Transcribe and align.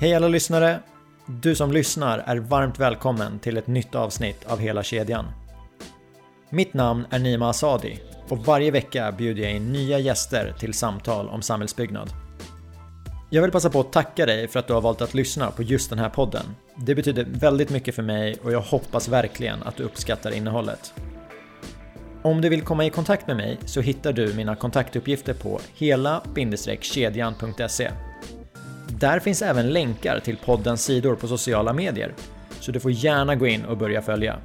Hej 0.00 0.14
alla 0.14 0.28
lyssnare! 0.28 0.80
Du 1.26 1.54
som 1.54 1.72
lyssnar 1.72 2.18
är 2.18 2.36
varmt 2.36 2.78
välkommen 2.78 3.38
till 3.38 3.56
ett 3.56 3.66
nytt 3.66 3.94
avsnitt 3.94 4.44
av 4.46 4.58
Hela 4.58 4.82
kedjan. 4.82 5.26
Mitt 6.50 6.74
namn 6.74 7.06
är 7.10 7.18
Nima 7.18 7.48
Asadi 7.48 8.00
och 8.28 8.38
varje 8.38 8.70
vecka 8.70 9.12
bjuder 9.12 9.42
jag 9.42 9.52
in 9.52 9.72
nya 9.72 9.98
gäster 9.98 10.54
till 10.58 10.74
samtal 10.74 11.28
om 11.28 11.42
samhällsbyggnad. 11.42 12.10
Jag 13.30 13.42
vill 13.42 13.50
passa 13.50 13.70
på 13.70 13.80
att 13.80 13.92
tacka 13.92 14.26
dig 14.26 14.48
för 14.48 14.58
att 14.58 14.66
du 14.66 14.72
har 14.72 14.80
valt 14.80 15.02
att 15.02 15.14
lyssna 15.14 15.50
på 15.50 15.62
just 15.62 15.90
den 15.90 15.98
här 15.98 16.10
podden. 16.10 16.44
Det 16.76 16.94
betyder 16.94 17.26
väldigt 17.30 17.70
mycket 17.70 17.94
för 17.94 18.02
mig 18.02 18.36
och 18.42 18.52
jag 18.52 18.60
hoppas 18.60 19.08
verkligen 19.08 19.62
att 19.62 19.76
du 19.76 19.82
uppskattar 19.82 20.30
innehållet. 20.30 20.94
Om 22.22 22.40
du 22.40 22.48
vill 22.48 22.62
komma 22.62 22.86
i 22.86 22.90
kontakt 22.90 23.26
med 23.26 23.36
mig 23.36 23.58
så 23.64 23.80
hittar 23.80 24.12
du 24.12 24.34
mina 24.34 24.56
kontaktuppgifter 24.56 25.34
på 25.34 25.60
hela-kedjan.se. 25.74 27.90
Där 29.00 29.20
finns 29.20 29.42
även 29.42 29.72
länkar 29.72 30.20
till 30.20 30.36
poddens 30.36 30.84
sidor 30.84 31.14
på 31.16 31.28
sociala 31.28 31.72
medier, 31.72 32.14
så 32.60 32.72
du 32.72 32.80
får 32.80 32.90
gärna 32.90 33.34
gå 33.34 33.46
in 33.46 33.64
och 33.64 33.76
börja 33.76 34.02
följa. 34.02 34.36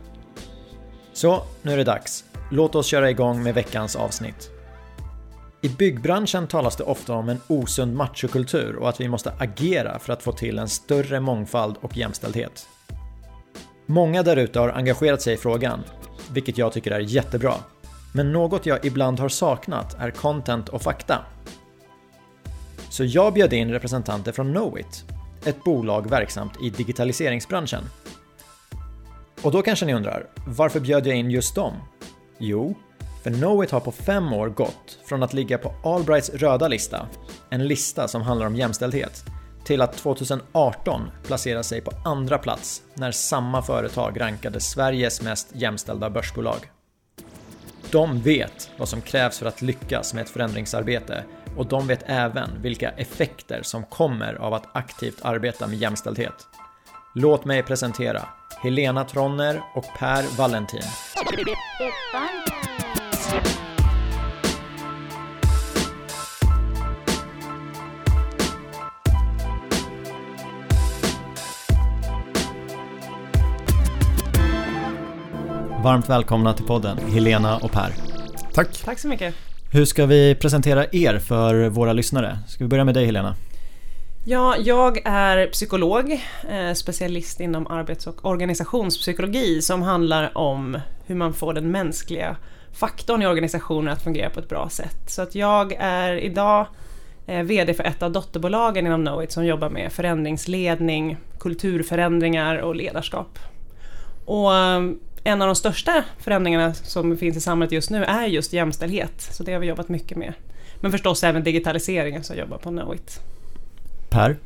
Så, 1.14 1.44
nu 1.62 1.74
är 1.74 1.78
det 1.78 1.84
dags. 1.84 2.24
Låt 2.52 2.76
oss 2.76 2.86
köra 2.86 3.10
igång 3.10 3.44
med 3.44 3.54
veckans 3.54 3.96
avsnitt. 3.96 4.50
I 5.62 5.70
byggbranschen 5.70 6.48
talas 6.48 6.76
det 6.76 6.84
ofta 6.84 7.14
om 7.14 7.30
en 7.30 7.42
osund 7.48 7.96
machokultur 7.96 8.76
och 8.76 8.90
att 8.90 9.02
vi 9.02 9.08
måste 9.08 9.34
agera 9.40 10.00
för 10.00 10.14
att 10.14 10.24
få 10.24 10.32
till 10.32 10.60
en 10.60 10.70
större 10.70 11.20
mångfald 11.20 11.76
och 11.82 11.98
jämställdhet. 11.98 12.68
Många 13.86 14.24
därute 14.24 14.60
har 14.60 14.70
engagerat 14.70 15.22
sig 15.22 15.34
i 15.34 15.38
frågan, 15.38 15.80
vilket 16.32 16.58
jag 16.58 16.74
tycker 16.74 16.92
är 16.92 17.00
jättebra. 17.00 17.54
Men 18.14 18.32
något 18.32 18.66
jag 18.66 18.86
ibland 18.86 19.20
har 19.20 19.30
saknat 19.30 19.96
är 20.00 20.12
content 20.12 20.70
och 20.70 20.82
fakta. 20.82 21.26
Så 22.96 23.04
jag 23.04 23.34
bjöd 23.34 23.54
in 23.54 23.72
representanter 23.72 24.32
från 24.32 24.52
Knowit, 24.52 25.06
ett 25.46 25.64
bolag 25.64 26.10
verksamt 26.10 26.62
i 26.62 26.70
digitaliseringsbranschen. 26.70 27.84
Och 29.42 29.52
då 29.52 29.62
kanske 29.62 29.86
ni 29.86 29.94
undrar, 29.94 30.28
varför 30.48 30.80
bjöd 30.80 31.08
jag 31.08 31.18
in 31.18 31.32
just 31.32 31.56
dem? 31.56 31.74
Jo, 32.38 32.76
för 33.24 33.32
Knowit 33.32 33.72
har 33.72 33.80
på 33.80 33.92
fem 33.92 34.34
år 34.34 34.50
gått 34.50 35.00
från 35.06 35.24
att 35.24 35.34
ligga 35.34 35.58
på 35.58 35.74
Allbrights 35.84 36.30
röda 36.30 36.68
lista, 36.68 37.08
en 37.50 37.68
lista 37.68 38.08
som 38.08 38.22
handlar 38.22 38.46
om 38.46 38.56
jämställdhet, 38.56 39.24
till 39.66 39.82
att 39.82 39.98
2018 39.98 41.02
placera 41.24 41.64
sig 41.64 41.82
på 41.82 41.92
andra 42.06 42.38
plats 42.38 42.82
när 42.94 43.12
samma 43.12 43.62
företag 43.62 44.22
rankade 44.22 44.60
Sveriges 44.60 45.22
mest 45.22 45.48
jämställda 45.54 46.10
börsbolag. 46.10 46.72
De 47.92 48.22
vet 48.22 48.70
vad 48.78 48.90
som 48.90 49.02
krävs 49.02 49.40
för 49.40 49.46
att 49.46 49.62
lyckas 49.62 50.14
med 50.14 50.24
ett 50.24 50.30
förändringsarbete 50.30 51.24
och 51.58 51.66
de 51.66 51.88
vet 51.88 52.04
även 52.06 52.62
vilka 52.62 52.90
effekter 52.90 53.60
som 53.64 53.84
kommer 53.84 54.34
av 54.34 54.54
att 54.54 54.76
aktivt 54.76 55.20
arbeta 55.22 55.68
med 55.68 55.78
jämställdhet. 55.78 56.48
Låt 57.16 57.46
mig 57.46 57.64
presentera 57.64 58.22
Helena 58.64 59.04
Tronner 59.04 59.62
och 59.76 59.86
Per 59.98 60.38
Valentin. 60.38 60.82
Varmt 75.84 76.10
välkomna 76.10 76.54
till 76.54 76.66
podden, 76.66 76.98
Helena 76.98 77.58
och 77.58 77.72
Per. 77.72 77.94
Tack. 78.54 78.84
Tack 78.84 79.00
så 79.00 79.08
mycket. 79.08 79.55
Hur 79.76 79.86
ska 79.86 80.06
vi 80.06 80.36
presentera 80.36 80.86
er 80.92 81.20
för 81.20 81.70
våra 81.70 81.94
lyssnare? 81.94 82.38
Ska 82.48 82.64
vi 82.64 82.68
börja 82.68 82.84
med 82.84 82.94
dig 82.94 83.06
Helena? 83.06 83.36
Ja, 84.26 84.56
jag 84.58 85.02
är 85.06 85.48
psykolog, 85.48 86.12
eh, 86.50 86.74
specialist 86.74 87.40
inom 87.40 87.68
arbets 87.68 88.08
och 88.08 88.26
organisationspsykologi 88.26 89.62
som 89.62 89.82
handlar 89.82 90.38
om 90.38 90.80
hur 91.06 91.16
man 91.16 91.34
får 91.34 91.54
den 91.54 91.72
mänskliga 91.72 92.36
faktorn 92.74 93.22
i 93.22 93.28
organisationen 93.28 93.94
att 93.94 94.04
fungera 94.04 94.30
på 94.30 94.40
ett 94.40 94.50
bra 94.50 94.70
sätt. 94.70 95.10
Så 95.10 95.22
att 95.22 95.36
jag 95.36 95.76
är 95.80 96.14
idag 96.14 96.66
eh, 97.28 97.44
VD 97.44 97.74
för 97.74 97.84
ett 97.84 98.04
av 98.04 98.12
dotterbolagen 98.12 98.86
inom 98.88 99.06
Knowit 99.06 99.32
som 99.32 99.46
jobbar 99.46 99.70
med 99.70 99.92
förändringsledning, 99.92 101.18
kulturförändringar 101.40 102.58
och 102.58 102.76
ledarskap. 102.76 103.40
Och 104.26 104.56
ehm, 104.56 105.00
en 105.28 105.42
av 105.42 105.48
de 105.48 105.56
största 105.56 106.04
förändringarna 106.20 106.74
som 106.74 107.18
finns 107.18 107.38
i 107.38 107.42
samhället 107.42 107.72
just 107.72 107.90
nu 107.90 108.04
är 108.04 108.26
just 108.26 108.54
jämställdhet. 108.54 109.22
Så 109.32 109.44
det 109.44 109.54
har 109.54 109.60
vi 109.60 109.68
jobbat 109.68 109.90
mycket 109.90 110.18
med. 110.18 110.34
Men 110.80 110.92
förstås 110.92 111.24
även 111.24 111.44
digitaliseringen 111.44 112.24
som 112.24 112.38
jobbar 112.38 112.58
på 112.58 112.70
Knowit. 112.70 113.20
Per? 114.10 114.38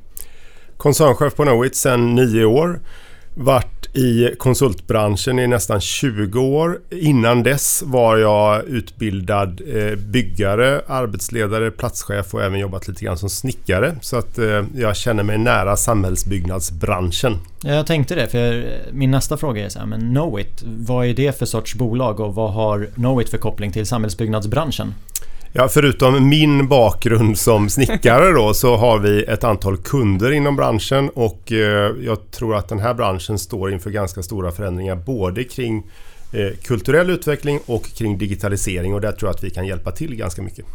Koncernchef 0.78 1.36
på 1.36 1.44
Knowit 1.44 1.76
sedan 1.76 2.16
nio 2.16 2.46
år. 2.46 2.80
Varit 3.34 3.96
i 3.96 4.36
konsultbranschen 4.38 5.40
i 5.40 5.48
nästan 5.48 5.82
20 5.82 6.40
år. 6.40 6.80
Innan 6.90 7.44
dess 7.44 7.84
var 7.86 8.18
jag 8.18 8.66
utbildad 8.66 9.62
eh, 9.68 9.96
byggare, 9.96 10.82
arbetsledare, 10.88 11.72
platschef 11.72 12.34
och 12.34 12.44
även 12.44 12.60
jobbat 12.60 12.88
lite 12.88 13.06
grann 13.06 13.18
som 13.18 13.30
snickare. 13.30 13.96
Så 14.02 14.18
att 14.18 14.38
eh, 14.38 14.66
jag 14.76 14.96
känner 14.96 15.24
mig 15.24 15.38
nära 15.38 15.78
samhällsbyggnadsbranschen. 15.78 17.38
Jag 17.64 17.88
tänkte 17.88 18.16
det, 18.16 18.28
för 18.28 18.66
min 18.92 19.12
nästa 19.12 19.38
fråga 19.38 19.66
är 19.66 19.70
så 19.70 19.80
här, 19.80 19.86
men 19.86 20.00
Knowit, 20.00 20.64
vad 20.66 21.06
är 21.06 21.14
det 21.14 21.40
för 21.40 21.46
sorts 21.46 21.76
bolag 21.76 22.20
och 22.20 22.36
vad 22.36 22.54
har 22.54 22.90
Knowit 22.96 23.30
för 23.30 23.38
koppling 23.38 23.72
till 23.72 23.86
samhällsbyggnadsbranschen? 23.86 24.94
Ja, 25.54 25.68
förutom 25.68 26.30
min 26.30 26.68
bakgrund 26.68 27.38
som 27.38 27.70
snickare 27.70 28.32
då 28.32 28.54
så 28.54 28.76
har 28.76 29.00
vi 29.00 29.24
ett 29.24 29.44
antal 29.44 29.78
kunder 29.78 30.32
inom 30.32 30.56
branschen 30.56 31.10
och 31.10 31.52
eh, 31.52 31.92
jag 32.02 32.32
tror 32.32 32.56
att 32.56 32.70
den 32.70 32.80
här 32.80 32.94
branschen 32.94 33.40
står 33.40 33.72
inför 33.74 33.90
ganska 33.90 34.24
stora 34.24 34.52
förändringar 34.52 34.96
både 34.96 35.44
kring 35.44 35.84
eh, 36.34 36.58
kulturell 36.64 37.10
utveckling 37.10 37.60
och 37.66 37.84
kring 37.84 38.18
digitalisering 38.18 38.94
och 38.94 39.02
där 39.02 39.12
tror 39.12 39.30
jag 39.30 39.36
att 39.36 39.44
vi 39.44 39.50
kan 39.50 39.68
hjälpa 39.68 39.92
till 39.92 40.16
ganska 40.16 40.42
mycket. 40.42 40.66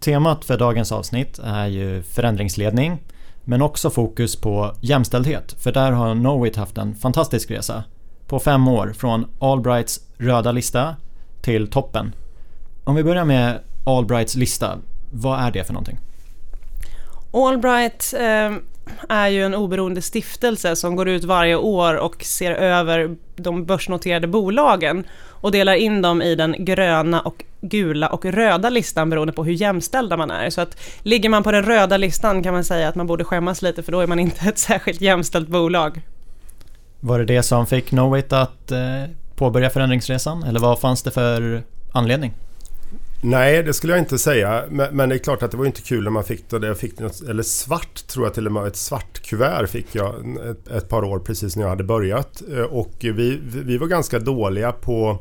Temat 0.00 0.44
för 0.44 0.58
dagens 0.58 0.92
avsnitt 0.92 1.38
är 1.44 1.66
ju 1.66 2.02
förändringsledning 2.02 2.98
men 3.44 3.62
också 3.62 3.90
fokus 3.90 4.36
på 4.36 4.74
jämställdhet 4.80 5.56
för 5.58 5.72
där 5.72 5.92
har 5.92 6.14
Knowit 6.14 6.56
haft 6.56 6.78
en 6.78 6.94
fantastisk 6.94 7.50
resa 7.50 7.84
på 8.26 8.38
fem 8.38 8.68
år 8.68 8.92
från 8.96 9.26
Allbrights 9.38 10.00
röda 10.16 10.52
lista 10.52 10.96
till 11.40 11.70
toppen. 11.70 12.12
Om 12.84 12.94
vi 12.94 13.04
börjar 13.04 13.24
med 13.24 13.60
Allbrights 13.88 14.34
lista, 14.34 14.78
vad 15.12 15.40
är 15.40 15.50
det 15.50 15.64
för 15.64 15.72
någonting? 15.72 15.98
Allbright 17.32 18.14
eh, 18.18 18.52
är 19.08 19.28
ju 19.28 19.42
en 19.44 19.54
oberoende 19.54 20.02
stiftelse 20.02 20.76
som 20.76 20.96
går 20.96 21.08
ut 21.08 21.24
varje 21.24 21.56
år 21.56 21.94
och 21.94 22.24
ser 22.24 22.52
över 22.52 23.16
de 23.36 23.64
börsnoterade 23.64 24.26
bolagen 24.26 25.04
och 25.40 25.52
delar 25.52 25.74
in 25.74 26.02
dem 26.02 26.22
i 26.22 26.34
den 26.34 26.54
gröna 26.58 27.20
och 27.20 27.44
gula 27.60 28.08
och 28.08 28.24
röda 28.24 28.70
listan 28.70 29.10
beroende 29.10 29.32
på 29.32 29.44
hur 29.44 29.52
jämställda 29.52 30.16
man 30.16 30.30
är. 30.30 30.50
Så 30.50 30.60
att 30.60 30.80
ligger 31.02 31.28
man 31.28 31.42
på 31.42 31.52
den 31.52 31.62
röda 31.62 31.96
listan 31.96 32.42
kan 32.42 32.54
man 32.54 32.64
säga 32.64 32.88
att 32.88 32.94
man 32.94 33.06
borde 33.06 33.24
skämmas 33.24 33.62
lite 33.62 33.82
för 33.82 33.92
då 33.92 34.00
är 34.00 34.06
man 34.06 34.18
inte 34.18 34.48
ett 34.48 34.58
särskilt 34.58 35.00
jämställt 35.00 35.48
bolag. 35.48 36.00
Var 37.00 37.18
det 37.18 37.24
det 37.24 37.42
som 37.42 37.66
fick 37.66 37.88
Knowit 37.88 38.32
att 38.32 38.70
eh, 38.72 38.78
påbörja 39.36 39.70
förändringsresan 39.70 40.42
eller 40.42 40.60
vad 40.60 40.80
fanns 40.80 41.02
det 41.02 41.10
för 41.10 41.62
anledning? 41.92 42.34
Nej, 43.22 43.62
det 43.62 43.72
skulle 43.72 43.92
jag 43.92 44.00
inte 44.00 44.18
säga. 44.18 44.64
Men, 44.70 44.96
men, 44.96 45.08
det 45.08 45.14
är 45.14 45.18
klart 45.18 45.42
att 45.42 45.50
det 45.50 45.56
var 45.56 45.66
inte 45.66 45.80
kul 45.80 46.04
när 46.04 46.10
man 46.10 46.24
fick 46.24 46.50
det. 46.50 46.66
Jag 46.66 46.78
fick 46.78 46.98
något, 46.98 47.20
eller 47.20 47.42
svart 47.42 48.06
tror 48.06 48.26
jag 48.26 48.34
till 48.34 48.46
och 48.46 48.52
med. 48.52 48.66
Ett 48.66 48.76
svart 48.76 49.22
kuvert 49.22 49.66
fick 49.66 49.94
jag 49.94 50.38
ett, 50.50 50.68
ett 50.68 50.88
par 50.88 51.04
år 51.04 51.18
precis 51.18 51.56
när 51.56 51.62
jag 51.62 51.70
hade 51.70 51.84
börjat. 51.84 52.42
Eh, 52.52 52.62
och 52.62 52.94
vi, 53.00 53.40
vi 53.42 53.78
var 53.78 53.86
ganska 53.86 54.18
dåliga 54.18 54.72
på 54.72 55.18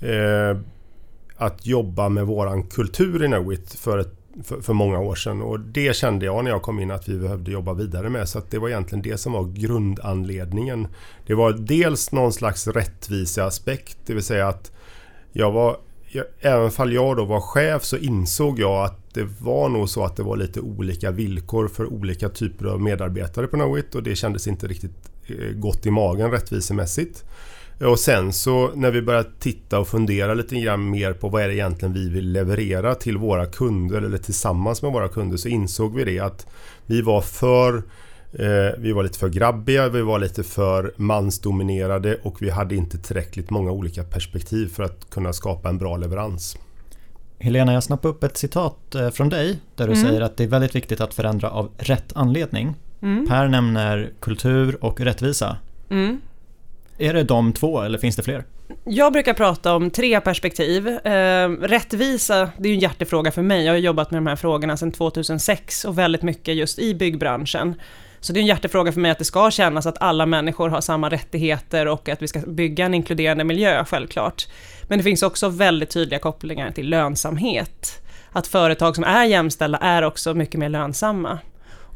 eh, 0.00 0.58
att 1.36 1.66
jobba 1.66 2.08
med 2.08 2.26
våran 2.26 2.62
kultur 2.62 3.24
i 3.24 3.26
Knowit 3.26 3.74
för, 3.74 3.98
ett, 3.98 4.14
för, 4.44 4.60
för, 4.60 4.72
många 4.72 4.98
år 4.98 5.14
sedan. 5.14 5.42
Och 5.42 5.60
det 5.60 5.96
kände 5.96 6.26
jag 6.26 6.44
när 6.44 6.50
jag 6.50 6.62
kom 6.62 6.80
in 6.80 6.90
att 6.90 7.08
vi 7.08 7.18
behövde 7.18 7.50
jobba 7.50 7.72
vidare 7.72 8.08
med. 8.08 8.28
Så 8.28 8.40
det 8.50 8.58
var 8.58 8.68
egentligen 8.68 9.02
det 9.02 9.18
som 9.18 9.32
var 9.32 9.44
grundanledningen. 9.44 10.88
Det 11.26 11.34
var 11.34 11.52
dels 11.52 12.12
någon 12.12 12.32
slags 12.32 12.66
rättviseaspekt. 12.66 13.98
Det 14.06 14.14
vill 14.14 14.22
säga 14.22 14.48
att 14.48 14.72
jag 15.32 15.52
var 15.52 15.76
även 16.40 16.70
fall 16.70 16.92
jag 16.92 17.16
då 17.16 17.24
var 17.24 17.40
chef 17.40 17.84
så 17.84 17.96
insåg 17.96 18.60
jag 18.60 18.84
att 18.84 19.14
det 19.14 19.28
var 19.40 19.68
nog 19.68 19.88
så 19.88 20.04
att 20.04 20.16
det 20.16 20.22
var 20.22 20.36
lite 20.36 20.60
olika 20.60 21.10
villkor 21.10 21.68
för 21.68 21.86
olika 21.86 22.28
typer 22.28 22.66
av 22.66 22.80
medarbetare 22.80 23.46
på 23.46 23.56
Knowit 23.56 23.94
och 23.94 24.02
det 24.02 24.16
kändes 24.16 24.46
inte 24.46 24.66
riktigt 24.66 25.10
eh, 25.26 25.52
gott 25.54 25.86
i 25.86 25.90
magen 25.90 26.30
rättvisemässigt. 26.30 27.24
Och 27.80 27.98
sen 27.98 28.32
så 28.32 28.70
när 28.74 28.90
vi 28.90 29.02
började 29.02 29.30
titta 29.38 29.78
och 29.78 29.88
fundera 29.88 30.34
lite 30.34 30.60
grann 30.60 30.90
mer 30.90 31.12
på 31.12 31.28
vad 31.28 31.42
är 31.42 31.48
det 31.48 31.54
egentligen 31.54 31.94
vi 31.94 32.08
vill 32.08 32.32
leverera 32.32 32.94
till 32.94 33.16
våra 33.16 33.46
kunder 33.46 34.02
eller 34.02 34.18
tillsammans 34.18 34.82
med 34.82 34.92
våra 34.92 35.08
kunder 35.08 35.36
så 35.36 35.48
insåg 35.48 35.94
vi 35.94 36.04
det 36.04 36.18
att 36.18 36.46
vi 36.86 37.02
var 37.02 37.20
för 37.20 37.82
vi 38.78 38.92
var 38.92 39.02
lite 39.02 39.18
för 39.18 39.28
grabbiga, 39.28 39.88
vi 39.88 40.02
var 40.02 40.18
lite 40.18 40.42
för 40.42 40.92
mansdominerade 40.96 42.18
och 42.22 42.42
vi 42.42 42.50
hade 42.50 42.74
inte 42.74 42.98
tillräckligt 42.98 43.50
många 43.50 43.70
olika 43.70 44.04
perspektiv 44.04 44.68
för 44.68 44.82
att 44.82 45.10
kunna 45.10 45.32
skapa 45.32 45.68
en 45.68 45.78
bra 45.78 45.96
leverans. 45.96 46.56
Helena, 47.38 47.72
jag 47.72 47.82
snappade 47.82 48.14
upp 48.14 48.24
ett 48.24 48.36
citat 48.36 48.94
eh, 48.94 49.10
från 49.10 49.28
dig 49.28 49.58
där 49.74 49.86
du 49.86 49.92
mm. 49.92 50.06
säger 50.06 50.20
att 50.20 50.36
det 50.36 50.44
är 50.44 50.48
väldigt 50.48 50.74
viktigt 50.74 51.00
att 51.00 51.14
förändra 51.14 51.50
av 51.50 51.70
rätt 51.78 52.12
anledning. 52.14 52.74
Mm. 53.02 53.26
Per 53.26 53.48
nämner 53.48 54.10
kultur 54.20 54.84
och 54.84 55.00
rättvisa. 55.00 55.56
Mm. 55.90 56.20
Är 56.98 57.14
det 57.14 57.22
de 57.22 57.52
två 57.52 57.80
eller 57.80 57.98
finns 57.98 58.16
det 58.16 58.22
fler? 58.22 58.44
Jag 58.84 59.12
brukar 59.12 59.34
prata 59.34 59.74
om 59.74 59.90
tre 59.90 60.20
perspektiv. 60.20 60.88
Eh, 60.88 61.48
rättvisa, 61.48 62.50
det 62.58 62.68
är 62.68 62.72
en 62.72 62.78
hjärtefråga 62.78 63.30
för 63.30 63.42
mig. 63.42 63.64
Jag 63.64 63.72
har 63.72 63.78
jobbat 63.78 64.10
med 64.10 64.18
de 64.18 64.26
här 64.26 64.36
frågorna 64.36 64.76
sedan 64.76 64.92
2006 64.92 65.84
och 65.84 65.98
väldigt 65.98 66.22
mycket 66.22 66.54
just 66.54 66.78
i 66.78 66.94
byggbranschen. 66.94 67.74
Så 68.20 68.32
det 68.32 68.38
är 68.38 68.42
en 68.42 68.46
hjärtefråga 68.46 68.92
för 68.92 69.00
mig 69.00 69.10
att 69.10 69.18
det 69.18 69.24
ska 69.24 69.50
kännas 69.50 69.86
att 69.86 70.02
alla 70.02 70.26
människor 70.26 70.68
har 70.68 70.80
samma 70.80 71.10
rättigheter 71.10 71.88
och 71.88 72.08
att 72.08 72.22
vi 72.22 72.28
ska 72.28 72.40
bygga 72.40 72.86
en 72.86 72.94
inkluderande 72.94 73.44
miljö, 73.44 73.84
självklart. 73.84 74.46
Men 74.88 74.98
det 74.98 75.04
finns 75.04 75.22
också 75.22 75.48
väldigt 75.48 75.90
tydliga 75.90 76.18
kopplingar 76.18 76.70
till 76.70 76.90
lönsamhet. 76.90 78.02
Att 78.32 78.46
företag 78.46 78.94
som 78.94 79.04
är 79.04 79.24
jämställda 79.24 79.78
är 79.78 80.02
också 80.02 80.34
mycket 80.34 80.60
mer 80.60 80.68
lönsamma. 80.68 81.38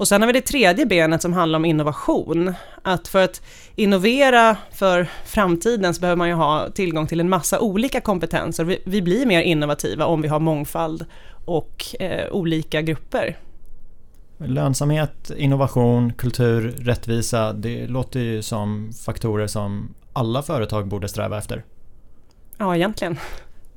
Och 0.01 0.09
sen 0.09 0.23
har 0.23 0.27
vi 0.27 0.33
det 0.33 0.41
tredje 0.41 0.87
benet 0.87 1.23
som 1.23 1.33
handlar 1.33 1.57
om 1.59 1.65
innovation. 1.65 2.55
Att 2.83 3.09
för 3.09 3.25
att 3.25 3.43
innovera 3.77 4.57
för 4.73 5.09
framtiden 5.25 5.95
så 5.95 6.01
behöver 6.01 6.17
man 6.17 6.29
ju 6.29 6.35
ha 6.35 6.71
tillgång 6.71 7.07
till 7.07 7.21
en 7.21 7.29
massa 7.29 7.61
olika 7.61 8.01
kompetenser. 8.01 8.65
Vi, 8.65 8.83
vi 8.85 9.03
blir 9.03 9.27
mer 9.27 9.43
innovativa 9.43 10.05
om 10.05 10.23
vi 10.23 10.29
har 10.29 10.41
mångfald 10.41 11.07
och 11.45 11.85
eh, 12.01 12.33
olika 12.33 12.83
grupper. 12.83 13.37
Lönsamhet, 14.45 15.31
innovation, 15.37 16.13
kultur, 16.13 16.75
rättvisa, 16.79 17.53
det 17.53 17.87
låter 17.87 18.21
ju 18.21 18.43
som 18.43 18.93
faktorer 19.05 19.47
som 19.47 19.95
alla 20.13 20.43
företag 20.43 20.89
borde 20.89 21.09
sträva 21.09 21.39
efter. 21.39 21.65
Ja, 22.59 22.77
egentligen. 22.77 23.19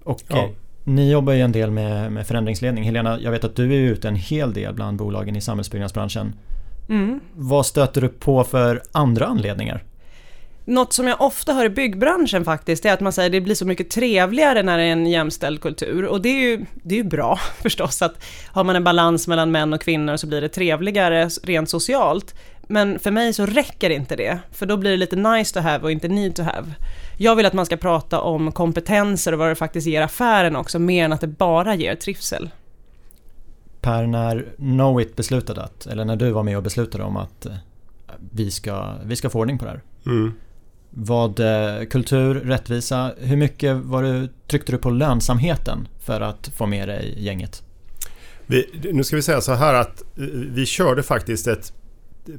Och 0.04 0.22
ja. 0.28 0.50
Ni 0.84 1.12
jobbar 1.12 1.34
ju 1.34 1.42
en 1.42 1.52
del 1.52 1.72
med, 1.72 2.12
med 2.12 2.28
förändringsledning. 2.28 2.84
Helena, 2.84 3.20
jag 3.20 3.32
vet 3.32 3.44
att 3.44 3.56
du 3.56 3.74
är 3.74 3.80
ute 3.80 4.08
en 4.08 4.16
hel 4.16 4.54
del 4.54 4.74
bland 4.74 4.98
bolagen 4.98 5.36
i 5.36 5.42
samhällsbyggnadsbranschen. 5.42 6.36
Mm. 6.90 7.20
Vad 7.34 7.66
stöter 7.66 8.02
du 8.02 8.10
på 8.10 8.44
för 8.44 8.82
andra 8.92 9.26
anledningar? 9.26 9.84
Något 10.66 10.94
som 10.94 11.08
jag 11.08 11.22
ofta 11.22 11.54
hör 11.54 11.66
i 11.66 11.70
byggbranschen 11.70 12.46
faktiskt, 12.46 12.86
är 12.86 12.94
att 12.94 13.00
man 13.00 13.14
säger 13.14 13.30
att 13.30 13.32
det 13.32 13.42
blir 13.42 13.56
så 13.56 13.66
mycket 13.66 13.90
trevligare 13.90 14.64
när 14.64 14.78
det 14.78 14.84
är 14.84 14.92
en 14.92 15.08
jämställd 15.08 15.62
kultur. 15.62 16.06
Och 16.06 16.22
det 16.22 16.30
är 16.30 16.50
ju, 16.50 16.66
det 16.74 16.96
är 16.96 17.04
ju 17.04 17.10
bra 17.10 17.40
förstås, 17.62 18.02
att 18.02 18.26
har 18.48 18.64
man 18.64 18.76
en 18.76 18.84
balans 18.84 19.28
mellan 19.28 19.52
män 19.52 19.74
och 19.74 19.82
kvinnor 19.82 20.18
så 20.18 20.28
blir 20.28 20.42
det 20.42 20.50
trevligare 20.50 21.30
rent 21.44 21.70
socialt. 21.70 22.36
Men 22.68 23.00
för 23.00 23.12
mig 23.12 23.34
så 23.34 23.46
räcker 23.46 23.90
inte 23.90 24.16
det, 24.16 24.40
för 24.52 24.66
då 24.66 24.78
blir 24.78 24.92
det 24.92 24.98
lite 24.98 25.16
nice 25.16 25.54
to 25.54 25.60
have 25.60 25.84
och 25.84 25.92
inte 25.92 26.08
need 26.08 26.36
to 26.36 26.44
have. 26.44 26.72
Jag 27.18 27.36
vill 27.36 27.46
att 27.46 27.54
man 27.54 27.66
ska 27.66 27.78
prata 27.78 28.22
om 28.22 28.52
kompetenser 28.52 29.32
och 29.34 29.40
vad 29.40 29.50
det 29.50 29.56
faktiskt 29.56 29.88
ger 29.88 30.02
affären 30.02 30.56
också, 30.56 30.80
mer 30.80 31.06
än 31.06 31.14
att 31.14 31.22
det 31.22 31.28
bara 31.28 31.76
ger 31.76 31.96
trivsel. 31.96 32.50
Per, 33.82 34.08
när 34.08 34.46
Knowit 34.58 35.16
beslutade 35.16 35.64
att, 35.64 35.86
eller 35.86 36.06
när 36.06 36.16
du 36.16 36.32
var 36.32 36.44
med 36.44 36.58
och 36.58 36.64
beslutade 36.64 37.04
om 37.04 37.18
att 37.18 37.46
eh, 37.46 37.54
vi 38.32 38.52
ska, 38.52 38.94
vi 39.06 39.16
ska 39.16 39.30
få 39.30 39.40
ordning 39.40 39.58
på 39.58 39.66
det 39.66 39.72
här. 39.72 39.82
Mm. 40.06 40.34
Vad 40.96 41.40
eh, 41.40 41.86
kultur, 41.86 42.36
rättvisa, 42.36 43.14
hur 43.18 43.38
mycket 43.38 43.76
var 43.76 44.04
du, 44.04 44.30
tryckte 44.48 44.72
du 44.72 44.78
på 44.78 44.90
lönsamheten 44.90 45.88
för 46.00 46.22
att 46.22 46.48
få 46.48 46.66
med 46.66 46.88
dig 46.88 47.16
gänget? 47.18 47.64
Vi, 48.46 48.90
nu 48.94 49.04
ska 49.04 49.16
vi 49.16 49.22
säga 49.22 49.42
så 49.42 49.54
här 49.54 49.74
att 49.74 50.02
eh, 50.02 50.24
vi 50.32 50.66
körde 50.66 51.04
faktiskt 51.04 51.48
ett 51.48 51.74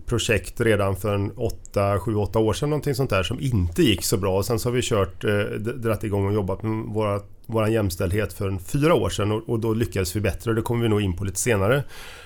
projekt 0.06 0.60
redan 0.60 0.96
för 0.96 1.31
8, 1.36 1.98
7, 1.98 2.14
8 2.14 2.38
år 2.38 2.52
sedan 2.52 2.70
någonting 2.70 2.94
sånt 2.94 3.10
där 3.10 3.22
som 3.22 3.40
inte 3.40 3.82
gick 3.82 4.04
så 4.04 4.16
bra. 4.16 4.36
Och 4.36 4.46
sen 4.46 4.58
så 4.58 4.69
har 4.69 4.75
vi 4.75 4.82
kört, 4.82 5.25
eh, 5.25 5.31
dratt 5.58 6.04
igång 6.04 6.26
och 6.26 6.34
jobbat 6.34 6.62
med 6.62 6.94
våra, 6.94 7.20
våran 7.46 7.72
jämställdhet 7.72 8.32
för 8.32 8.58
fyra 8.58 8.94
år 8.94 9.10
sedan 9.10 9.32
och, 9.32 9.48
och, 9.48 9.60
då 9.60 9.75
lyckades 9.75 10.16
vi 10.16 10.20
bättre. 10.20 10.54
Det 10.54 10.62
kommer 10.62 10.82
vi 10.82 10.88
nog 10.88 11.00
in 11.00 11.16
på 11.16 11.25
lite 11.25 11.40
senare. 11.40 11.84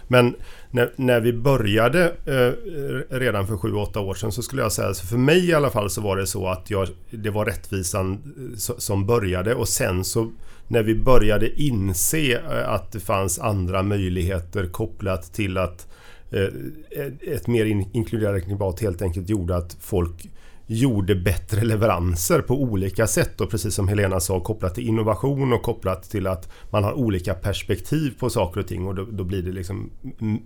Men 0.09 0.35
när, 0.71 0.93
när 0.97 1.21
vi 1.21 1.33
började 1.33 2.05
eh, 2.25 3.17
redan 3.17 3.47
för 3.47 3.55
7-8 3.55 3.99
år 3.99 4.15
sedan 4.15 4.33
så 4.33 4.43
skulle 4.43 4.63
jag 4.63 4.73
säga, 4.73 4.95
så 4.95 5.07
för 5.07 5.19
mig 5.19 5.49
i 5.49 5.55
alla 5.55 5.71
fall 5.71 5.91
så 5.91 6.01
var 6.01 6.17
det 6.17 6.27
så 6.27 6.49
att 6.49 6.71
jag, 6.71 6.89
det 7.11 7.31
var 7.31 7.45
rättvisan 7.45 8.13
eh, 8.13 8.57
som 8.57 9.07
började 9.07 9.55
och 9.55 9.69
sen 9.69 10.05
så 10.05 10.31
när 10.69 10.83
vi 10.83 10.95
började 10.95 11.61
inse 11.63 12.33
eh, 12.33 12.69
att 12.69 12.93
det 12.93 13.01
fanns 13.01 13.39
andra 13.39 13.83
möjligheter 13.83 14.67
kopplat 14.67 15.33
till 15.33 15.59
att 15.59 15.89
Eh, 15.89 15.98
Eh, 16.31 17.35
ett 17.35 17.47
mer 17.47 17.65
inkluderande 17.93 18.41
klimat 18.41 18.81
helt 18.81 19.03
enkelt 19.03 19.29
gjorde 19.29 19.57
att 19.57 19.77
folk 19.81 20.29
gjorde 20.71 21.15
bättre 21.15 21.65
leveranser 21.65 22.41
på 22.41 22.63
olika 22.63 23.07
sätt 23.07 23.41
och 23.41 23.51
precis 23.51 23.75
som 23.75 23.89
Helena 23.89 24.21
sa 24.21 24.41
kopplat 24.41 24.75
till 24.75 24.89
innovation 24.89 25.53
och 25.53 25.63
kopplat 25.63 26.11
till 26.11 26.27
att 26.27 26.49
man 26.71 26.85
har 26.85 26.93
olika 26.93 27.35
perspektiv 27.35 28.15
på 28.19 28.31
saker 28.31 28.61
och 28.61 28.67
ting 28.67 28.87
och 28.87 28.95
då, 28.95 29.05
då, 29.05 29.25
blir 29.25 29.43
det 29.43 29.53
liksom 29.53 29.91
mm, 30.21 30.39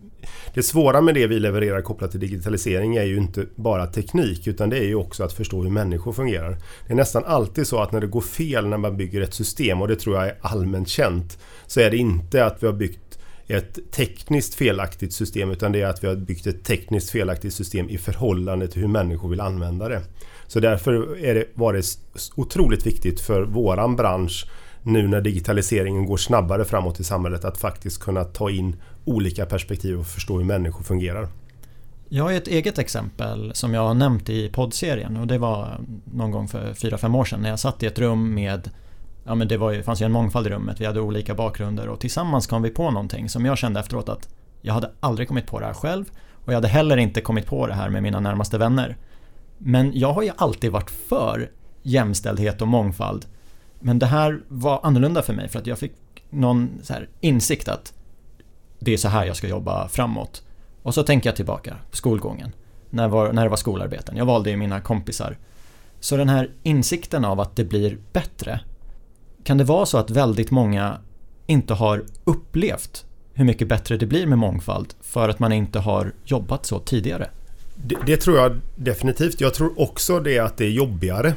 Det 0.55 0.63
svåra 0.63 1.01
med 1.01 1.15
det 1.15 1.27
vi 1.27 1.39
levererar 1.39 1.83
kopplat 1.83 2.11
till 2.11 2.21
digitalisering 2.21 2.97
är 2.97 3.05
ju 3.05 3.17
inte 3.17 3.47
bara 3.55 3.87
teknik 3.87 4.47
utan 4.47 4.71
det 4.71 4.79
är 4.79 4.87
ju 4.87 4.95
också 4.95 5.25
att 5.25 5.33
förstå 5.33 5.63
hur 5.63 5.71
människor 5.71 6.13
fungerar. 6.13 6.59
Det 6.87 6.93
är 6.93 6.97
nästan 6.97 7.25
alltid 7.25 7.67
så 7.67 7.83
att 7.83 7.93
när 7.93 8.01
det 8.01 8.07
går 8.07 8.21
fel 8.21 8.67
när 8.67 8.79
man 8.79 8.97
bygger 8.97 9.21
ett 9.21 9.35
system 9.35 9.83
och 9.83 9.89
det 9.89 9.97
tror 9.97 10.17
jag 10.17 10.27
är 10.27 10.39
allmänt 10.41 10.89
känt 10.89 11.39
så 11.67 11.81
är 11.81 11.91
det 11.91 11.97
inte 11.97 12.45
att 12.45 12.63
vi 12.63 12.67
har 12.67 12.75
byggt 12.75 13.12
ett 13.53 13.93
tekniskt 13.93 14.55
felaktigt 14.55 15.13
system 15.13 15.51
utan 15.51 15.73
det 15.73 15.81
är 15.81 15.87
att 15.87 16.05
vi 16.05 16.09
har 16.09 16.17
byggt 16.17 16.47
ett 16.47 16.65
tekniskt 16.65 17.11
felaktigt 17.11 17.55
system 17.55 17.89
i 17.89 17.99
förhållande 17.99 18.69
till 18.69 18.81
hur 18.81 18.89
människor 18.89 19.29
vill 19.29 19.41
använda 19.41 19.89
det. 19.89 20.03
Så 20.47 20.61
därför 20.61 21.17
är 21.25 21.35
det, 21.35 21.45
var 21.55 21.73
det 21.73 21.83
otroligt 22.37 22.87
viktigt 22.87 23.21
för 23.21 23.43
våran 23.43 23.97
bransch 23.97 24.47
nu 24.83 25.09
när 25.09 25.21
digitaliseringen 25.21 26.07
går 26.07 26.17
snabbare 26.17 26.65
framåt 26.65 27.01
i 27.01 27.05
samhället 27.05 27.45
att 27.45 27.59
faktiskt 27.59 28.01
kunna 28.01 28.25
ta 28.25 28.51
in 28.51 28.77
olika 29.05 29.47
perspektiv 29.47 29.99
och 29.99 30.07
förstå 30.07 30.39
hur 30.39 30.45
människor 30.45 30.85
fungerar. 30.85 31.29
Jag 32.09 32.25
har 32.25 32.33
ett 32.33 32.49
eget 32.49 32.79
exempel 32.79 33.53
som 33.55 33.75
jag 33.75 33.81
har 33.81 33.95
nämnt 33.95 34.31
i 34.31 34.49
poddserien 34.49 35.17
och 35.17 35.27
det 35.27 35.39
var 35.39 35.81
någon 36.05 36.31
gång 36.31 36.49
för 36.49 36.73
4-5 36.73 37.19
år 37.19 37.25
sedan 37.25 37.41
när 37.41 37.49
jag 37.49 37.59
satt 37.59 37.83
i 37.83 37.87
ett 37.87 37.99
rum 37.99 38.35
med 38.35 38.71
ja, 39.25 39.35
men 39.35 39.49
det 39.49 39.57
var 39.57 39.71
ju, 39.71 39.83
fanns 39.83 40.03
ju 40.03 40.07
en 40.07 40.13
mångfald 40.13 40.47
i 40.47 40.51
rummet, 40.51 40.81
vi 40.81 40.87
hade 40.87 41.01
olika 41.01 41.35
bakgrunder 41.35 41.89
och 41.89 42.01
tillsammans 42.01 42.47
kom 42.47 42.63
vi 42.63 42.71
på 42.71 42.91
någonting 42.91 43.29
som 43.29 43.45
jag 43.45 43.59
kände 43.59 43.81
efteråt 43.81 44.09
att 44.09 44.29
jag 44.61 44.75
hade 44.75 44.91
aldrig 45.01 45.29
kommit 45.29 45.47
på 45.47 45.61
det 45.61 45.67
här 45.67 45.75
själv 45.75 46.05
och 46.45 46.53
jag 46.53 46.55
hade 46.55 46.69
heller 46.69 46.97
inte 46.97 47.21
kommit 47.21 47.47
på 47.47 47.67
det 47.67 47.75
här 47.75 47.91
med 47.91 48.03
mina 48.03 48.21
närmaste 48.21 48.59
vänner. 48.59 48.97
Men 49.59 49.93
jag 49.95 50.13
har 50.13 50.23
ju 50.23 50.31
alltid 50.37 50.73
varit 50.73 50.91
för 50.91 51.51
jämställdhet 51.83 52.63
och 52.63 52.69
mångfald. 52.69 53.27
Men 53.81 53.99
det 53.99 54.07
här 54.07 54.41
var 54.49 54.81
annorlunda 54.83 55.23
för 55.23 55.33
mig 55.33 55.49
för 55.49 55.59
att 55.59 55.67
jag 55.67 55.79
fick 55.79 55.93
någon 56.31 56.71
så 56.83 56.95
insikt 57.21 57.69
att 57.69 57.93
det 58.79 58.93
är 58.93 58.97
så 58.97 59.09
här 59.09 59.25
jag 59.25 59.37
ska 59.37 59.49
jobba 59.49 59.89
framåt. 59.89 60.43
Och 60.83 60.95
så 60.95 61.03
tänker 61.03 61.29
jag 61.29 61.37
tillbaka 61.37 61.77
på 61.91 61.97
skolgången. 61.97 62.53
När, 62.91 63.09
var, 63.09 63.33
när 63.33 63.43
det 63.43 63.49
var 63.49 63.57
skolarbeten. 63.57 64.17
Jag 64.17 64.27
valde 64.27 64.51
ju 64.51 64.57
mina 64.57 64.81
kompisar. 64.81 65.39
Så 66.01 66.17
den 66.17 66.29
här 66.29 66.51
insikten 66.63 67.25
av 67.25 67.41
att 67.41 67.57
det 67.57 67.65
blir 67.65 67.99
bättre 68.13 68.61
kan 69.45 69.59
det 69.59 69.65
vara 69.65 69.87
så 69.87 69.99
att 69.99 70.11
väldigt 70.11 70.51
många 70.51 70.99
inte 71.47 71.75
har 71.75 72.05
upplevt 72.25 73.05
hur 73.35 73.45
mycket 73.45 73.69
bättre 73.69 73.97
det 73.97 74.07
blir 74.07 74.27
med 74.27 74.39
mångfald 74.39 74.95
för 75.01 75.29
att 75.29 75.39
man 75.39 75.53
inte 75.53 75.79
har 75.79 76.13
jobbat 76.25 76.67
så 76.67 76.79
tidigare? 76.79 77.31
Det, 77.75 77.97
det, 78.07 78.17
tror 78.17 78.39
jag 78.39 78.61
definitivt. 78.77 79.41
Jag 79.41 79.55
tror 79.55 79.81
också 79.81 80.21
det 80.21 80.39
att 80.39 80.57
det 80.57 80.65
är 80.65 80.71
jobbigare. 80.71 81.35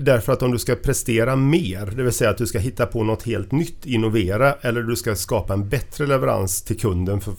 Därför 0.00 0.32
att 0.32 0.42
om 0.42 0.52
du 0.52 0.58
ska 0.58 0.74
prestera 0.74 1.36
mer, 1.36 1.86
det 1.96 2.02
vill 2.02 2.12
säga 2.12 2.30
att 2.30 2.38
du 2.38 2.46
ska 2.46 2.58
hitta 2.58 2.86
på 2.86 3.04
något 3.04 3.22
helt 3.22 3.52
nytt, 3.52 3.86
innovera 3.86 4.52
eller 4.52 4.82
du 4.82 4.96
ska 4.96 5.14
skapa 5.14 5.52
en 5.52 5.68
bättre 5.68 6.06
leverans 6.06 6.62
till 6.62 6.80
kunden 6.80 7.20
för 7.20 7.34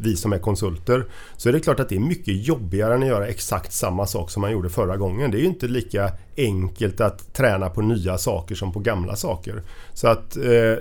vi 0.00 0.16
som 0.16 0.32
är 0.32 0.38
konsulter. 0.38 1.06
Så 1.36 1.48
är 1.48 1.52
det 1.52 1.60
klart 1.60 1.80
att 1.80 1.88
det 1.88 1.96
är 1.96 2.00
mycket 2.00 2.46
jobbigare 2.46 2.94
än 2.94 3.02
att 3.02 3.08
göra 3.08 3.26
exakt 3.26 3.72
samma 3.72 4.06
sak 4.06 4.30
som 4.30 4.40
man 4.40 4.52
gjorde 4.52 4.70
förra 4.70 4.96
gången. 4.96 5.30
Det 5.30 5.36
är 5.36 5.40
ju 5.40 5.46
inte 5.46 5.68
lika 5.68 6.12
enkelt 6.36 7.00
att 7.00 7.34
träna 7.34 7.70
på 7.70 7.82
nya 7.82 8.18
saker 8.18 8.54
som 8.54 8.72
på 8.72 8.78
gamla 8.78 9.16
saker. 9.16 9.62
Så 9.92 10.08
att, 10.08 10.36
eh, 10.36 10.76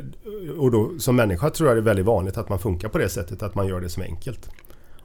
och 0.58 0.72
då, 0.72 0.92
som 1.00 1.15
människa 1.15 1.50
tror 1.50 1.70
jag 1.70 1.77
det 1.77 1.82
är 1.82 1.84
väldigt 1.84 2.06
vanligt 2.06 2.38
att 2.38 2.50
man 2.50 2.60
funkar 2.60 2.89
på 2.89 2.98
det 2.98 3.10
sättet, 3.10 3.44
att 3.44 3.56
man 3.56 3.68
gör 3.68 3.82
det 3.82 3.89
som 3.89 4.03
enkelt. 4.03 4.50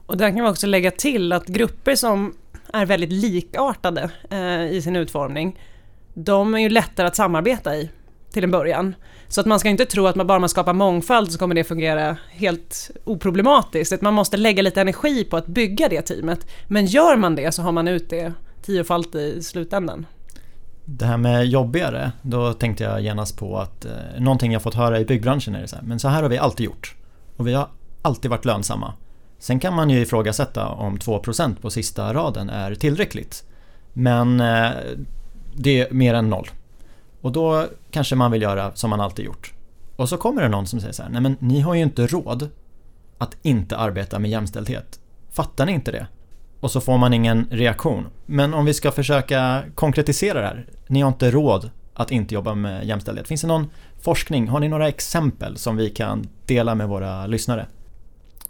Och 0.05 0.17
där 0.17 0.29
kan 0.29 0.43
vi 0.43 0.49
också 0.49 0.67
lägga 0.67 0.91
till 0.91 1.31
att 1.31 1.47
grupper 1.47 1.95
som 1.95 2.33
är 2.73 2.85
väldigt 2.85 3.11
likartade 3.11 4.11
eh, 4.29 4.71
i 4.71 4.81
sin 4.81 4.95
utformning 4.95 5.59
de 6.25 6.53
är 6.53 6.59
ju 6.59 6.69
lättare 6.69 7.07
att 7.07 7.15
samarbeta 7.15 7.75
i 7.75 7.89
till 8.31 8.43
en 8.43 8.51
början. 8.51 8.95
Så 9.27 9.41
att 9.41 9.47
man 9.47 9.59
ska 9.59 9.69
inte 9.69 9.85
tro 9.85 10.07
att 10.07 10.15
man 10.15 10.27
bara 10.27 10.39
man 10.39 10.49
skapar 10.49 10.73
mångfald 10.73 11.31
så 11.31 11.39
kommer 11.39 11.55
det 11.55 11.63
fungera 11.63 12.17
helt 12.29 12.91
oproblematiskt. 13.03 14.01
Man 14.01 14.13
måste 14.13 14.37
lägga 14.37 14.61
lite 14.61 14.81
energi 14.81 15.23
på 15.23 15.37
att 15.37 15.47
bygga 15.47 15.89
det 15.89 16.01
teamet. 16.01 16.47
Men 16.67 16.85
gör 16.85 17.15
man 17.15 17.35
det 17.35 17.51
så 17.51 17.61
har 17.61 17.71
man 17.71 17.87
ut 17.87 18.09
det 18.09 18.33
tiofalt 18.61 19.15
i 19.15 19.43
slutändan. 19.43 20.05
Det 20.85 21.05
här 21.05 21.17
med 21.17 21.45
jobbigare, 21.45 22.11
då 22.21 22.53
tänkte 22.53 22.83
jag 22.83 23.01
genast 23.01 23.37
på 23.37 23.57
att 23.57 23.85
eh, 23.85 23.91
någonting 24.17 24.53
jag 24.53 24.61
fått 24.61 24.75
höra 24.75 24.99
i 24.99 25.05
byggbranschen 25.05 25.55
är 25.55 25.61
det 25.61 25.67
så 25.67 25.75
här, 25.75 25.83
men 25.83 25.99
så 25.99 26.07
här 26.07 26.21
har 26.21 26.29
vi 26.29 26.37
alltid 26.37 26.65
gjort. 26.65 26.95
Och 27.35 27.47
vi 27.47 27.53
har 27.53 27.67
alltid 28.01 28.31
varit 28.31 28.45
lönsamma. 28.45 28.93
Sen 29.39 29.59
kan 29.59 29.73
man 29.73 29.89
ju 29.89 30.01
ifrågasätta 30.01 30.67
om 30.67 30.97
2% 30.97 31.61
på 31.61 31.69
sista 31.69 32.13
raden 32.13 32.49
är 32.49 32.75
tillräckligt. 32.75 33.43
Men 33.93 34.39
eh, 34.39 34.69
det 35.61 35.79
är 35.79 35.93
mer 35.93 36.13
än 36.13 36.29
noll. 36.29 36.49
Och 37.21 37.31
då 37.31 37.65
kanske 37.91 38.15
man 38.15 38.31
vill 38.31 38.41
göra 38.41 38.71
som 38.75 38.89
man 38.89 39.01
alltid 39.01 39.25
gjort. 39.25 39.53
Och 39.95 40.09
så 40.09 40.17
kommer 40.17 40.41
det 40.41 40.49
någon 40.49 40.67
som 40.67 40.79
säger 40.79 40.93
så 40.93 41.03
här, 41.03 41.09
nej 41.09 41.21
men 41.21 41.35
ni 41.39 41.59
har 41.59 41.75
ju 41.75 41.81
inte 41.81 42.07
råd 42.07 42.49
att 43.17 43.37
inte 43.41 43.77
arbeta 43.77 44.19
med 44.19 44.31
jämställdhet. 44.31 44.99
Fattar 45.29 45.65
ni 45.65 45.71
inte 45.71 45.91
det? 45.91 46.07
och 46.59 46.71
så 46.71 46.81
får 46.81 46.97
man 46.97 47.13
ingen 47.13 47.47
reaktion. 47.51 48.07
Men 48.25 48.53
om 48.53 48.65
vi 48.65 48.73
ska 48.73 48.91
försöka 48.91 49.63
konkretisera 49.75 50.41
det 50.41 50.47
här. 50.47 50.65
Ni 50.87 51.01
har 51.01 51.07
inte 51.07 51.31
råd 51.31 51.69
att 51.93 52.11
inte 52.11 52.33
jobba 52.33 52.55
med 52.55 52.85
jämställdhet. 52.85 53.27
Finns 53.27 53.41
det 53.41 53.47
någon 53.47 53.69
forskning? 54.01 54.47
Har 54.47 54.59
ni 54.59 54.67
några 54.67 54.87
exempel 54.87 55.57
som 55.57 55.77
vi 55.77 55.89
kan 55.89 56.29
dela 56.45 56.75
med 56.75 56.87
våra 56.87 57.27
lyssnare? 57.27 57.67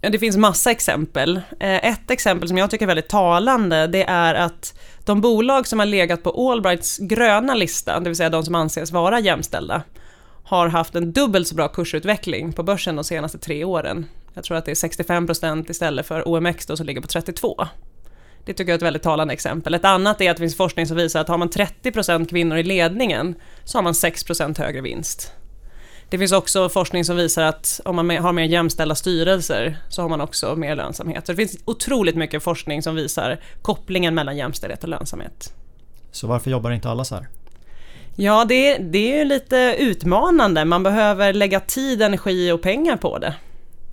Ja, 0.02 0.10
det 0.10 0.20
finns 0.20 0.38
massa 0.38 0.72
exempel. 0.72 1.38
Eh, 1.60 1.86
ett 1.86 2.12
exempel 2.12 2.48
som 2.48 2.58
jag 2.58 2.72
tycker 2.72 2.86
är 2.86 2.88
väldigt 2.88 3.10
talande, 3.10 3.88
det 3.88 4.04
är 4.04 4.36
att 4.36 4.80
de 5.10 5.22
bolag 5.22 5.68
som 5.68 5.80
har 5.80 5.86
legat 5.86 6.24
på 6.24 6.52
Allbrights 6.52 6.98
gröna 6.98 7.54
lista, 7.54 8.00
det 8.00 8.10
vill 8.10 8.16
säga 8.16 8.30
de 8.30 8.46
som 8.46 8.56
anses 8.56 8.92
vara 8.92 9.20
jämställda, 9.20 9.84
har 10.44 10.68
haft 10.68 10.96
en 10.96 11.12
dubbelt 11.12 11.48
så 11.48 11.56
bra 11.56 11.68
kursutveckling 11.68 12.54
på 12.54 12.64
börsen 12.64 12.96
de 12.96 13.04
senaste 13.04 13.38
tre 13.38 13.64
åren. 13.64 14.06
Jag 14.34 14.44
tror 14.44 14.58
att 14.58 14.66
det 14.66 14.72
är 14.72 14.76
65% 14.76 15.72
istället 15.72 16.06
för 16.06 16.28
OMX 16.28 16.66
då 16.66 16.78
som 16.78 16.86
ligger 16.86 17.02
på 17.02 17.08
32. 17.08 17.68
Det 18.46 18.54
tycker 18.54 18.72
jag 18.72 18.74
är 18.74 18.78
ett 18.78 18.82
väldigt 18.82 19.04
talande 19.04 19.34
exempel. 19.34 19.74
Ett 19.74 19.86
annat 19.86 20.22
är 20.22 20.32
att 20.32 20.38
det 20.38 20.42
finns 20.42 20.58
forskning 20.58 20.88
som 20.88 20.98
visar 20.98 21.22
att 21.22 21.28
har 21.28 21.38
man 21.38 21.50
30% 21.50 22.30
kvinnor 22.30 22.58
i 22.58 22.64
ledningen 22.64 23.36
så 23.64 23.78
har 23.78 23.84
man 23.84 23.94
6% 23.94 24.60
högre 24.60 24.82
vinst. 24.82 25.34
Det 26.10 26.18
finns 26.18 26.32
också 26.32 26.70
forskning 26.70 27.06
som 27.06 27.16
visar 27.16 27.44
att 27.44 27.82
om 27.86 27.96
man 27.96 28.10
har 28.10 28.34
mer 28.34 28.44
jämställda 28.44 28.96
styrelser 28.96 29.78
så 29.90 30.02
har 30.02 30.10
man 30.10 30.22
också 30.22 30.56
mer 30.56 30.76
lönsamhet. 30.76 31.26
Så 31.26 31.32
det 31.32 31.36
finns 31.36 31.58
otroligt 31.66 32.16
mycket 32.16 32.44
forskning 32.44 32.82
som 32.82 32.96
visar 32.96 33.40
kopplingen 33.62 34.16
mellan 34.16 34.38
jämställdhet 34.38 34.84
och 34.84 34.90
lönsamhet. 34.90 35.54
Så 36.12 36.28
varför 36.28 36.52
jobbar 36.52 36.72
inte 36.72 36.90
alla 36.90 37.06
så 37.06 37.16
här? 37.16 37.28
Ja, 38.16 38.46
det, 38.46 38.78
det 38.78 39.14
är 39.14 39.18
ju 39.18 39.26
lite 39.26 39.76
utmanande. 39.80 40.66
Man 40.66 40.84
behöver 40.84 41.34
lägga 41.34 41.60
tid, 41.60 42.02
energi 42.02 42.52
och 42.52 42.62
pengar 42.62 42.98
på 42.98 43.18
det. 43.18 43.36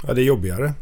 Ja, 0.07 0.15
det 0.15 0.21
är 0.21 0.25
jobbigare. 0.25 0.73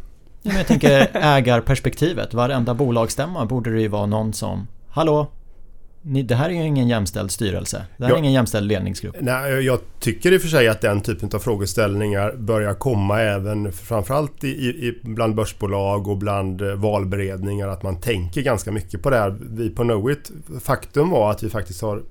Ja, 0.42 0.48
men 0.48 0.56
jag 0.56 0.66
tänker 0.66 1.08
ägarperspektivet. 1.12 2.34
Varenda 2.34 2.74
bolagsstämma 2.74 3.46
borde 3.46 3.70
det 3.70 3.80
ju 3.80 3.88
vara 3.88 4.06
någon 4.06 4.32
som 4.32 4.66
Hallå, 4.88 5.30
ni, 6.06 6.22
det 6.22 6.34
här 6.34 6.50
är 6.50 6.52
ju 6.52 6.66
ingen 6.66 6.88
jämställd 6.88 7.30
styrelse. 7.30 7.86
Det 7.96 8.04
här 8.04 8.10
ja, 8.10 8.16
är 8.16 8.18
ingen 8.18 8.32
jämställd 8.32 8.68
ledningsgrupp. 8.68 9.16
Nej, 9.20 9.52
jag 9.52 9.78
tycker 10.00 10.32
i 10.32 10.36
och 10.36 10.40
för 10.40 10.48
sig 10.48 10.68
att 10.68 10.80
den 10.80 11.00
typen 11.00 11.30
av 11.34 11.38
frågeställningar 11.38 12.32
börjar 12.36 12.74
komma 12.74 13.20
även 13.20 13.72
framförallt 13.72 14.44
i, 14.44 14.48
i, 14.48 15.00
bland 15.02 15.34
börsbolag 15.34 16.08
och 16.08 16.16
bland 16.16 16.62
eh, 16.62 16.74
valberedningar. 16.74 17.68
Att 17.68 17.82
man 17.82 18.00
tänker 18.00 18.42
ganska 18.42 18.72
mycket 18.72 19.02
på 19.02 19.10
det 19.10 19.16
här. 19.16 19.36
Vi 19.40 19.70
på 19.70 19.82
Knowit, 19.82 20.30
faktum 20.60 21.10
var 21.10 21.30
att 21.30 21.42
vi 21.42 21.50
faktiskt 21.50 21.82
har 21.82 22.02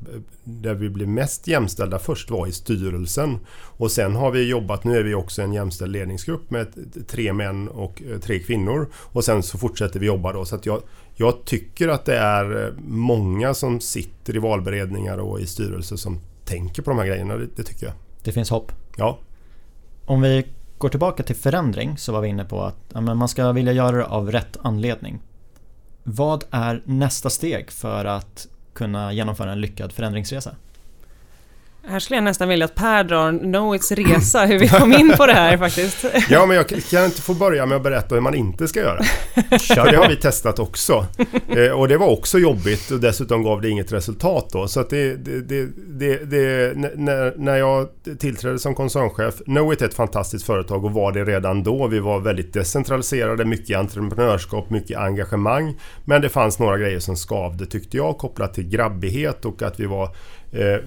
där 0.44 0.74
vi 0.74 0.90
blev 0.90 1.08
mest 1.08 1.48
jämställda 1.48 2.00
först 2.00 2.32
var 2.32 2.48
i 2.48 2.52
styrelsen. 2.52 3.40
Och 3.56 3.92
sen 3.92 4.16
har 4.16 4.32
vi 4.32 4.50
jobbat, 4.50 4.84
nu 4.84 4.98
är 4.98 5.04
vi 5.04 5.14
också 5.14 5.42
en 5.42 5.54
jämställd 5.54 5.92
ledningsgrupp 5.92 6.52
med 6.52 6.68
tre 7.08 7.34
män 7.34 7.68
och 7.68 8.04
eh, 8.12 8.20
tre 8.20 8.40
kvinnor. 8.40 8.90
Och 8.96 9.24
sen 9.24 9.44
så 9.44 9.58
fortsätter 9.58 10.00
vi 10.00 10.06
jobba 10.06 10.34
då. 10.34 10.46
Så 10.46 10.56
att 10.56 10.66
jag, 10.66 10.82
jag 11.16 11.46
tycker 11.46 11.88
att 11.88 12.06
det 12.06 12.18
är 12.18 12.66
eh, 12.66 12.74
många 12.88 13.54
som 13.54 13.80
sitter 13.80 14.36
i 14.36 14.40
valberedningar 14.40 15.18
och 15.18 15.40
i 15.40 15.48
styrelser 15.48 15.96
som 15.96 16.20
tänker 16.46 16.82
på 16.82 16.90
de 16.90 17.00
här 17.00 17.06
grejerna. 17.06 17.36
Det, 17.36 17.48
det 17.56 17.64
tycker 17.64 17.86
jag. 17.86 17.96
Det 18.24 18.32
finns 18.32 18.50
hopp? 18.50 18.72
Ja. 18.98 19.18
Om 20.06 20.22
vi 20.22 20.46
går 20.78 20.90
tillbaka 20.90 21.24
till 21.24 21.36
förändring 21.36 21.98
så 21.98 22.12
var 22.12 22.22
vi 22.22 22.28
inne 22.28 22.46
på 22.46 22.64
att 22.64 22.78
ja, 22.94 23.02
man 23.02 23.28
ska 23.28 23.52
vilja 23.52 23.74
göra 23.74 23.98
det 23.98 24.06
av 24.06 24.32
rätt 24.32 24.58
anledning. 24.62 25.20
Vad 26.04 26.44
är 26.52 26.82
nästa 26.86 27.30
steg 27.30 27.72
för 27.72 28.06
att 28.06 28.48
kunna 28.74 29.14
genomföra 29.14 29.52
en 29.52 29.62
lyckad 29.62 29.92
förändringsresa? 29.92 30.56
Här 31.88 32.00
skulle 32.00 32.18
jag 32.18 32.24
nästan 32.24 32.50
vilja 32.50 32.66
att 32.66 32.76
Per 32.76 33.04
drar 33.04 33.40
Knowits 33.40 33.92
resa, 33.92 34.46
hur 34.46 34.60
vi 34.60 34.68
kom 34.68 34.94
in 34.94 35.14
på 35.18 35.26
det 35.26 35.34
här 35.34 35.58
faktiskt. 35.58 36.06
Ja, 36.30 36.46
men 36.46 36.58
jag 36.58 36.68
kan 36.68 37.06
inte 37.06 37.22
få 37.22 37.34
börja 37.34 37.66
med 37.66 37.76
att 37.76 37.84
berätta 37.84 38.16
hur 38.16 38.22
man 38.22 38.36
inte 38.36 38.68
ska 38.68 38.80
göra. 38.80 39.04
För 39.04 39.92
det 39.92 39.98
har 39.98 40.10
vi 40.10 40.16
testat 40.16 40.60
också. 40.60 41.06
Eh, 41.48 41.72
och 41.72 41.88
det 41.88 41.98
var 41.98 42.08
också 42.08 42.40
jobbigt 42.40 42.92
och 42.92 43.00
dessutom 43.00 43.44
gav 43.44 43.62
det 43.62 43.70
inget 43.70 43.92
resultat 43.92 44.50
då. 44.52 44.68
Så 44.68 44.80
att 44.80 44.90
det, 44.90 45.16
det, 45.16 45.68
det, 45.76 46.18
det 46.26 46.78
när, 46.78 47.38
när 47.38 47.58
jag 47.58 47.88
tillträdde 48.20 48.60
som 48.60 48.76
koncernchef, 48.76 49.36
Knowit 49.46 49.82
är 49.82 49.86
ett 49.86 49.94
fantastiskt 49.94 50.46
företag 50.46 50.86
och 50.86 50.92
var 50.92 51.12
det 51.12 51.24
redan 51.24 51.64
då. 51.64 51.88
Vi 51.88 52.00
var 52.00 52.20
väldigt 52.20 52.54
decentraliserade, 52.54 53.46
mycket 53.46 53.78
entreprenörskap, 53.78 54.70
mycket 54.70 54.98
engagemang. 54.98 55.80
Men 56.06 56.22
det 56.22 56.30
fanns 56.30 56.60
några 56.60 56.78
grejer 56.78 57.00
som 57.00 57.16
skavde 57.16 57.66
tyckte 57.66 57.98
jag 57.98 58.18
kopplat 58.18 58.54
till 58.54 58.70
grabbighet 58.70 59.46
och 59.46 59.62
att 59.62 59.80
vi 59.80 59.86
var 59.86 60.16
Eh, 60.54 60.80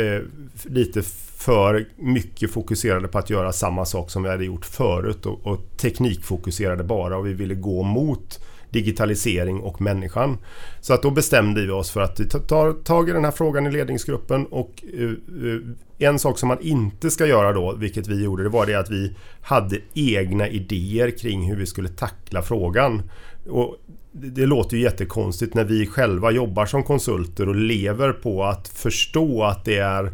eh, 0.00 0.22
lite 0.64 1.02
för 1.36 1.86
mycket 1.96 2.50
fokuserade 2.50 3.08
på 3.08 3.18
att 3.18 3.30
göra 3.30 3.52
samma 3.52 3.84
sak 3.84 4.10
som 4.10 4.22
vi 4.22 4.28
hade 4.28 4.44
gjort 4.44 4.64
förut 4.64 5.26
och, 5.26 5.46
och 5.46 5.58
teknikfokuserade 5.76 6.84
bara 6.84 7.16
och 7.16 7.26
vi 7.26 7.32
ville 7.32 7.54
gå 7.54 7.82
mot 7.82 8.40
digitalisering 8.70 9.60
och 9.60 9.80
människan. 9.80 10.38
Så 10.80 10.94
att 10.94 11.02
då 11.02 11.10
bestämde 11.10 11.66
vi 11.66 11.70
oss 11.70 11.90
för 11.90 12.00
att 12.00 12.20
vi 12.20 12.28
tar 12.28 12.72
tag 12.72 13.08
i 13.08 13.12
den 13.12 13.24
här 13.24 13.30
frågan 13.30 13.66
i 13.66 13.70
ledningsgruppen 13.70 14.46
och 14.46 14.84
eh, 14.98 16.08
en 16.08 16.18
sak 16.18 16.38
som 16.38 16.48
man 16.48 16.60
inte 16.60 17.10
ska 17.10 17.26
göra 17.26 17.52
då, 17.52 17.74
vilket 17.74 18.06
vi 18.06 18.24
gjorde, 18.24 18.42
det 18.42 18.48
var 18.48 18.66
det 18.66 18.74
att 18.74 18.90
vi 18.90 19.16
hade 19.40 19.80
egna 19.94 20.48
idéer 20.48 21.10
kring 21.18 21.48
hur 21.48 21.56
vi 21.56 21.66
skulle 21.66 21.88
tackla 21.88 22.42
frågan. 22.42 23.02
Och 23.48 23.76
det 24.20 24.46
låter 24.46 24.76
ju 24.76 24.82
jättekonstigt 24.82 25.54
när 25.54 25.64
vi 25.64 25.86
själva 25.86 26.30
jobbar 26.30 26.66
som 26.66 26.82
konsulter 26.82 27.48
och 27.48 27.56
lever 27.56 28.12
på 28.12 28.44
att 28.44 28.68
förstå 28.68 29.44
att 29.44 29.64
det 29.64 29.78
är 29.78 30.04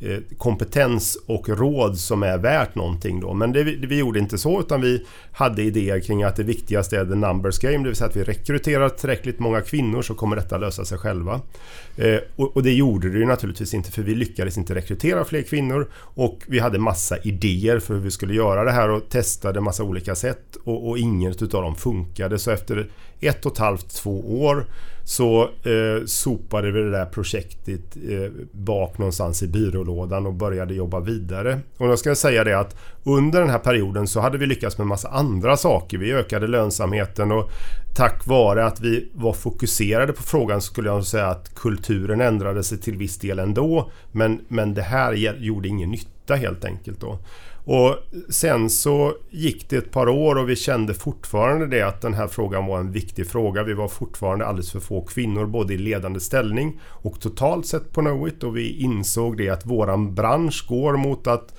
eh, 0.00 0.18
kompetens 0.38 1.18
och 1.26 1.48
råd 1.48 1.98
som 1.98 2.22
är 2.22 2.38
värt 2.38 2.74
någonting 2.74 3.20
då. 3.20 3.34
Men 3.34 3.52
det, 3.52 3.62
vi 3.64 3.98
gjorde 3.98 4.18
inte 4.18 4.38
så 4.38 4.60
utan 4.60 4.80
vi 4.80 5.06
hade 5.32 5.62
idéer 5.62 6.00
kring 6.00 6.22
att 6.22 6.36
det 6.36 6.42
viktigaste 6.42 6.98
är 6.98 7.04
the 7.04 7.14
numbers 7.14 7.58
game. 7.58 7.78
Det 7.78 7.84
vill 7.84 7.96
säga 7.96 8.08
att 8.08 8.16
vi 8.16 8.24
rekryterar 8.24 8.88
tillräckligt 8.88 9.38
många 9.38 9.60
kvinnor 9.60 10.02
så 10.02 10.14
kommer 10.14 10.36
detta 10.36 10.58
lösa 10.58 10.84
sig 10.84 10.98
själva. 10.98 11.40
Eh, 11.96 12.18
och, 12.36 12.56
och, 12.56 12.62
det 12.62 12.72
gjorde 12.72 13.10
det 13.10 13.18
ju 13.18 13.26
naturligtvis 13.26 13.74
inte 13.74 13.90
för 13.90 14.02
vi 14.02 14.14
lyckades 14.14 14.58
inte 14.58 14.74
rekrytera 14.74 15.24
fler 15.24 15.42
kvinnor. 15.42 15.88
Och 15.94 16.38
vi 16.46 16.58
hade 16.58 16.78
massa 16.78 17.18
idéer 17.18 17.78
för 17.78 17.94
hur 17.94 18.00
vi 18.00 18.10
skulle 18.10 18.34
göra 18.34 18.64
det 18.64 18.72
här 18.72 18.90
och 18.90 19.08
testade 19.08 19.60
massa 19.60 19.84
olika 19.84 20.14
sätt. 20.14 20.56
Och, 20.64 20.88
och 20.88 20.98
inget 20.98 21.42
utav 21.42 21.62
dem 21.62 21.76
funkade. 21.76 22.38
Så 22.38 22.50
efter 22.50 22.88
ett 23.22 23.46
och 23.46 23.52
ett 23.52 23.58
halvt, 23.58 23.88
två 23.88 24.42
år 24.42 24.66
så 25.04 25.42
eh, 25.42 26.04
sopade 26.06 26.70
vi 26.70 26.80
det 26.80 26.90
där 26.90 27.06
projektet 27.06 27.96
eh, 28.08 28.30
bak 28.52 28.98
någonstans 28.98 29.42
i 29.42 29.48
byrålådan 29.48 30.26
och 30.26 30.34
började 30.34 30.74
jobba 30.74 31.00
vidare. 31.00 31.60
Och 31.78 31.88
jag 31.88 31.98
ska 31.98 32.14
säga 32.14 32.44
det 32.44 32.58
att 32.58 32.76
under 33.04 33.40
den 33.40 33.50
här 33.50 33.58
perioden 33.58 34.06
så 34.06 34.20
hade 34.20 34.38
vi 34.38 34.46
lyckats 34.46 34.78
med 34.78 34.86
massa 34.86 35.08
andra 35.08 35.56
saker. 35.56 35.98
Vi 35.98 36.12
ökade 36.12 36.46
lönsamheten 36.46 37.32
och 37.32 37.50
tack 37.96 38.26
vare 38.26 38.66
att 38.66 38.80
vi 38.80 39.10
var 39.14 39.32
fokuserade 39.32 40.12
på 40.12 40.22
frågan 40.22 40.60
så 40.60 40.72
skulle 40.72 40.88
jag 40.88 41.06
säga 41.06 41.26
att 41.26 41.54
kulturen 41.54 42.20
ändrade 42.20 42.62
sig 42.62 42.78
till 42.78 42.96
viss 42.96 43.18
del 43.18 43.38
ändå. 43.38 43.90
Men, 44.12 44.40
men 44.48 44.74
det 44.74 44.82
här 44.82 45.12
gjorde 45.38 45.68
ingen 45.68 45.90
nytta 45.90 46.34
helt 46.34 46.64
enkelt 46.64 47.00
då. 47.00 47.18
Och 47.64 47.96
sen 48.28 48.70
så 48.70 49.14
gick 49.30 49.68
det 49.68 49.76
ett 49.76 49.90
par 49.90 50.08
år 50.08 50.38
och 50.38 50.48
vi 50.48 50.56
kände 50.56 50.94
fortfarande 50.94 51.66
det 51.66 51.82
att 51.82 52.00
den 52.00 52.14
här 52.14 52.26
frågan 52.26 52.66
var 52.66 52.78
en 52.78 52.92
viktig 52.92 53.26
fråga. 53.26 53.62
Vi 53.62 53.74
var 53.74 53.88
fortfarande 53.88 54.46
alldeles 54.46 54.72
för 54.72 54.80
få 54.80 55.02
kvinnor 55.02 55.46
både 55.46 55.74
i 55.74 55.78
ledande 55.78 56.20
ställning 56.20 56.80
och 56.84 57.20
totalt 57.20 57.66
sett 57.66 57.92
på 57.92 58.00
Knowit 58.00 58.42
och 58.42 58.56
vi 58.56 58.80
insåg 58.80 59.36
det 59.36 59.48
att 59.48 59.66
våran 59.66 60.14
bransch 60.14 60.66
går 60.68 60.96
mot 60.96 61.26
att 61.26 61.54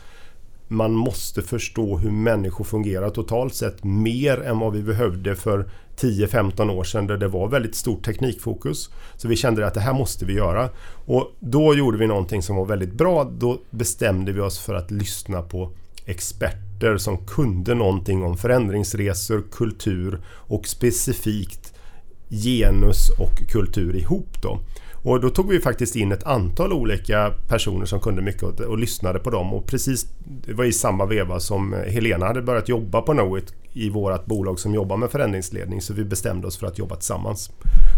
man 0.68 0.92
måste 0.92 1.42
förstå 1.42 1.98
hur 1.98 2.12
människor 2.12 2.64
fungerar 2.64 3.10
totalt 3.10 3.54
sett 3.54 3.84
mer 3.84 4.42
än 4.42 4.60
vad 4.60 4.74
vi 4.74 4.84
behövde 4.84 5.36
för 5.36 5.70
10-15 5.98 6.72
år 6.72 6.84
sedan 6.84 7.08
där 7.08 7.18
det 7.18 7.28
var 7.28 7.48
väldigt 7.48 7.76
stort 7.76 8.06
teknikfokus. 8.06 8.90
Så 9.16 9.28
vi 9.28 9.36
kände 9.36 9.68
att 9.68 9.74
det 9.74 9.80
här 9.80 9.94
måste 9.94 10.26
vi 10.26 10.34
göra. 10.34 10.70
Och 11.06 11.32
då 11.40 11.76
gjorde 11.76 11.98
vi 11.98 12.08
någonting 12.08 12.42
som 12.42 12.56
var 12.56 12.66
väldigt 12.66 12.94
bra. 12.94 13.24
Då 13.24 13.58
bestämde 13.70 14.32
vi 14.32 14.42
oss 14.42 14.60
för 14.60 14.74
att 14.74 14.92
lyssna 14.92 15.42
på 15.42 15.72
experter 16.06 16.98
som 16.98 17.18
kunde 17.18 17.76
någonting 17.76 18.24
om 18.24 18.38
förändringsresor, 18.38 19.44
kultur 19.52 20.22
och 20.28 20.68
specifikt 20.68 21.74
genus 22.30 23.10
och 23.20 23.50
kultur 23.50 23.96
ihop. 23.96 24.42
Då. 24.42 24.60
Och 25.04 25.22
då 25.22 25.30
tog 25.30 25.50
vi 25.50 25.60
faktiskt 25.60 25.96
in 25.96 26.12
ett 26.12 26.24
antal 26.24 26.74
olika 26.74 27.34
personer 27.48 27.86
som 27.86 28.00
kunde 28.00 28.22
mycket 28.22 28.44
och, 28.44 28.60
och 28.60 28.78
lyssnade 28.78 29.20
på 29.20 29.30
dem. 29.30 29.54
Och 29.54 29.66
precis, 29.66 30.08
det 30.46 30.54
var 30.54 30.66
i 30.66 30.74
samma 30.74 31.06
veva 31.06 31.40
som 31.40 31.76
Helena 31.88 32.26
hade 32.26 32.42
börjat 32.42 32.70
jobba 32.70 33.02
på 33.02 33.14
Knowit 33.14 33.54
i 33.74 33.90
vårt 33.90 34.26
bolag 34.26 34.60
som 34.60 34.74
jobbar 34.74 34.98
med 34.98 35.12
förändringsledning. 35.12 35.82
Så 35.82 35.94
vi 35.94 36.04
bestämde 36.04 36.48
oss 36.48 36.58
för 36.58 36.68
att 36.68 36.80
jobba 36.80 36.96
tillsammans. 36.96 37.52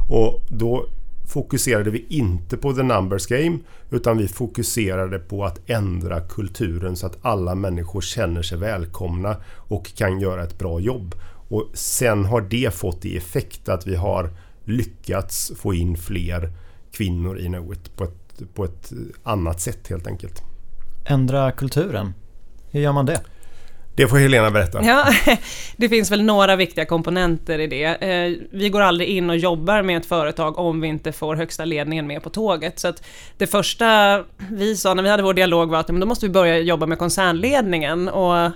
Och 0.09 0.41
då 0.50 0.85
fokuserade 1.27 1.89
vi 1.89 2.05
inte 2.10 2.58
på 2.58 2.74
the 2.74 2.84
numbers 2.84 3.27
game 3.27 3.60
utan 3.89 4.17
vi 4.17 4.27
fokuserade 4.27 5.20
på 5.20 5.46
att 5.46 5.70
ändra 5.70 6.22
kulturen 6.22 6.96
så 6.96 7.05
att 7.05 7.17
alla 7.22 7.55
människor 7.55 8.01
känner 8.01 8.41
sig 8.41 8.58
välkomna 8.58 9.36
och 9.55 9.96
kan 9.96 10.20
göra 10.20 10.44
ett 10.44 10.58
bra 10.58 10.79
jobb. 10.79 11.15
Och 11.48 11.70
sen 11.74 12.25
har 12.25 12.41
det 12.41 12.74
fått 12.74 13.05
i 13.05 13.17
effekt 13.17 13.70
att 13.70 13.88
vi 13.88 13.96
har 13.96 14.29
lyckats 14.63 15.51
få 15.55 15.74
in 15.74 15.98
fler 15.98 16.51
kvinnor 16.91 17.39
i 17.39 17.46
Knowit 17.46 17.96
på 17.96 18.03
ett, 18.03 18.53
på 18.53 18.65
ett 18.65 18.94
annat 19.24 19.62
sätt 19.62 19.88
helt 19.88 20.08
enkelt. 20.08 20.44
Ändra 21.05 21.51
kulturen, 21.51 22.13
hur 22.72 22.82
gör 22.82 22.94
man 22.94 23.05
det? 23.05 23.22
Det 23.95 24.07
får 24.07 24.17
Helena 24.17 24.51
berätta. 24.51 24.83
Ja, 24.83 25.05
det 25.77 25.89
finns 25.89 26.11
väl 26.11 26.23
några 26.23 26.55
viktiga 26.55 26.85
komponenter 26.85 27.59
i 27.59 27.67
det. 27.67 27.83
Eh, 27.83 28.33
vi 28.51 28.69
går 28.69 28.81
aldrig 28.81 29.09
in 29.09 29.29
och 29.29 29.37
jobbar 29.37 29.81
med 29.81 29.97
ett 29.97 30.05
företag 30.05 30.59
om 30.59 30.81
vi 30.81 30.87
inte 30.87 31.11
får 31.11 31.35
högsta 31.35 31.65
ledningen 31.65 32.07
med 32.07 32.23
på 32.23 32.29
tåget. 32.29 32.79
Så 32.79 32.93
det 33.37 33.47
första 33.47 34.23
vi 34.51 34.75
sa 34.75 34.93
när 34.93 35.03
vi 35.03 35.09
hade 35.09 35.23
vår 35.23 35.33
dialog 35.33 35.69
var 35.69 35.79
att 35.79 35.87
då 35.87 36.05
måste 36.05 36.25
vi 36.25 36.31
börja 36.31 36.59
jobba 36.59 36.85
med 36.85 36.97
koncernledningen. 36.97 38.09
Och 38.09 38.51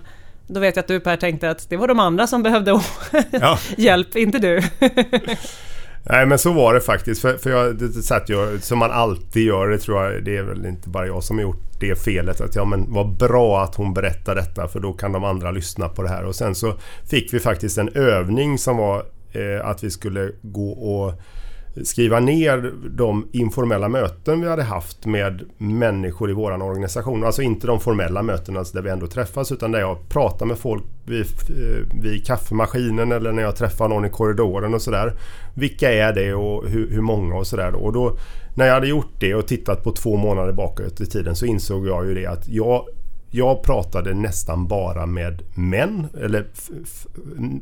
då 0.48 0.60
vet 0.60 0.75
jag 0.75 0.84
att 0.84 0.88
du 0.88 1.00
Per 1.00 1.17
tänkte 1.17 1.50
att 1.50 1.69
det 1.69 1.77
var 1.77 1.88
de 1.88 2.00
andra 2.00 2.27
som 2.27 2.43
behövde 2.43 2.72
ja. 3.31 3.60
hjälp, 3.77 4.15
inte 4.15 4.39
du. 4.39 4.62
Nej 6.03 6.25
men 6.25 6.39
så 6.39 6.53
var 6.53 6.74
det 6.74 6.82
faktiskt. 6.82 7.22
För, 7.22 7.38
för 7.38 7.50
jag 7.50 7.75
det 7.75 7.89
satt 7.89 8.29
jag, 8.29 8.63
som 8.63 8.79
man 8.79 8.91
alltid 8.91 9.44
gör, 9.44 9.68
det 9.68 9.77
tror 9.77 10.03
jag, 10.03 10.24
det 10.24 10.38
är 10.38 10.44
väl 10.44 10.65
inte 10.65 10.89
bara 10.89 11.08
jag 11.08 11.24
som 11.24 11.38
har 11.38 11.44
gjort 11.44 11.79
det 11.79 11.96
felet. 11.96 12.41
Att 12.41 12.56
ja 12.56 12.65
men 12.65 12.94
vad 12.94 13.18
bra 13.18 13.63
att 13.63 13.75
hon 13.75 13.94
berättar 13.94 14.36
detta 14.36 14.68
för 14.68 14.79
då 14.79 14.94
kan 14.94 15.12
de 15.12 15.24
andra 15.24 15.51
lyssna 15.51 15.89
på 15.89 16.03
det 16.03 16.10
här. 16.10 16.25
Och 16.25 16.36
sen 16.36 16.56
så 16.56 16.74
fick 17.10 17.34
vi 17.34 17.39
faktiskt 17.39 17.77
en 17.77 17.89
övning 17.89 18.58
som 18.58 18.77
var 18.77 19.06
eh, 19.32 19.65
att 19.65 19.84
vi 19.84 19.91
skulle 19.91 20.32
gå 20.41 20.70
och 20.72 21.22
skriva 21.84 22.20
ner 22.20 22.74
de 22.90 23.28
informella 23.32 23.90
möten 23.90 24.42
vi 24.42 24.50
hade 24.50 24.64
haft 24.64 25.06
med 25.06 25.42
människor 25.58 26.30
i 26.30 26.34
vår 26.34 26.64
organisation. 26.64 27.24
Alltså 27.24 27.42
inte 27.42 27.68
de 27.68 27.80
formella 27.80 28.22
mötena 28.22 28.64
där 28.74 28.82
vi 28.82 28.90
ändå 28.90 29.08
träffas 29.08 29.52
utan 29.52 29.72
där 29.72 29.80
jag 29.80 30.10
pratar 30.10 30.46
med 30.46 30.58
folk 30.58 30.84
vid, 31.06 31.26
eh, 31.50 32.02
vid 32.02 32.26
kaffemaskinen 32.26 33.12
eller 33.12 33.32
när 33.32 33.44
jag 33.44 33.56
träffar 33.56 33.88
någon 33.88 34.06
i 34.06 34.10
korridoren 34.10 34.74
och 34.74 34.82
sådär. 34.82 35.14
Vilka 35.54 35.94
är 35.94 36.14
det 36.14 36.34
och 36.34 36.70
hur, 36.70 36.90
hur 36.90 37.02
många 37.02 37.36
och 37.36 37.48
sådär. 37.48 37.76
Och 37.76 37.94
då 37.94 38.18
när 38.56 38.66
jag 38.66 38.74
hade 38.74 38.88
gjort 38.88 39.14
det 39.20 39.36
och 39.36 39.48
tittat 39.48 39.84
på 39.84 39.92
två 39.92 40.18
månader 40.18 40.54
bakåt 40.54 41.02
i 41.02 41.06
tiden 41.06 41.36
så 41.36 41.46
insåg 41.46 41.88
jag 41.88 42.08
ju 42.08 42.14
det 42.14 42.26
att 42.26 42.48
jag 42.48 42.86
jag 43.32 43.64
pratade 43.64 44.14
nästan 44.14 44.68
bara 44.68 45.06
med 45.06 45.42
män, 45.56 46.08
eller 46.22 46.48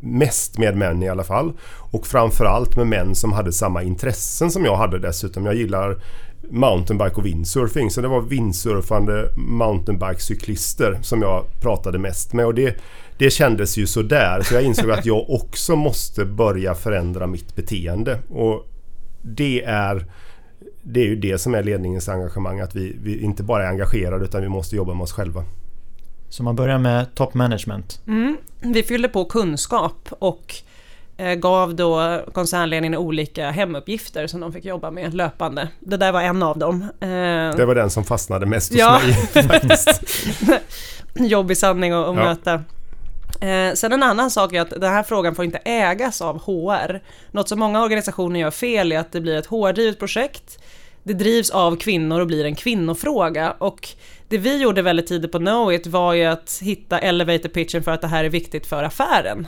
mest 0.02 0.58
med 0.58 0.78
män 0.78 1.04
i 1.04 1.10
alla 1.10 1.24
fall. 1.24 1.54
Och 1.92 2.08
framförallt 2.08 2.76
med 2.76 2.88
män 2.88 3.16
som 3.16 3.34
hade 3.34 3.52
samma 3.52 3.84
intressen 3.84 4.52
som 4.52 4.66
jag 4.66 4.76
hade 4.76 5.00
dessutom. 5.00 5.46
Jag 5.46 5.56
gillar 5.56 6.02
mountainbike 6.50 7.16
och 7.16 7.26
windsurfing. 7.26 7.90
Så 7.90 8.02
det 8.02 8.08
var 8.08 8.22
windsurfande 8.22 9.30
mountainbike-cyklister 9.38 11.00
som 11.02 11.22
jag 11.22 11.46
pratade 11.62 12.00
mest 12.00 12.34
med. 12.34 12.46
Och 12.46 12.56
det, 12.56 12.76
det 13.18 13.30
kändes 13.30 13.78
ju 13.78 13.88
sådär. 13.88 14.42
Så 14.42 14.54
jag 14.54 14.64
insåg 14.64 14.92
att 14.92 15.06
jag 15.06 15.30
också 15.30 15.76
måste 15.76 16.26
börja 16.26 16.76
förändra 16.76 17.28
mitt 17.28 17.56
beteende. 17.56 18.20
Och 18.30 18.66
det 19.22 19.64
är 19.64 20.06
det 20.90 21.00
är 21.00 21.06
ju 21.06 21.16
det 21.16 21.38
som 21.38 21.56
är 21.56 21.64
ledningens 21.64 22.10
engagemang. 22.10 22.60
Att 22.60 22.76
vi, 22.76 22.96
vi 23.04 23.22
inte 23.22 23.44
bara 23.44 23.64
är 23.64 23.68
engagerade 23.68 24.26
utan 24.26 24.42
vi 24.42 24.50
måste 24.50 24.76
jobba 24.76 24.94
med 24.94 25.04
oss 25.04 25.12
själva. 25.12 25.44
Så 26.30 26.44
man 26.44 26.56
börjar 26.56 26.78
med 26.78 27.16
top 27.16 27.34
management? 27.34 28.02
Mm. 28.08 28.38
Vi 28.60 28.84
fyllde 28.84 29.10
på 29.10 29.26
kunskap 29.26 30.10
och 30.20 30.56
eh, 31.18 31.34
gav 31.34 31.76
då 31.76 32.22
koncernledningen 32.34 33.00
olika 33.00 33.52
hemuppgifter 33.52 34.28
som 34.28 34.40
de 34.40 34.54
fick 34.54 34.66
jobba 34.66 34.92
med 34.92 35.14
löpande. 35.14 35.70
Det 35.80 35.98
där 35.98 36.12
var 36.12 36.22
en 36.22 36.44
av 36.44 36.58
dem. 36.58 36.82
Eh, 36.82 37.08
det 37.58 37.66
var 37.66 37.76
den 37.76 37.90
som 37.90 38.04
fastnade 38.04 38.46
mest 38.46 38.72
hos 38.72 38.80
ja. 38.80 39.02
mig. 39.34 39.70
Jobbig 41.30 41.58
sanning 41.58 41.92
att, 41.92 42.08
att 42.08 42.16
ja. 42.16 42.24
möta. 42.24 42.64
Eh, 43.42 43.74
sen 43.74 43.94
en 43.94 44.04
annan 44.04 44.32
sak 44.32 44.54
är 44.54 44.62
att 44.62 44.70
den 44.70 44.94
här 44.94 45.04
frågan 45.04 45.36
får 45.36 45.46
inte 45.46 45.58
ägas 45.58 46.22
av 46.22 46.40
HR. 46.40 47.02
Något 47.32 47.50
som 47.50 47.60
många 47.60 47.84
organisationer 47.84 48.40
gör 48.40 48.52
fel 48.52 48.92
är 48.92 49.00
att 49.00 49.12
det 49.12 49.22
blir 49.22 49.38
ett 49.38 49.46
HR-drivet 49.46 50.00
projekt. 50.00 50.60
Det 51.04 51.14
drivs 51.14 51.50
av 51.50 51.76
kvinnor 51.76 52.20
och 52.20 52.28
blir 52.28 52.46
en 52.46 52.56
kvinnofråga 52.56 53.52
och 53.52 53.90
det 54.28 54.38
vi 54.38 54.62
gjorde 54.62 54.82
väldigt 54.82 55.08
tidigt 55.08 55.32
på 55.32 55.40
Knowit 55.40 55.88
var 55.88 56.14
ju 56.14 56.26
att 56.26 56.60
hitta 56.62 57.00
elevator 57.00 57.50
pitchen 57.50 57.84
för 57.84 57.92
att 57.92 58.02
det 58.02 58.08
här 58.08 58.24
är 58.24 58.30
viktigt 58.30 58.68
för 58.68 58.84
affären. 58.84 59.48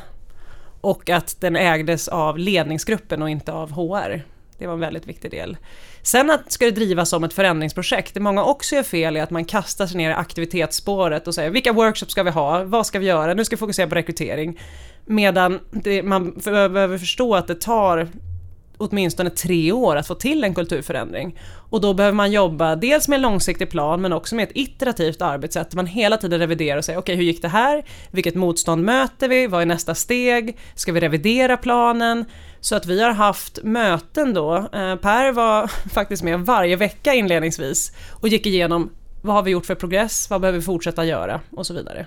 Och 0.82 1.10
att 1.10 1.42
den 1.42 1.56
ägdes 1.56 2.08
av 2.08 2.38
ledningsgruppen 2.38 3.22
och 3.22 3.30
inte 3.30 3.52
av 3.52 3.72
HR. 3.72 4.26
Det 4.58 4.68
var 4.68 4.74
en 4.74 4.80
väldigt 4.80 5.08
viktig 5.08 5.32
del. 5.32 5.58
Sen 6.04 6.32
att 6.32 6.52
ska 6.52 6.66
det 6.66 6.72
drivas 6.72 7.10
som 7.10 7.24
ett 7.24 7.34
förändringsprojekt, 7.34 8.14
det 8.14 8.20
många 8.20 8.44
också 8.44 8.76
gör 8.76 8.84
fel 8.84 9.18
är 9.18 9.24
att 9.24 9.30
man 9.30 9.46
kastar 9.46 9.88
sig 9.88 9.98
ner 9.98 10.10
i 10.10 10.14
aktivitetsspåret 10.14 11.28
och 11.28 11.36
säger 11.36 11.50
vilka 11.50 11.74
workshops 11.74 12.12
ska 12.12 12.24
vi 12.24 12.32
ha, 12.32 12.64
vad 12.64 12.86
ska 12.86 13.00
vi 13.00 13.06
göra, 13.06 13.34
nu 13.34 13.46
ska 13.46 13.56
vi 13.56 13.60
fokusera 13.60 13.88
på 13.88 13.96
rekrytering. 13.96 14.60
Medan 15.06 15.60
det, 15.72 16.04
man 16.04 16.32
behöver 16.44 16.98
förstå 16.98 17.36
att 17.36 17.48
det 17.48 17.62
tar 17.62 18.10
åtminstone 18.80 19.30
tre 19.30 19.72
år 19.72 19.96
att 19.96 20.08
få 20.08 20.16
till 20.16 20.44
en 20.44 20.56
kulturförändring. 20.56 21.40
Och 21.70 21.82
då 21.82 21.94
behöver 21.94 22.16
man 22.16 22.32
jobba 22.32 22.76
dels 22.76 23.08
med 23.08 23.16
en 23.16 23.22
långsiktig 23.22 23.70
plan 23.70 24.02
men 24.02 24.14
också 24.14 24.36
med 24.36 24.44
ett 24.44 24.56
iterativt 24.56 25.22
arbetssätt. 25.22 25.70
där 25.70 25.76
Man 25.76 25.86
hela 25.86 26.18
tiden 26.18 26.40
reviderar 26.40 26.78
och 26.78 26.86
säger 26.86 27.00
okej 27.00 27.14
okay, 27.14 27.16
hur 27.16 27.24
gick 27.24 27.42
det 27.42 27.48
här? 27.48 27.86
Vilket 28.12 28.36
motstånd 28.36 28.84
möter 28.84 29.30
vi? 29.30 29.48
Vad 29.48 29.62
är 29.62 29.66
nästa 29.66 29.96
steg? 29.96 30.58
Ska 30.76 30.92
vi 30.92 31.00
revidera 31.00 31.58
planen? 31.58 32.26
Så 32.62 32.76
att 32.76 32.86
vi 32.86 33.04
har 33.04 33.12
haft 33.12 33.60
möten 33.64 34.34
då. 34.34 34.56
Eh, 34.56 34.96
per 34.96 35.32
var 35.32 35.68
faktiskt 35.90 36.24
med 36.24 36.40
varje 36.40 36.76
vecka 36.76 37.14
inledningsvis 37.14 37.92
och 38.12 38.28
gick 38.28 38.46
igenom 38.46 38.90
vad 39.22 39.36
har 39.36 39.44
vi 39.44 39.52
gjort 39.52 39.66
för 39.66 39.76
progress? 39.76 40.30
Vad 40.30 40.42
behöver 40.42 40.60
vi 40.60 40.66
fortsätta 40.66 41.06
göra? 41.06 41.40
Och 41.52 41.66
så 41.66 41.74
vidare. 41.74 42.06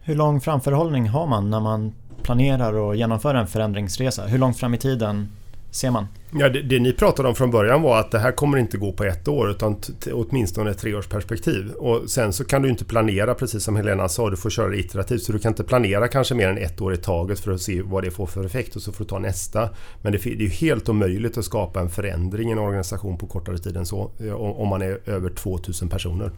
Hur 0.00 0.14
lång 0.14 0.40
framförhållning 0.40 1.08
har 1.08 1.26
man 1.26 1.50
när 1.50 1.60
man 1.60 1.92
planerar 2.22 2.72
och 2.72 2.96
genomför 2.96 3.34
en 3.34 3.46
förändringsresa? 3.46 4.26
Hur 4.26 4.38
långt 4.38 4.58
fram 4.58 4.74
i 4.74 4.78
tiden 4.78 5.28
ser 5.70 5.90
man? 5.90 6.06
Ja, 6.30 6.48
det, 6.48 6.62
det, 6.62 6.78
ni 6.78 6.92
pratade 6.92 7.28
om 7.28 7.34
från 7.34 7.50
början 7.50 7.82
var 7.82 8.00
att 8.00 8.10
det 8.10 8.18
här 8.18 8.32
kommer 8.32 8.58
inte 8.58 8.78
gå 8.78 8.92
på 8.92 9.04
ett 9.04 9.28
år 9.28 9.50
utan 9.50 9.76
åtminstone 10.12 10.70
ett 10.70 10.78
treårsperspektiv. 10.78 11.70
Och 11.70 12.10
sen 12.10 12.32
så 12.32 12.44
kan 12.44 12.62
du 12.62 12.68
inte 12.68 12.84
planera 12.84 13.34
precis 13.34 13.64
som 13.64 13.76
Helena 13.76 14.08
sa, 14.08 14.30
du 14.30 14.36
får 14.36 14.50
köra 14.50 14.76
iterativt. 14.76 15.22
Så 15.22 15.32
du 15.32 15.38
kan 15.38 15.52
inte 15.52 15.64
planera 15.64 16.08
kanske 16.08 16.34
mer 16.34 16.48
än 16.48 16.58
ett 16.58 16.80
år 16.80 16.94
i 16.94 16.96
taget 16.96 17.40
för 17.40 17.52
att 17.52 17.60
se 17.60 17.82
vad 17.82 18.04
det 18.04 18.10
får 18.10 18.26
för 18.26 18.44
effekt 18.44 18.76
och 18.76 18.82
så 18.82 18.92
får 18.92 19.04
du 19.04 19.08
ta 19.08 19.18
nästa. 19.18 19.68
Men 20.02 20.12
det, 20.12 20.18
det 20.18 20.30
är 20.30 20.36
ju 20.36 20.48
helt 20.48 20.88
omöjligt 20.88 21.38
att 21.38 21.44
skapa 21.44 21.80
en 21.80 21.90
förändring 21.90 22.48
i 22.48 22.52
en 22.52 22.58
organisation 22.58 23.18
på 23.18 23.26
kortare 23.26 23.58
tid 23.58 23.76
än 23.76 23.86
så 23.86 24.10
om 24.34 24.68
man 24.68 24.82
är 24.82 24.98
över 25.06 25.30
2000 25.30 25.88
personer. 25.88 26.30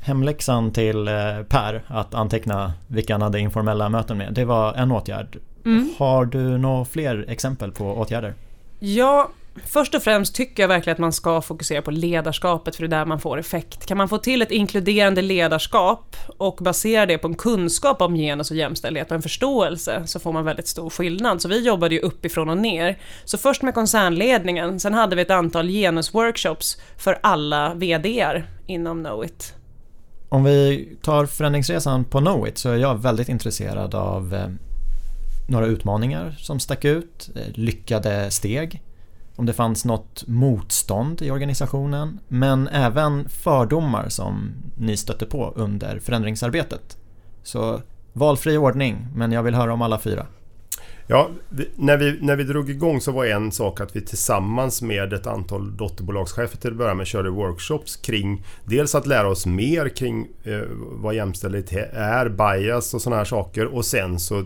Hemläxan 0.00 0.70
till 0.70 1.08
eh, 1.08 1.14
Per 1.48 1.82
att 1.86 2.14
anteckna 2.14 2.72
vilka 2.86 3.14
han 3.14 3.22
hade 3.22 3.40
informella 3.40 3.88
möten 3.88 4.18
med, 4.18 4.34
det 4.34 4.44
var 4.44 4.74
en 4.74 4.92
åtgärd. 4.92 5.38
Mm. 5.64 5.90
Har 5.98 6.24
du 6.24 6.58
några 6.58 6.84
fler 6.84 7.24
exempel 7.28 7.72
på 7.72 7.84
åtgärder? 7.84 8.34
Ja, 8.78 9.30
först 9.64 9.94
och 9.94 10.02
främst 10.02 10.34
tycker 10.34 10.62
jag 10.62 10.68
verkligen 10.68 10.94
att 10.94 10.98
man 10.98 11.12
ska 11.12 11.40
fokusera 11.40 11.82
på 11.82 11.90
ledarskapet 11.90 12.76
för 12.76 12.82
det 12.82 12.96
är 12.96 12.98
där 12.98 13.06
man 13.06 13.20
får 13.20 13.38
effekt. 13.38 13.86
Kan 13.86 13.96
man 13.96 14.08
få 14.08 14.18
till 14.18 14.42
ett 14.42 14.50
inkluderande 14.50 15.22
ledarskap 15.22 16.16
och 16.36 16.56
basera 16.56 17.06
det 17.06 17.18
på 17.18 17.28
en 17.28 17.34
kunskap 17.34 18.02
om 18.02 18.14
genus 18.14 18.50
och 18.50 18.56
jämställdhet 18.56 19.10
och 19.10 19.14
en 19.16 19.22
förståelse 19.22 20.02
så 20.06 20.18
får 20.18 20.32
man 20.32 20.44
väldigt 20.44 20.68
stor 20.68 20.90
skillnad. 20.90 21.42
Så 21.42 21.48
vi 21.48 21.66
jobbade 21.66 21.94
ju 21.94 22.00
uppifrån 22.00 22.48
och 22.48 22.58
ner. 22.58 22.98
Så 23.24 23.38
först 23.38 23.62
med 23.62 23.74
koncernledningen, 23.74 24.80
sen 24.80 24.94
hade 24.94 25.16
vi 25.16 25.22
ett 25.22 25.30
antal 25.30 25.68
genusworkshops 25.68 26.80
för 26.98 27.18
alla 27.22 27.74
VDR 27.74 28.46
inom 28.66 29.04
Knowit. 29.04 29.54
Om 30.28 30.44
vi 30.44 30.88
tar 31.02 31.26
förändringsresan 31.26 32.04
på 32.04 32.18
Knowit 32.18 32.58
så 32.58 32.70
är 32.70 32.76
jag 32.76 33.02
väldigt 33.02 33.28
intresserad 33.28 33.94
av 33.94 34.34
eh, 34.34 34.48
några 35.46 35.66
utmaningar 35.66 36.36
som 36.38 36.60
stack 36.60 36.84
ut, 36.84 37.30
eh, 37.36 37.52
lyckade 37.54 38.30
steg, 38.30 38.82
om 39.36 39.46
det 39.46 39.52
fanns 39.52 39.84
något 39.84 40.24
motstånd 40.26 41.22
i 41.22 41.30
organisationen, 41.30 42.18
men 42.28 42.68
även 42.68 43.28
fördomar 43.28 44.08
som 44.08 44.52
ni 44.76 44.96
stötte 44.96 45.26
på 45.26 45.52
under 45.56 45.98
förändringsarbetet. 45.98 46.96
Så 47.42 47.80
valfri 48.12 48.56
ordning, 48.56 49.06
men 49.14 49.32
jag 49.32 49.42
vill 49.42 49.54
höra 49.54 49.72
om 49.72 49.82
alla 49.82 49.98
fyra. 49.98 50.26
Ja, 51.08 51.30
när, 51.76 51.96
vi, 51.96 52.18
när 52.20 52.36
vi 52.36 52.44
drog 52.44 52.70
igång 52.70 53.00
så 53.00 53.12
var 53.12 53.24
en 53.24 53.52
sak 53.52 53.80
att 53.80 53.96
vi 53.96 54.00
tillsammans 54.00 54.82
med 54.82 55.12
ett 55.12 55.26
antal 55.26 55.76
dotterbolagschefer 55.76 56.56
till 56.56 56.70
att 56.70 56.76
börja 56.76 56.94
med 56.94 57.06
körde 57.06 57.30
workshops 57.30 57.96
kring 57.96 58.44
dels 58.64 58.94
att 58.94 59.06
lära 59.06 59.28
oss 59.28 59.46
mer 59.46 59.88
kring 59.88 60.28
eh, 60.44 60.60
vad 60.92 61.14
jämställdhet 61.14 61.72
är, 61.92 62.28
bias 62.28 62.94
och 62.94 63.02
sådana 63.02 63.16
här 63.16 63.24
saker 63.24 63.66
och 63.66 63.84
sen 63.84 64.20
så 64.20 64.44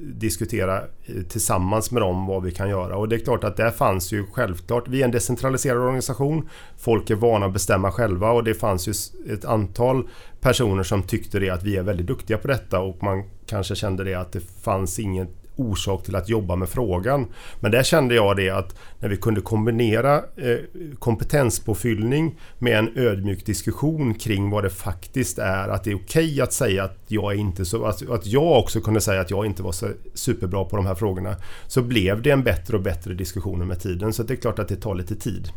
diskutera 0.00 0.78
eh, 0.78 1.22
tillsammans 1.28 1.90
med 1.90 2.02
dem 2.02 2.26
vad 2.26 2.42
vi 2.42 2.52
kan 2.52 2.70
göra. 2.70 2.96
Och 2.96 3.08
det 3.08 3.16
är 3.16 3.20
klart 3.20 3.44
att 3.44 3.56
där 3.56 3.70
fanns 3.70 4.12
ju 4.12 4.26
självklart, 4.32 4.88
vi 4.88 5.00
är 5.00 5.04
en 5.04 5.10
decentraliserad 5.10 5.78
organisation, 5.78 6.48
folk 6.78 7.10
är 7.10 7.14
vana 7.14 7.46
att 7.46 7.52
bestämma 7.52 7.92
själva 7.92 8.30
och 8.30 8.44
det 8.44 8.54
fanns 8.54 8.88
ju 8.88 8.92
ett 9.34 9.44
antal 9.44 10.08
personer 10.40 10.82
som 10.82 11.02
tyckte 11.02 11.38
det 11.38 11.50
att 11.50 11.62
vi 11.62 11.76
är 11.76 11.82
väldigt 11.82 12.06
duktiga 12.06 12.38
på 12.38 12.48
detta 12.48 12.80
och 12.80 13.02
man 13.02 13.24
kanske 13.46 13.74
kände 13.74 14.04
det 14.04 14.14
att 14.14 14.32
det 14.32 14.40
fanns 14.62 14.98
inget 14.98 15.41
orsak 15.56 16.04
till 16.04 16.16
att 16.16 16.28
jobba 16.28 16.56
med 16.56 16.68
frågan. 16.68 17.26
Men 17.60 17.70
där 17.70 17.82
kände 17.82 18.14
jag 18.14 18.36
det 18.36 18.50
att 18.50 18.76
när 19.00 19.08
vi 19.08 19.16
kunde 19.16 19.40
kombinera 19.40 20.16
eh, 20.16 20.58
kompetenspåfyllning 20.98 22.38
med 22.58 22.78
en 22.78 22.98
ödmjuk 22.98 23.46
diskussion 23.46 24.14
kring 24.14 24.50
vad 24.50 24.64
det 24.64 24.70
faktiskt 24.70 25.38
är. 25.38 25.68
Att 25.68 25.84
det 25.84 25.90
är 25.90 25.94
okej 25.94 26.24
okay 26.24 26.40
att 26.40 26.52
säga 26.52 26.84
att 26.84 26.98
jag 27.08 27.32
är 27.32 27.36
inte 27.36 27.64
så... 27.64 27.84
Att, 27.84 28.26
jag 28.26 28.58
också 28.58 28.80
kunde 28.80 29.00
säga 29.00 29.20
att 29.20 29.30
jag 29.30 29.46
inte 29.46 29.62
var 29.62 29.72
så 29.72 29.88
superbra 30.14 30.64
på 30.64 30.76
de 30.76 30.86
här 30.86 30.94
frågorna. 30.94 31.36
Så 31.66 31.82
blev 31.82 32.22
det 32.22 32.30
en 32.30 32.42
bättre 32.42 32.76
och 32.76 32.82
bättre 32.82 33.14
diskussion 33.14 33.68
med 33.68 33.80
tiden. 33.80 34.12
Så 34.12 34.22
det 34.22 34.34
är 34.34 34.36
klart 34.36 34.58
att 34.58 34.68
det 34.68 34.76
tar 34.76 34.94
lite 34.94 35.14
tid. 35.16 35.48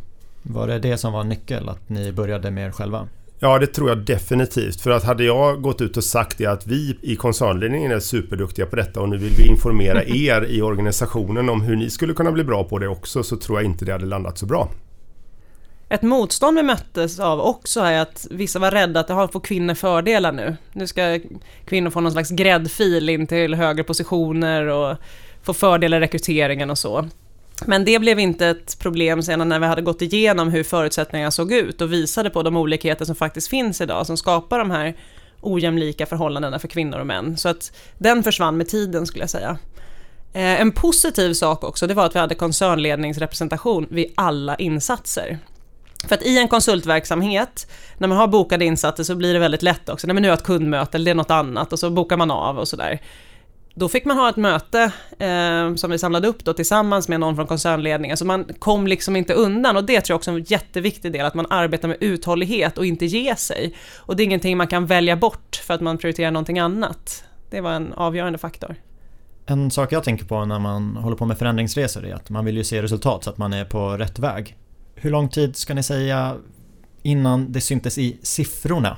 Var 0.43 0.67
det 0.67 0.79
det 0.79 0.97
som 0.97 1.13
var 1.13 1.23
nyckeln, 1.23 1.69
Att 1.69 1.89
ni 1.89 2.11
började 2.11 2.51
med 2.51 2.67
er 2.67 2.71
själva? 2.71 3.07
Ja, 3.39 3.59
det 3.59 3.67
tror 3.67 3.89
jag 3.89 3.97
definitivt. 3.97 4.81
För 4.81 4.91
att 4.91 5.03
hade 5.03 5.23
jag 5.23 5.61
gått 5.61 5.81
ut 5.81 5.97
och 5.97 6.03
sagt 6.03 6.37
det 6.37 6.45
att 6.45 6.67
vi 6.67 6.97
i 7.01 7.15
koncernledningen 7.15 7.91
är 7.91 7.99
superduktiga 7.99 8.65
på 8.65 8.75
detta 8.75 9.01
och 9.01 9.09
nu 9.09 9.17
vill 9.17 9.33
vi 9.37 9.47
informera 9.47 10.03
er 10.05 10.45
i 10.49 10.61
organisationen 10.61 11.49
om 11.49 11.61
hur 11.61 11.75
ni 11.75 11.89
skulle 11.89 12.13
kunna 12.13 12.31
bli 12.31 12.43
bra 12.43 12.63
på 12.63 12.79
det 12.79 12.87
också 12.87 13.23
så 13.23 13.37
tror 13.37 13.59
jag 13.59 13.65
inte 13.65 13.85
det 13.85 13.91
hade 13.91 14.05
landat 14.05 14.37
så 14.37 14.45
bra. 14.45 14.69
Ett 15.89 16.01
motstånd 16.01 16.57
vi 16.57 16.63
möttes 16.63 17.19
av 17.19 17.39
också 17.39 17.79
är 17.79 18.01
att 18.01 18.27
vissa 18.31 18.59
var 18.59 18.71
rädda 18.71 18.99
att 18.99 19.07
det 19.07 19.27
får 19.31 19.39
kvinnor 19.39 19.73
fördelar 19.73 20.31
nu. 20.31 20.57
Nu 20.73 20.87
ska 20.87 21.19
kvinnor 21.65 21.89
få 21.89 22.01
någon 22.01 22.11
slags 22.11 22.29
gräddfil 22.29 23.09
in 23.09 23.27
till 23.27 23.53
högre 23.53 23.83
positioner 23.83 24.67
och 24.67 24.97
få 25.43 25.53
fördelar 25.53 25.97
i 25.97 26.01
rekryteringen 26.01 26.69
och 26.69 26.77
så. 26.77 27.05
Men 27.65 27.85
det 27.85 27.99
blev 27.99 28.19
inte 28.19 28.47
ett 28.47 28.79
problem 28.79 29.23
senare 29.23 29.47
när 29.47 29.59
vi 29.59 29.65
hade 29.65 29.81
gått 29.81 30.01
igenom 30.01 30.49
hur 30.49 30.63
förutsättningarna 30.63 31.31
såg 31.31 31.51
ut 31.51 31.81
och 31.81 31.93
visade 31.93 32.29
på 32.29 32.43
de 32.43 32.57
olikheter 32.57 33.05
som 33.05 33.15
faktiskt 33.15 33.47
finns 33.47 33.81
idag 33.81 34.05
som 34.05 34.17
skapar 34.17 34.59
de 34.59 34.71
här 34.71 34.95
ojämlika 35.41 36.05
förhållandena 36.05 36.59
för 36.59 36.67
kvinnor 36.67 36.99
och 36.99 37.07
män. 37.07 37.37
Så 37.37 37.49
att 37.49 37.71
den 37.97 38.23
försvann 38.23 38.57
med 38.57 38.67
tiden 38.67 39.07
skulle 39.07 39.23
jag 39.23 39.29
säga. 39.29 39.57
Eh, 40.33 40.61
en 40.61 40.71
positiv 40.71 41.33
sak 41.33 41.63
också, 41.63 41.87
det 41.87 41.93
var 41.93 42.05
att 42.05 42.15
vi 42.15 42.19
hade 42.19 42.35
koncernledningsrepresentation 42.35 43.87
vid 43.89 44.13
alla 44.15 44.55
insatser. 44.55 45.39
För 46.07 46.15
att 46.15 46.23
i 46.23 46.37
en 46.37 46.47
konsultverksamhet, 46.47 47.71
när 47.97 48.07
man 48.07 48.17
har 48.17 48.27
bokade 48.27 48.65
insatser 48.65 49.03
så 49.03 49.15
blir 49.15 49.33
det 49.33 49.39
väldigt 49.39 49.63
lätt 49.63 49.89
också, 49.89 50.07
nej 50.07 50.13
men 50.13 50.21
nu 50.21 50.27
har 50.27 50.31
jag 50.31 50.39
ett 50.39 50.45
kundmöte 50.45 50.97
eller 50.97 51.05
det 51.05 51.11
är 51.11 51.15
något 51.15 51.31
annat 51.31 51.73
och 51.73 51.79
så 51.79 51.89
bokar 51.89 52.17
man 52.17 52.31
av 52.31 52.59
och 52.59 52.67
sådär. 52.67 53.01
Då 53.77 53.89
fick 53.89 54.05
man 54.05 54.17
ha 54.17 54.29
ett 54.29 54.35
möte 54.35 54.91
eh, 55.19 55.75
som 55.75 55.91
vi 55.91 55.97
samlade 55.97 56.27
upp 56.27 56.45
då 56.45 56.53
tillsammans 56.53 57.07
med 57.07 57.19
någon 57.19 57.35
från 57.35 57.47
koncernledningen, 57.47 58.17
så 58.17 58.25
man 58.25 58.45
kom 58.59 58.87
liksom 58.87 59.15
inte 59.15 59.33
undan 59.33 59.77
och 59.77 59.85
det 59.85 60.01
tror 60.01 60.13
jag 60.13 60.17
också 60.17 60.31
är 60.31 60.35
en 60.35 60.43
jätteviktig 60.43 61.11
del, 61.11 61.25
att 61.25 61.33
man 61.33 61.45
arbetar 61.49 61.87
med 61.87 61.97
uthållighet 61.99 62.77
och 62.77 62.85
inte 62.85 63.05
ge 63.05 63.35
sig. 63.35 63.75
Och 63.97 64.15
det 64.15 64.23
är 64.23 64.25
ingenting 64.25 64.57
man 64.57 64.67
kan 64.67 64.85
välja 64.85 65.15
bort 65.15 65.55
för 65.55 65.73
att 65.73 65.81
man 65.81 65.97
prioriterar 65.97 66.31
någonting 66.31 66.59
annat. 66.59 67.23
Det 67.49 67.61
var 67.61 67.71
en 67.71 67.93
avgörande 67.93 68.37
faktor. 68.37 68.75
En 69.45 69.71
sak 69.71 69.91
jag 69.91 70.03
tänker 70.03 70.25
på 70.25 70.45
när 70.45 70.59
man 70.59 70.97
håller 70.97 71.17
på 71.17 71.25
med 71.25 71.37
förändringsresor 71.37 72.05
är 72.05 72.15
att 72.15 72.29
man 72.29 72.45
vill 72.45 72.57
ju 72.57 72.63
se 72.63 72.81
resultat 72.81 73.23
så 73.23 73.29
att 73.29 73.37
man 73.37 73.53
är 73.53 73.65
på 73.65 73.97
rätt 73.97 74.19
väg. 74.19 74.57
Hur 74.95 75.11
lång 75.11 75.29
tid 75.29 75.55
ska 75.55 75.73
ni 75.73 75.83
säga 75.83 76.35
innan 77.03 77.51
det 77.51 77.61
syntes 77.61 77.97
i 77.97 78.17
siffrorna 78.21 78.97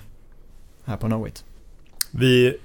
här 0.85 0.97
på 0.97 1.07
Knowit? 1.07 1.43
Vi 2.11 2.57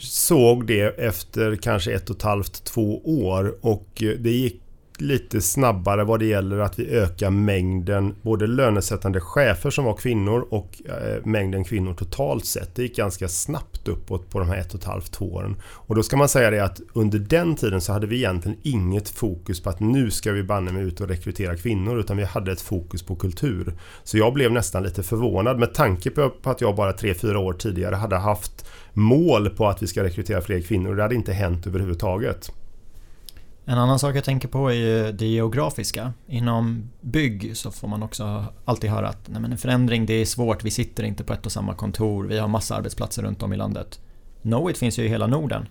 såg 0.00 0.66
det 0.66 0.98
efter 0.98 1.56
kanske 1.56 1.92
ett 1.92 2.10
och 2.10 2.16
ett 2.16 2.22
halvt, 2.22 2.64
två 2.64 3.00
år 3.04 3.54
och 3.60 4.02
eh, 4.02 4.10
det 4.18 4.30
gick 4.30 4.62
lite 5.00 5.40
snabbare 5.40 6.04
vad 6.04 6.20
det 6.20 6.26
gäller 6.26 6.58
att 6.58 6.78
vi 6.78 6.90
ökar 6.90 7.30
mängden 7.30 8.14
både 8.22 8.46
lönesättande 8.46 9.20
chefer 9.20 9.70
som 9.70 9.84
var 9.84 9.94
kvinnor 9.94 10.46
och 10.50 10.82
eh, 10.84 11.24
mängden 11.24 11.64
kvinnor 11.64 11.94
totalt 11.94 12.44
sett. 12.44 12.74
Det 12.74 12.82
gick 12.82 12.96
ganska 12.96 13.28
snabbt 13.28 13.88
uppåt 13.88 14.30
på 14.30 14.38
de 14.38 14.48
här 14.48 14.56
ett 14.56 14.74
och 14.74 14.80
ett 14.80 14.86
halvt, 14.86 15.12
två 15.12 15.32
åren. 15.32 15.56
Och 15.62 15.94
då 15.94 16.02
ska 16.02 16.16
man 16.16 16.28
säga 16.28 16.50
det 16.50 16.64
att 16.64 16.80
under 16.92 17.18
den 17.18 17.56
tiden 17.56 17.80
så 17.80 17.92
hade 17.92 18.06
vi 18.06 18.16
egentligen 18.16 18.58
inget 18.62 19.08
fokus 19.08 19.62
på 19.62 19.70
att 19.70 19.80
nu 19.80 20.10
ska 20.10 20.32
vi 20.32 20.42
banne 20.42 20.72
mig 20.72 20.82
ut 20.82 21.00
och 21.00 21.08
rekrytera 21.08 21.56
kvinnor 21.56 22.00
utan 22.00 22.16
vi 22.16 22.24
hade 22.24 22.52
ett 22.52 22.60
fokus 22.60 23.02
på 23.02 23.16
kultur. 23.16 23.74
Så 24.04 24.18
jag 24.18 24.32
blev 24.32 24.52
nästan 24.52 24.82
lite 24.82 25.02
förvånad 25.02 25.58
med 25.58 25.74
tanke 25.74 26.10
på 26.10 26.32
att 26.42 26.60
jag 26.60 26.76
bara 26.76 26.92
tre 26.92 27.14
fyra 27.14 27.38
år 27.38 27.52
tidigare 27.52 27.94
hade 27.94 28.16
haft 28.16 28.66
mål 28.92 29.50
på 29.50 29.68
att 29.68 29.82
vi 29.82 29.86
ska 29.86 30.04
rekrytera 30.04 30.40
fler 30.40 30.60
kvinnor. 30.60 30.94
Det 30.94 31.02
hade 31.02 31.14
inte 31.14 31.32
hänt 31.32 31.66
överhuvudtaget. 31.66 32.52
En 33.64 33.78
annan 33.78 33.98
sak 33.98 34.16
jag 34.16 34.24
tänker 34.24 34.48
på 34.48 34.72
är 34.72 35.12
det 35.12 35.26
geografiska. 35.26 36.12
Inom 36.26 36.90
bygg 37.00 37.56
så 37.56 37.70
får 37.70 37.88
man 37.88 38.02
också 38.02 38.44
alltid 38.64 38.90
höra 38.90 39.08
att 39.08 39.28
nej 39.28 39.42
men 39.42 39.52
en 39.52 39.58
förändring 39.58 40.06
det 40.06 40.14
är 40.14 40.24
svårt, 40.24 40.64
vi 40.64 40.70
sitter 40.70 41.02
inte 41.02 41.24
på 41.24 41.32
ett 41.32 41.46
och 41.46 41.52
samma 41.52 41.74
kontor, 41.74 42.24
vi 42.24 42.38
har 42.38 42.48
massa 42.48 42.76
arbetsplatser 42.76 43.22
runt 43.22 43.42
om 43.42 43.52
i 43.52 43.56
landet. 43.56 44.00
Knowit 44.42 44.78
finns 44.78 44.98
ju 44.98 45.04
i 45.04 45.08
hela 45.08 45.26
Norden. 45.26 45.68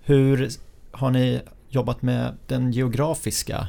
Hur 0.00 0.48
har 0.90 1.10
ni 1.10 1.40
jobbat 1.68 2.02
med 2.02 2.34
den 2.46 2.72
geografiska 2.72 3.68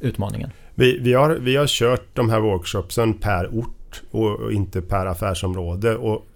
utmaningen? 0.00 0.50
Vi, 0.74 0.98
vi, 0.98 1.12
har, 1.12 1.30
vi 1.30 1.56
har 1.56 1.66
kört 1.66 2.16
de 2.16 2.30
här 2.30 2.40
workshopsen 2.40 3.14
per 3.14 3.54
ort 3.54 3.79
och 4.10 4.52
inte 4.52 4.82
per 4.82 5.06
affärsområde. 5.06 5.96
Och, 5.96 6.26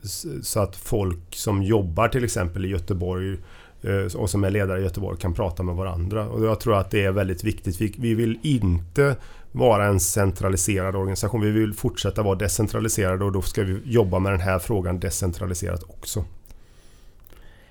så 0.43 0.61
att 0.61 0.77
folk 0.77 1.19
som 1.31 1.63
jobbar 1.63 2.09
till 2.09 2.25
exempel 2.25 2.65
i 2.65 2.69
Göteborg 2.69 3.37
eh, 3.83 4.17
och 4.17 4.31
som 4.31 4.45
är 4.45 4.51
ledare 4.51 4.81
i 4.81 4.83
Göteborg 4.83 5.19
kan 5.19 5.35
prata 5.35 5.63
med 5.63 5.75
varandra. 5.75 6.29
Och 6.29 6.45
jag 6.45 6.61
tror 6.61 6.77
att 6.77 6.91
det 6.91 7.05
är 7.05 7.13
väldigt 7.13 7.45
viktigt. 7.45 7.81
Vi 7.99 8.15
vill 8.15 8.39
inte 8.43 9.17
vara 9.53 9.87
en 9.87 10.01
centraliserad 10.01 10.97
organisation. 10.97 11.41
Vi 11.41 11.51
vill 11.51 11.75
fortsätta 11.75 12.23
vara 12.23 12.35
decentraliserade 12.35 13.25
och 13.25 13.33
då 13.33 13.43
ska 13.43 13.63
vi 13.63 13.81
jobba 13.85 14.19
med 14.19 14.33
den 14.33 14.41
här 14.41 14.59
frågan 14.59 15.01
decentraliserat 15.01 15.83
också. 15.83 16.25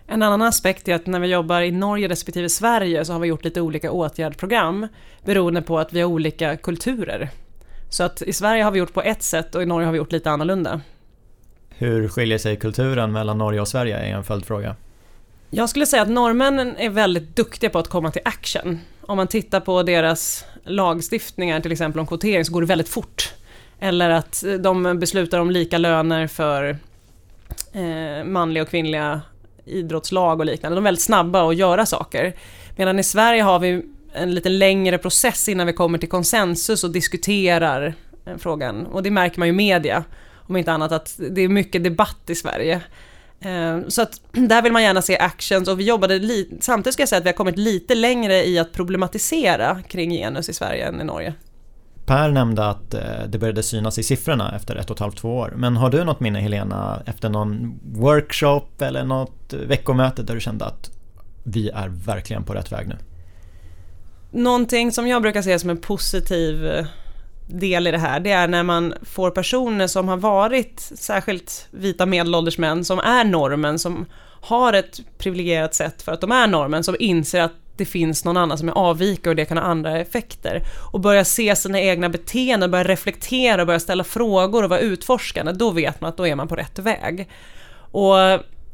En 0.08 0.24
annan 0.24 0.42
aspekt 0.42 0.88
är 0.88 0.96
att 0.96 1.06
när 1.06 1.20
vi 1.20 1.28
jobbar 1.28 1.62
i 1.62 1.72
Norge 1.72 2.08
respektive 2.08 2.50
Sverige 2.50 3.06
så 3.06 3.14
har 3.14 3.20
vi 3.20 3.28
gjort 3.28 3.44
lite 3.44 3.62
olika 3.62 3.92
åtgärdsprogram 3.92 4.88
beroende 5.26 5.62
på 5.62 5.80
att 5.80 5.94
vi 5.94 6.02
har 6.02 6.08
olika 6.08 6.58
kulturer. 6.58 7.30
Så 7.94 8.04
att 8.04 8.22
i 8.22 8.34
Sverige 8.34 8.64
har 8.64 8.72
vi 8.72 8.80
gjort 8.80 8.94
på 8.94 9.02
ett 9.02 9.24
sätt 9.24 9.56
och 9.56 9.64
i 9.64 9.66
Norge 9.66 9.86
har 9.86 9.92
vi 9.92 9.98
gjort 9.98 10.12
lite 10.12 10.32
annorlunda. 10.32 10.82
Hur 11.70 12.08
skiljer 12.08 12.38
sig 12.38 12.56
kulturen 12.56 13.12
mellan 13.12 13.38
Norge 13.38 13.62
och 13.62 13.68
Sverige 13.68 13.98
är 13.98 14.16
en 14.16 14.24
följdfråga. 14.24 14.76
Jag 15.50 15.70
skulle 15.70 15.86
säga 15.86 16.02
att 16.02 16.10
norrmännen 16.10 16.78
är 16.78 16.90
väldigt 16.90 17.36
duktiga 17.36 17.70
på 17.70 17.80
att 17.80 17.88
komma 17.88 18.12
till 18.12 18.22
action. 18.26 18.80
Om 19.02 19.18
man 19.18 19.28
tittar 19.28 19.60
på 19.60 19.84
deras 19.84 20.46
lagstiftningar, 20.64 21.60
till 21.60 21.72
exempel 21.72 22.00
om 22.00 22.08
kvotering, 22.08 22.46
så 22.46 22.54
går 22.54 22.62
det 22.62 22.68
väldigt 22.68 22.90
fort. 22.90 23.34
Eller 23.80 24.10
att 24.10 24.44
de 24.60 25.00
beslutar 25.00 25.40
om 25.40 25.52
lika 25.52 25.78
löner 25.78 26.28
för 26.28 26.78
eh, 27.74 28.24
manliga 28.26 28.64
och 28.64 28.70
kvinnliga 28.70 29.22
idrottslag 29.66 30.40
och 30.40 30.46
liknande. 30.46 30.76
De 30.76 30.82
är 30.82 30.88
väldigt 30.88 31.04
snabba 31.04 31.50
att 31.50 31.56
göra 31.56 31.86
saker. 31.86 32.34
Medan 32.76 33.00
i 33.00 33.04
Sverige 33.04 33.42
har 33.42 33.60
vi 33.60 33.84
en 34.14 34.36
lite 34.36 34.50
längre 34.50 34.98
process 34.98 35.50
innan 35.50 35.68
vi 35.68 35.74
kommer 35.74 35.98
till 35.98 36.10
konsensus 36.10 36.84
och 36.84 36.92
diskuterar 36.92 37.94
eh, 38.26 38.38
frågan. 38.38 38.86
Och 38.86 39.04
det 39.04 39.12
märker 39.12 39.40
man 39.40 39.48
ju 39.48 39.54
i 39.54 39.58
media, 39.58 40.04
om 40.36 40.58
inte 40.58 40.72
annat, 40.72 40.92
att 40.92 41.20
det 41.30 41.42
är 41.42 41.50
mycket 41.50 41.84
debatt 41.84 42.30
i 42.30 42.36
Sverige. 42.36 42.82
Eh, 43.40 43.80
så 43.88 44.02
att 44.02 44.22
där 44.32 44.62
vill 44.62 44.72
man 44.72 44.84
gärna 44.84 45.02
se 45.02 45.18
actions 45.18 45.68
och 45.68 45.80
vi 45.80 45.84
jobbade 45.84 46.20
lite, 46.20 46.56
samtidigt 46.60 46.94
ska 46.94 47.02
jag 47.02 47.10
säga 47.10 47.20
att 47.20 47.26
vi 47.26 47.30
har 47.30 47.36
kommit 47.36 47.58
lite 47.58 47.96
längre 47.96 48.46
i 48.46 48.60
att 48.60 48.72
problematisera 48.72 49.82
kring 49.88 50.12
genus 50.12 50.50
i 50.50 50.54
Sverige 50.54 50.88
än 50.88 51.02
i 51.02 51.04
Norge. 51.04 51.34
Per 52.06 52.32
nämnde 52.32 52.70
att 52.70 52.94
eh, 52.94 53.02
det 53.30 53.38
började 53.38 53.64
synas 53.64 54.00
i 54.00 54.04
siffrorna 54.04 54.56
efter 54.56 54.76
ett 54.76 54.90
och 54.90 54.96
ett 54.96 55.00
halvt, 55.00 55.18
två 55.18 55.38
år. 55.38 55.54
Men 55.56 55.78
har 55.78 55.90
du 55.90 56.04
något 56.04 56.20
minne 56.20 56.40
Helena 56.40 57.02
efter 57.06 57.30
någon 57.30 57.80
workshop 57.84 58.82
eller 58.82 59.04
något 59.04 59.54
veckomöte 59.54 60.24
där 60.24 60.34
du 60.34 60.42
kände 60.42 60.66
att 60.66 60.92
vi 61.44 61.70
är 61.70 61.88
verkligen 61.88 62.44
på 62.44 62.54
rätt 62.54 62.72
väg 62.72 62.88
nu? 62.88 62.96
Någonting 64.34 64.92
som 64.92 65.08
jag 65.08 65.22
brukar 65.22 65.42
se 65.42 65.60
som 65.60 65.70
en 65.70 65.78
positiv 65.78 66.66
eh, 66.66 66.86
del 67.48 67.88
i 67.88 67.92
det 67.92 67.98
här, 67.98 68.20
det 68.20 68.32
är 68.32 68.48
när 68.48 68.64
man 68.64 68.94
får 69.02 69.32
personer 69.32 69.88
som 69.88 70.08
har 70.08 70.18
varit, 70.18 70.80
särskilt 70.80 71.68
vita 71.72 72.06
medelålders 72.06 72.58
män, 72.58 72.86
som 72.86 73.00
är 73.00 73.24
normen, 73.24 73.80
som 73.80 74.06
har 74.42 74.74
ett 74.74 75.00
privilegierat 75.18 75.76
sätt 75.76 76.02
för 76.02 76.12
att 76.12 76.22
de 76.22 76.32
är 76.32 76.48
normen, 76.48 76.84
som 76.84 76.96
inser 77.00 77.42
att 77.42 77.54
det 77.78 77.86
finns 77.86 78.26
någon 78.26 78.38
annan 78.38 78.58
som 78.58 78.70
är 78.70 78.74
avvikare 78.74 79.30
och 79.30 79.36
det 79.36 79.46
kan 79.46 79.58
ha 79.58 79.66
andra 79.66 80.00
effekter. 80.00 80.62
Och 80.92 81.00
börja 81.00 81.26
se 81.26 81.56
sina 81.56 81.82
egna 81.82 82.10
beteenden, 82.10 82.72
börja 82.72 82.84
reflektera, 82.84 83.66
börja 83.66 83.80
ställa 83.80 84.04
frågor 84.04 84.64
och 84.64 84.70
vara 84.70 84.80
utforskande, 84.80 85.52
då 85.52 85.72
vet 85.72 86.02
man 86.02 86.10
att 86.10 86.18
då 86.18 86.28
är 86.28 86.36
man 86.36 86.48
på 86.48 86.56
rätt 86.56 86.80
väg. 86.80 87.30
Och 87.92 88.16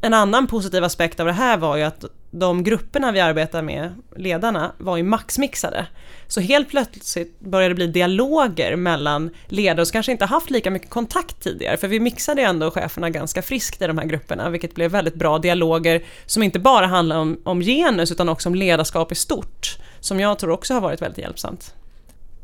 en 0.02 0.14
annan 0.14 0.48
positiv 0.48 0.84
aspekt 0.84 1.20
av 1.20 1.26
det 1.26 1.34
här 1.34 1.58
var 1.58 1.78
ju 1.78 1.84
att 1.84 2.06
de 2.32 2.64
grupperna 2.64 3.12
vi 3.12 3.20
arbetar 3.20 3.62
med, 3.62 3.94
ledarna, 4.16 4.72
var 4.78 4.98
ju 4.98 5.04
maxmixade. 5.04 5.88
Så 6.28 6.42
helt 6.42 6.70
plötsligt 6.70 7.40
började 7.40 7.72
det 7.72 7.76
bli 7.76 7.88
dialoger 7.88 8.76
mellan 8.76 9.30
ledare 9.48 9.86
som 9.86 9.94
kanske 9.94 10.12
inte 10.12 10.26
haft 10.26 10.50
lika 10.50 10.72
mycket 10.72 10.90
kontakt 10.90 11.44
tidigare, 11.44 11.78
för 11.78 11.88
vi 11.88 12.00
mixade 12.00 12.42
ju 12.42 12.48
ändå 12.48 12.72
cheferna 12.72 13.10
ganska 13.10 13.42
friskt 13.42 13.82
i 13.82 13.88
de 13.88 13.98
här 13.98 14.06
grupperna, 14.06 14.50
vilket 14.50 14.76
blev 14.76 14.92
väldigt 14.92 15.16
bra 15.16 15.40
dialoger 15.40 16.04
som 16.26 16.44
inte 16.44 16.60
bara 16.60 16.86
handlar 16.86 17.18
om, 17.18 17.42
om 17.44 17.62
genus 17.62 18.12
utan 18.12 18.30
också 18.30 18.50
om 18.50 18.56
ledarskap 18.56 19.12
i 19.12 19.16
stort, 19.16 19.78
som 20.00 20.20
jag 20.20 20.40
tror 20.40 20.52
också 20.52 20.74
har 20.74 20.82
varit 20.82 21.02
väldigt 21.02 21.18
hjälpsamt. 21.18 21.74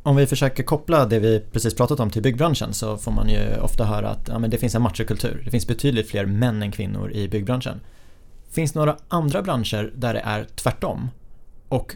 Om 0.06 0.16
vi 0.16 0.28
försöker 0.28 0.64
koppla 0.64 1.06
det 1.06 1.20
vi 1.20 1.40
precis 1.40 1.74
pratat 1.74 2.00
om 2.00 2.10
till 2.10 2.22
byggbranschen 2.22 2.74
så 2.74 2.98
får 2.98 3.12
man 3.12 3.30
ju 3.30 3.58
ofta 3.62 3.86
höra 3.86 4.10
att 4.10 4.28
ja, 4.28 4.40
men 4.40 4.50
det 4.50 4.58
finns 4.58 4.76
en 4.76 4.82
machokultur. 4.82 5.42
Det 5.46 5.52
finns 5.52 5.68
betydligt 5.68 6.10
fler 6.10 6.26
män 6.26 6.62
än 6.62 6.72
kvinnor 6.72 7.12
i 7.12 7.28
byggbranschen. 7.28 7.82
Finns 8.52 8.72
det 8.72 8.80
några 8.80 8.98
andra 9.08 9.42
branscher 9.42 9.94
där 9.96 10.14
det 10.14 10.20
är 10.20 10.48
tvärtom? 10.56 11.10
Och 11.70 11.96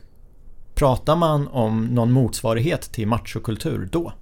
pratar 0.76 1.16
man 1.16 1.48
om 1.48 1.86
någon 1.86 2.12
motsvarighet 2.12 2.82
till 2.82 3.08
machokultur 3.08 3.90
då? 3.92 4.14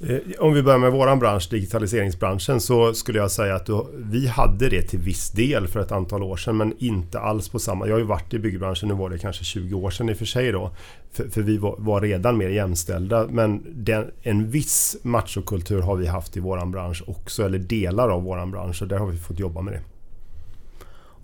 Eh, 0.00 0.18
om 0.38 0.54
vi 0.54 0.62
börjar 0.62 0.78
med 0.78 0.92
våran 0.92 1.18
bransch, 1.18 1.48
digitaliseringsbranschen, 1.50 2.60
så 2.60 2.94
skulle 2.94 3.18
jag 3.18 3.30
säga 3.30 3.54
att 3.54 3.68
vi 3.96 4.26
hade 4.26 4.68
det 4.68 4.82
till 4.82 4.98
viss 4.98 5.30
del 5.30 5.68
för 5.68 5.80
ett 5.80 5.92
antal 5.92 6.22
år 6.22 6.36
sedan, 6.36 6.56
men 6.56 6.74
inte 6.78 7.20
alls 7.20 7.48
på 7.48 7.58
samma... 7.58 7.86
Jag 7.86 7.94
har 7.94 7.98
ju 7.98 8.04
varit 8.04 8.34
i 8.34 8.38
byggbranschen, 8.38 8.88
nu 8.88 8.94
var 8.94 9.10
det 9.10 9.18
kanske 9.18 9.44
20 9.44 9.74
år 9.74 9.90
sedan 9.90 10.08
i 10.08 10.12
och 10.12 10.16
för 10.16 10.24
sig 10.24 10.52
då, 10.52 10.70
för, 11.12 11.28
för 11.28 11.42
vi 11.42 11.58
var, 11.58 11.74
var, 11.78 12.00
redan 12.00 12.36
mer 12.36 12.48
jämställda. 12.48 13.26
Men 13.30 13.66
den, 13.74 14.10
en 14.22 14.50
viss 14.50 14.96
machokultur 15.02 15.80
har 15.80 15.96
vi 15.96 16.06
haft 16.06 16.36
i 16.36 16.40
våran 16.40 16.70
bransch 16.70 17.02
också, 17.06 17.44
eller 17.44 17.58
delar 17.58 18.08
av 18.08 18.22
våran 18.22 18.50
bransch, 18.50 18.82
och 18.82 18.88
där 18.88 18.98
har 18.98 19.06
vi 19.06 19.18
fått 19.18 19.38
jobba 19.38 19.60
med 19.60 19.72
det. 19.72 19.80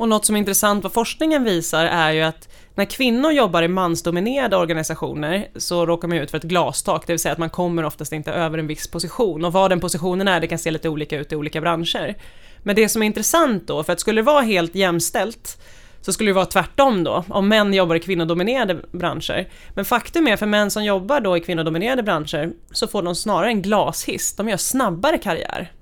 Och 0.03 0.09
något 0.09 0.25
som 0.25 0.37
är 0.37 0.39
intressant 0.39 0.83
vad 0.83 0.93
forskningen 0.93 1.45
visar 1.45 1.85
är 1.85 2.13
ju 2.13 2.23
att 2.23 2.49
när 2.75 2.85
kvinnor 2.85 3.33
jobbar 3.33 3.63
i 3.63 3.69
mansdominerade 3.69 4.57
organisationer 4.57 5.49
så 5.57 5.87
råkar 5.87 6.09
man 6.09 6.19
ut 6.19 6.31
för 6.31 6.39
ett 6.39 6.45
glastak, 6.45 7.07
det 7.07 7.13
vill 7.13 7.21
säga 7.21 7.33
att 7.33 7.39
man 7.39 7.51
kommer 7.51 7.85
oftast 7.85 8.13
inte 8.13 8.33
över 8.33 8.59
en 8.59 8.67
viss 8.67 8.91
position. 8.91 9.45
Och 9.45 9.53
vad 9.53 9.71
den 9.71 9.81
positionen 9.81 10.29
är, 10.29 10.41
det 10.41 10.47
kan 10.47 10.59
se 10.59 10.71
lite 10.71 10.89
olika 10.89 11.19
ut 11.19 11.33
i 11.33 11.37
olika 11.37 11.61
branscher. 11.61 12.17
Men 12.63 12.77
det 12.77 12.89
som 12.89 13.03
är 13.03 13.07
intressant 13.07 13.67
då, 13.67 13.83
för 13.83 13.93
att 13.93 14.01
skulle 14.01 14.21
det 14.21 14.25
vara 14.25 14.41
helt 14.41 14.75
jämställt 14.75 15.63
så 16.01 16.13
skulle 16.13 16.31
det 16.31 16.35
vara 16.35 16.47
tvärtom 16.47 17.05
då, 17.05 17.25
om 17.29 17.49
män 17.49 17.75
jobbar 17.75 17.97
i 17.97 18.01
kvinnodominerade 18.01 18.81
branscher. 18.93 19.49
Men 19.75 19.85
faktum 19.85 20.27
är, 20.29 20.37
för 20.37 20.47
män 20.47 20.71
som 20.71 20.85
jobbar 20.85 21.21
då 21.21 21.37
i 21.37 21.41
kvinnodominerade 21.41 22.03
branscher 22.03 22.53
så 22.73 22.87
får 22.87 23.03
de 23.03 23.15
snarare 23.15 23.49
en 23.49 23.63
glashiss, 23.63 24.37
de 24.37 24.49
gör 24.49 24.57
snabbare 24.57 25.19
karriär. 25.19 25.73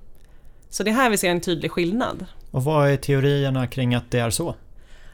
Så 0.69 0.83
det 0.83 0.89
är 0.89 0.95
här 0.95 1.09
vi 1.09 1.17
ser 1.17 1.29
en 1.29 1.41
tydlig 1.41 1.71
skillnad. 1.71 2.25
Och 2.51 2.63
vad 2.63 2.89
är 2.89 2.97
teorierna 2.97 3.67
kring 3.67 3.95
att 3.95 4.11
det 4.11 4.19
är 4.19 4.29
så? 4.29 4.55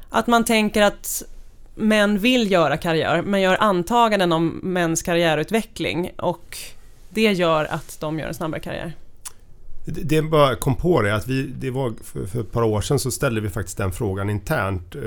Att 0.10 0.28
man 0.28 0.46
tänker 0.46 0.82
att 0.82 1.24
män 1.76 2.20
vill 2.20 2.52
göra 2.52 2.78
karriär, 2.78 3.22
men 3.22 3.42
gör 3.42 3.58
antaganden 3.60 4.32
om 4.32 4.60
mäns 4.64 5.02
karriärutveckling 5.02 6.12
och 6.18 6.58
det 7.10 7.34
gör 7.34 7.66
att 7.66 7.98
de 8.00 8.20
gör 8.20 8.28
en 8.28 8.34
snabbare 8.34 8.62
karriär. 8.62 8.94
Det 9.90 10.22
bara 10.22 10.56
kom 10.56 10.76
på 10.76 11.02
det 11.02 11.16
att 11.16 11.28
vi, 11.28 11.44
det 11.44 11.72
var 11.72 11.94
för, 12.04 12.26
för, 12.26 12.42
ett 12.42 12.52
par 12.52 12.64
år 12.64 12.82
sedan 12.82 13.00
så 13.00 13.12
ställde 13.12 13.42
vi 13.42 13.50
faktiskt 13.50 13.78
den 13.78 13.92
frågan 13.92 14.30
internt 14.30 14.96
eh, 14.96 15.02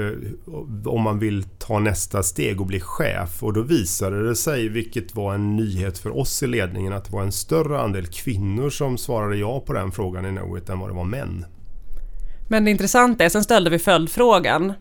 om 0.85 1.03
man 1.03 1.19
vill 1.19 1.45
ta 1.59 1.79
nästa 1.79 2.23
steg 2.23 2.61
och 2.61 2.67
bli 2.67 2.81
chef 2.81 3.43
och 3.43 3.53
då 3.53 3.63
visade 3.63 4.29
det 4.29 4.37
sig, 4.37 4.69
vilket 4.69 5.15
var 5.15 5.35
en 5.35 5.57
nyhet 5.57 5.99
för 5.99 6.19
oss 6.19 6.43
i 6.43 6.47
ledningen, 6.47 6.93
att 6.93 7.05
det 7.05 7.13
var 7.13 7.23
en 7.23 7.33
större 7.33 7.81
andel 7.81 8.07
kvinnor 8.07 8.71
som 8.71 8.99
svarade 8.99 9.37
ja 9.37 9.61
på 9.61 9.73
den 9.73 9.93
frågan 9.93 10.27
i 10.27 10.29
Knowit 10.29 10.69
än 10.69 10.79
vad 10.79 10.91
det 10.91 10.95
var 10.95 11.05
män. 11.05 11.45
Men 12.53 12.65
det 12.65 12.71
intressanta 12.71 13.25
är, 13.25 13.29
sen 13.29 13.45
ställde 13.45 13.71
vi 13.71 13.79
följdfrågan. 13.79 14.73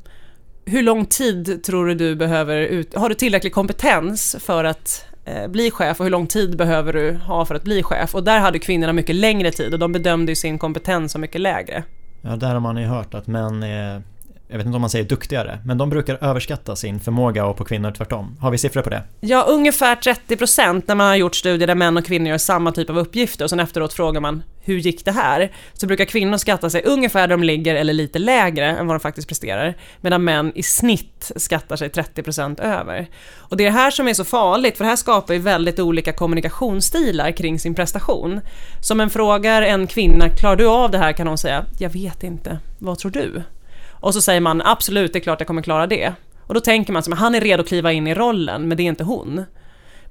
Hur 0.65 0.83
lång 0.83 1.05
tid 1.05 1.63
tror 1.63 1.87
du 1.87 1.95
du 1.95 2.15
behöver, 2.15 2.57
ut, 2.57 2.95
har 2.95 3.09
du 3.09 3.15
tillräcklig 3.15 3.53
kompetens 3.53 4.35
för 4.39 4.63
att 4.63 5.05
eh, 5.25 5.47
bli 5.47 5.71
chef 5.71 5.99
och 5.99 6.05
hur 6.05 6.11
lång 6.11 6.27
tid 6.27 6.57
behöver 6.57 6.93
du 6.93 7.13
ha 7.13 7.45
för 7.45 7.55
att 7.55 7.63
bli 7.63 7.83
chef? 7.83 8.15
Och 8.15 8.23
där 8.23 8.39
hade 8.39 8.59
kvinnorna 8.59 8.93
mycket 8.93 9.15
längre 9.15 9.51
tid 9.51 9.73
och 9.73 9.79
de 9.79 9.91
bedömde 9.91 10.31
ju 10.31 10.35
sin 10.35 10.57
kompetens 10.57 11.11
som 11.11 11.21
mycket 11.21 11.41
lägre. 11.41 11.83
Ja, 12.21 12.35
där 12.35 12.53
har 12.53 12.59
man 12.59 12.77
ju 12.77 12.85
hört 12.85 13.13
att 13.13 13.27
män 13.27 13.63
är 13.63 14.01
jag 14.51 14.57
vet 14.57 14.65
inte 14.65 14.75
om 14.75 14.81
man 14.81 14.89
säger 14.89 15.05
duktigare, 15.05 15.59
men 15.65 15.77
de 15.77 15.89
brukar 15.89 16.17
överskatta 16.21 16.75
sin 16.75 16.99
förmåga 16.99 17.45
och 17.45 17.57
på 17.57 17.65
kvinnor 17.65 17.91
tvärtom. 17.91 18.37
Har 18.39 18.51
vi 18.51 18.57
siffror 18.57 18.81
på 18.81 18.89
det? 18.89 19.03
Ja, 19.19 19.45
ungefär 19.47 19.95
30% 19.95 20.83
när 20.85 20.95
man 20.95 21.07
har 21.07 21.15
gjort 21.15 21.35
studier 21.35 21.67
där 21.67 21.75
män 21.75 21.97
och 21.97 22.05
kvinnor 22.05 22.27
gör 22.29 22.37
samma 22.37 22.71
typ 22.71 22.89
av 22.89 22.97
uppgifter 22.97 23.45
och 23.45 23.49
sen 23.49 23.59
efteråt 23.59 23.93
frågar 23.93 24.21
man 24.21 24.43
hur 24.61 24.77
gick 24.77 25.05
det 25.05 25.11
här? 25.11 25.51
Så 25.73 25.87
brukar 25.87 26.05
kvinnor 26.05 26.37
skatta 26.37 26.69
sig 26.69 26.83
ungefär 26.83 27.21
där 27.21 27.37
de 27.37 27.43
ligger 27.43 27.75
eller 27.75 27.93
lite 27.93 28.19
lägre 28.19 28.65
än 28.65 28.87
vad 28.87 28.95
de 28.95 28.99
faktiskt 28.99 29.27
presterar, 29.27 29.77
medan 30.01 30.23
män 30.23 30.51
i 30.55 30.63
snitt 30.63 31.31
skattar 31.35 31.75
sig 31.75 31.89
30% 31.89 32.61
över. 32.61 33.07
Och 33.37 33.57
det 33.57 33.63
är 33.63 33.71
det 33.71 33.77
här 33.77 33.91
som 33.91 34.07
är 34.07 34.13
så 34.13 34.23
farligt, 34.23 34.77
för 34.77 34.83
det 34.83 34.89
här 34.89 34.95
skapar 34.95 35.33
ju 35.33 35.39
väldigt 35.39 35.79
olika 35.79 36.13
kommunikationsstilar 36.13 37.31
kring 37.31 37.59
sin 37.59 37.75
prestation. 37.75 38.41
Som 38.81 38.99
en 38.99 39.09
frågar 39.09 39.61
en 39.61 39.87
kvinna, 39.87 40.29
klarar 40.29 40.55
du 40.55 40.67
av 40.67 40.91
det 40.91 40.97
här? 40.97 41.13
kan 41.13 41.27
hon 41.27 41.37
säga, 41.37 41.65
jag 41.79 41.89
vet 41.89 42.23
inte, 42.23 42.59
vad 42.79 42.97
tror 42.99 43.11
du? 43.11 43.43
Och 43.99 44.13
så 44.13 44.21
säger 44.21 44.41
man 44.41 44.61
absolut, 44.61 45.13
det 45.13 45.19
är 45.19 45.21
klart 45.21 45.39
jag 45.39 45.47
kommer 45.47 45.61
klara 45.61 45.87
det. 45.87 46.13
Och 46.47 46.53
då 46.53 46.59
tänker 46.59 46.93
man 46.93 47.03
som 47.03 47.13
han 47.13 47.35
är 47.35 47.41
redo 47.41 47.61
att 47.61 47.67
kliva 47.67 47.91
in 47.91 48.07
i 48.07 48.13
rollen, 48.13 48.67
men 48.67 48.77
det 48.77 48.83
är 48.83 48.85
inte 48.85 49.03
hon. 49.03 49.45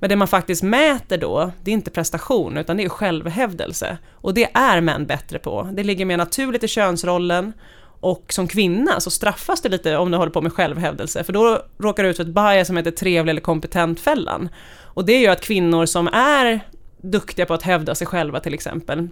Men 0.00 0.08
det 0.10 0.16
man 0.16 0.28
faktiskt 0.28 0.62
mäter 0.62 1.18
då, 1.18 1.52
det 1.62 1.70
är 1.70 1.72
inte 1.72 1.90
prestation, 1.90 2.56
utan 2.56 2.76
det 2.76 2.84
är 2.84 2.88
självhävdelse. 2.88 3.98
Och 4.12 4.34
det 4.34 4.48
är 4.54 4.80
män 4.80 5.06
bättre 5.06 5.38
på. 5.38 5.68
Det 5.72 5.84
ligger 5.84 6.04
mer 6.04 6.16
naturligt 6.16 6.64
i 6.64 6.68
könsrollen. 6.68 7.52
Och 8.00 8.32
som 8.32 8.48
kvinna 8.48 9.00
så 9.00 9.10
straffas 9.10 9.60
det 9.60 9.68
lite 9.68 9.96
om 9.96 10.10
du 10.10 10.16
håller 10.16 10.32
på 10.32 10.40
med 10.40 10.52
självhävdelse, 10.52 11.24
för 11.24 11.32
då 11.32 11.62
råkar 11.78 12.02
du 12.02 12.08
ut 12.08 12.16
för 12.16 12.24
ett 12.24 12.34
bias 12.34 12.66
som 12.66 12.76
heter 12.76 12.90
trevlig 12.90 13.30
eller 13.30 13.40
kompetent-fällan. 13.40 14.48
Och 14.82 15.04
det 15.04 15.20
gör 15.20 15.32
att 15.32 15.40
kvinnor 15.40 15.86
som 15.86 16.08
är 16.08 16.60
duktiga 17.02 17.46
på 17.46 17.54
att 17.54 17.62
hävda 17.62 17.94
sig 17.94 18.06
själva 18.06 18.40
till 18.40 18.54
exempel, 18.54 19.08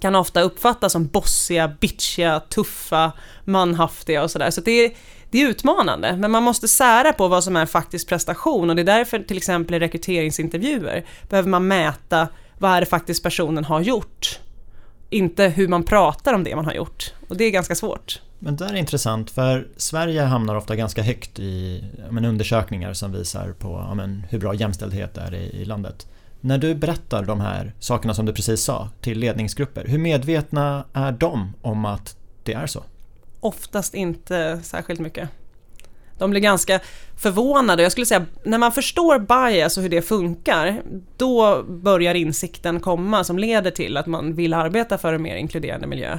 kan 0.00 0.14
ofta 0.14 0.40
uppfattas 0.40 0.92
som 0.92 1.06
bossiga, 1.06 1.68
bitchiga, 1.80 2.40
tuffa, 2.40 3.12
manhaftiga 3.44 4.22
och 4.22 4.30
sådär. 4.30 4.50
Så 4.50 4.60
det 4.60 4.70
är, 4.70 4.92
det 5.30 5.42
är 5.42 5.48
utmanande, 5.48 6.16
men 6.16 6.30
man 6.30 6.42
måste 6.42 6.68
sära 6.68 7.12
på 7.12 7.28
vad 7.28 7.44
som 7.44 7.56
är 7.56 7.66
faktisk 7.66 8.08
prestation 8.08 8.70
och 8.70 8.76
det 8.76 8.82
är 8.82 8.86
därför 8.86 9.18
till 9.18 9.36
exempel 9.36 9.74
i 9.74 9.78
rekryteringsintervjuer 9.78 11.04
behöver 11.28 11.48
man 11.48 11.68
mäta 11.68 12.28
vad 12.58 12.70
är 12.70 12.80
det 12.80 12.86
faktiskt 12.86 13.22
personen 13.22 13.64
har 13.64 13.80
gjort. 13.80 14.38
Inte 15.10 15.44
hur 15.44 15.68
man 15.68 15.82
pratar 15.82 16.34
om 16.34 16.44
det 16.44 16.56
man 16.56 16.64
har 16.64 16.72
gjort. 16.72 17.12
Och 17.28 17.36
det 17.36 17.44
är 17.44 17.50
ganska 17.50 17.74
svårt. 17.74 18.20
Men 18.38 18.56
det 18.56 18.64
är 18.64 18.74
intressant 18.74 19.30
för 19.30 19.68
Sverige 19.76 20.22
hamnar 20.22 20.54
ofta 20.54 20.76
ganska 20.76 21.02
högt 21.02 21.38
i 21.38 21.84
men, 22.10 22.24
undersökningar 22.24 22.92
som 22.92 23.12
visar 23.12 23.52
på 23.52 23.92
men, 23.94 24.26
hur 24.30 24.38
bra 24.38 24.54
jämställdhet 24.54 25.18
är 25.18 25.34
i, 25.34 25.62
i 25.62 25.64
landet. 25.64 26.06
När 26.44 26.58
du 26.58 26.74
berättar 26.74 27.24
de 27.24 27.40
här 27.40 27.72
sakerna 27.78 28.14
som 28.14 28.26
du 28.26 28.32
precis 28.32 28.62
sa 28.62 28.88
till 29.00 29.18
ledningsgrupper, 29.18 29.84
hur 29.84 29.98
medvetna 29.98 30.84
är 30.92 31.12
de 31.12 31.54
om 31.62 31.84
att 31.84 32.16
det 32.42 32.52
är 32.52 32.66
så? 32.66 32.84
Oftast 33.40 33.94
inte 33.94 34.60
särskilt 34.62 35.00
mycket. 35.00 35.28
De 36.18 36.30
blir 36.30 36.40
ganska 36.40 36.80
förvånade. 37.16 37.82
Jag 37.82 37.92
skulle 37.92 38.06
säga, 38.06 38.26
när 38.44 38.58
man 38.58 38.72
förstår 38.72 39.18
bias 39.18 39.76
och 39.76 39.82
hur 39.82 39.90
det 39.90 40.02
funkar, 40.02 40.82
då 41.16 41.62
börjar 41.62 42.14
insikten 42.14 42.80
komma 42.80 43.24
som 43.24 43.38
leder 43.38 43.70
till 43.70 43.96
att 43.96 44.06
man 44.06 44.34
vill 44.34 44.54
arbeta 44.54 44.98
för 44.98 45.12
en 45.12 45.22
mer 45.22 45.36
inkluderande 45.36 45.86
miljö. 45.86 46.18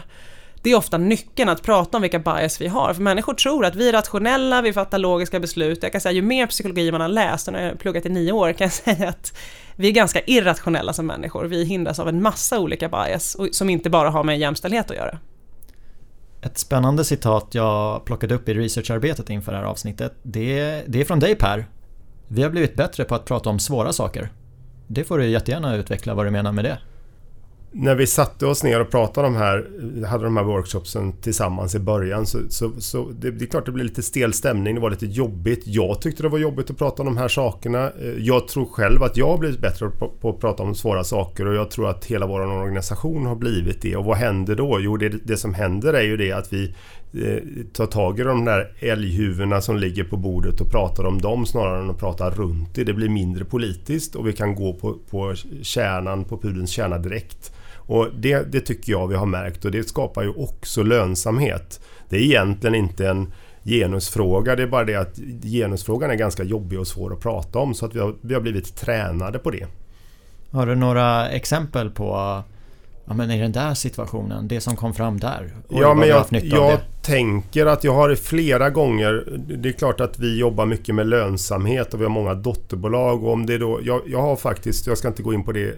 Det 0.63 0.71
är 0.71 0.75
ofta 0.75 0.97
nyckeln 0.97 1.49
att 1.49 1.61
prata 1.61 1.97
om 1.97 2.01
vilka 2.01 2.19
bias 2.19 2.61
vi 2.61 2.67
har, 2.67 2.93
för 2.93 3.01
människor 3.01 3.33
tror 3.33 3.65
att 3.65 3.75
vi 3.75 3.89
är 3.89 3.93
rationella, 3.93 4.61
vi 4.61 4.73
fattar 4.73 4.97
logiska 4.97 5.39
beslut. 5.39 5.83
Jag 5.83 5.91
kan 5.91 6.01
säga, 6.01 6.13
ju 6.13 6.21
mer 6.21 6.47
psykologi 6.47 6.91
man 6.91 7.01
har 7.01 7.07
läst, 7.07 7.47
och 7.47 7.53
när 7.53 7.63
jag 7.63 7.69
har 7.69 7.75
pluggat 7.75 8.05
i 8.05 8.09
nio 8.09 8.31
år, 8.31 8.53
kan 8.53 8.65
jag 8.65 8.73
säga 8.97 9.09
att 9.09 9.37
vi 9.75 9.87
är 9.87 9.91
ganska 9.91 10.21
irrationella 10.21 10.93
som 10.93 11.05
människor. 11.05 11.45
Vi 11.45 11.63
hindras 11.63 11.99
av 11.99 12.09
en 12.09 12.21
massa 12.21 12.59
olika 12.59 12.89
bias 12.89 13.37
som 13.51 13.69
inte 13.69 13.89
bara 13.89 14.09
har 14.09 14.23
med 14.23 14.39
jämställdhet 14.39 14.91
att 14.91 14.97
göra. 14.97 15.19
Ett 16.41 16.57
spännande 16.57 17.03
citat 17.03 17.47
jag 17.51 18.05
plockade 18.05 18.35
upp 18.35 18.49
i 18.49 18.53
researcharbetet 18.53 19.29
inför 19.29 19.51
det 19.51 19.57
här 19.57 19.65
avsnittet, 19.65 20.13
det, 20.23 20.83
det 20.87 21.01
är 21.01 21.05
från 21.05 21.19
dig 21.19 21.35
Per. 21.35 21.65
Vi 22.27 22.43
har 22.43 22.49
blivit 22.49 22.75
bättre 22.75 23.03
på 23.03 23.15
att 23.15 23.25
prata 23.25 23.49
om 23.49 23.59
svåra 23.59 23.93
saker. 23.93 24.29
Det 24.87 25.03
får 25.03 25.17
du 25.17 25.27
jättegärna 25.27 25.75
utveckla 25.75 26.13
vad 26.13 26.25
du 26.25 26.31
menar 26.31 26.51
med 26.51 26.65
det 26.65 26.77
när 27.75 27.95
vi 27.95 28.07
satte 28.07 28.45
oss 28.45 28.63
ner 28.63 28.81
och 28.81 28.91
pratade 28.91 29.27
om 29.27 29.33
de 29.33 29.39
här, 29.39 29.67
hade 30.05 30.23
de 30.23 30.37
här 30.37 30.43
workshopsen 30.43 31.11
tillsammans 31.11 31.75
i 31.75 31.79
början 31.79 32.25
så, 32.25 32.39
så, 32.49 32.71
så 32.81 33.11
det, 33.19 33.31
det, 33.31 33.45
är 33.45 33.47
klart 33.47 33.65
det 33.65 33.71
blev 33.71 33.85
lite 33.85 34.03
stel 34.03 34.33
stämning, 34.33 34.75
det 34.75 34.81
var 34.81 34.89
lite 34.89 35.05
jobbigt. 35.05 35.63
Jag 35.65 36.01
tyckte 36.01 36.23
det 36.23 36.29
var 36.29 36.39
jobbigt 36.39 36.69
att 36.69 36.77
prata 36.77 37.01
om 37.01 37.05
de 37.05 37.17
här 37.17 37.27
sakerna. 37.27 37.91
Eh, 38.01 38.09
jag 38.17 38.47
tror 38.47 38.65
själv 38.65 39.03
att 39.03 39.17
jag 39.17 39.27
har 39.27 39.37
blivit 39.37 39.59
bättre 39.59 39.89
på, 39.89 40.09
på 40.21 40.29
att 40.29 40.39
prata 40.39 40.63
om 40.63 40.75
svåra 40.75 41.03
saker 41.03 41.47
och 41.47 41.55
jag 41.55 41.71
tror 41.71 41.89
att 41.89 42.05
hela 42.05 42.25
vår 42.25 42.39
organisation 42.39 43.25
har 43.25 43.35
blivit 43.35 43.81
det. 43.81 43.95
Och 43.95 44.05
vad 44.05 44.17
händer 44.17 44.55
då? 44.55 44.79
Jo, 44.79 44.97
det, 44.97 45.09
det 45.09 45.37
som 45.37 45.53
händer 45.53 45.93
är 45.93 46.03
ju 46.03 46.17
det 46.17 46.31
att 46.31 46.53
vi 46.53 46.75
eh, 47.13 47.65
tar 47.73 47.85
tag 47.85 48.19
i 48.19 48.23
de 48.23 48.45
där 48.45 48.71
älghuvudena 48.79 49.61
som 49.61 49.77
ligger 49.77 50.03
på 50.03 50.17
bordet 50.17 50.61
och 50.61 50.71
pratar 50.71 51.03
om 51.05 51.21
dem 51.21 51.45
snarare 51.45 51.81
än 51.81 51.89
att 51.89 51.99
prata 51.99 52.29
runt 52.29 52.75
det. 52.75 52.83
Det 52.83 52.93
blir 52.93 53.09
mindre 53.09 53.45
politiskt 53.45 54.15
och 54.15 54.27
vi 54.27 54.33
kan 54.33 54.55
gå 54.55 54.73
på, 54.73 54.97
på 55.09 55.33
kärnan, 55.61 56.23
på 56.23 56.37
pudelns 56.37 56.69
kärna 56.69 56.97
direkt. 56.97 57.53
Och 57.85 58.07
det, 58.19 58.51
det 58.51 58.59
tycker 58.59 58.91
jag 58.91 59.07
vi 59.07 59.15
har 59.15 59.25
märkt 59.25 59.65
och 59.65 59.71
det 59.71 59.87
skapar 59.87 60.23
ju 60.23 60.29
också 60.29 60.83
lönsamhet. 60.83 61.81
Det 62.09 62.15
är 62.15 62.21
egentligen 62.21 62.75
inte 62.75 63.07
en 63.07 63.33
genusfråga. 63.63 64.55
Det 64.55 64.63
är 64.63 64.67
bara 64.67 64.83
det 64.83 64.95
att 64.95 65.19
genusfrågan 65.43 66.11
är 66.11 66.15
ganska 66.15 66.43
jobbig 66.43 66.79
och 66.79 66.87
svår 66.87 67.13
att 67.13 67.19
prata 67.19 67.59
om 67.59 67.73
så 67.73 67.85
att 67.85 67.95
vi 67.95 67.99
har, 67.99 68.15
vi 68.21 68.33
har 68.33 68.41
blivit 68.41 68.75
tränade 68.75 69.39
på 69.39 69.51
det. 69.51 69.67
Har 70.51 70.65
du 70.65 70.75
några 70.75 71.29
exempel 71.29 71.89
på 71.89 72.43
Ja 73.05 73.13
men 73.13 73.31
i 73.31 73.39
den 73.39 73.51
där 73.51 73.73
situationen, 73.73 74.47
det 74.47 74.61
som 74.61 74.75
kom 74.75 74.93
fram 74.93 75.19
där. 75.19 75.55
ja 75.69 75.93
men 75.93 76.09
jag, 76.09 76.25
jag 76.31 76.79
tänker 77.01 77.65
att 77.65 77.83
jag 77.83 77.93
har 77.93 78.15
flera 78.15 78.69
gånger 78.69 79.39
Det 79.57 79.69
är 79.69 79.73
klart 79.73 80.01
att 80.01 80.19
vi 80.19 80.37
jobbar 80.37 80.65
mycket 80.65 80.95
med 80.95 81.07
lönsamhet 81.07 81.93
och 81.93 81.99
vi 81.99 82.03
har 82.03 82.11
många 82.11 82.33
dotterbolag 82.33 83.23
och 83.23 83.33
om 83.33 83.45
det 83.45 83.57
då 83.57 83.79
Jag, 83.83 84.01
jag 84.07 84.21
har 84.21 84.35
faktiskt, 84.35 84.87
jag 84.87 84.97
ska 84.97 85.07
inte 85.07 85.23
gå 85.23 85.33
in 85.33 85.43
på 85.43 85.51
det 85.51 85.75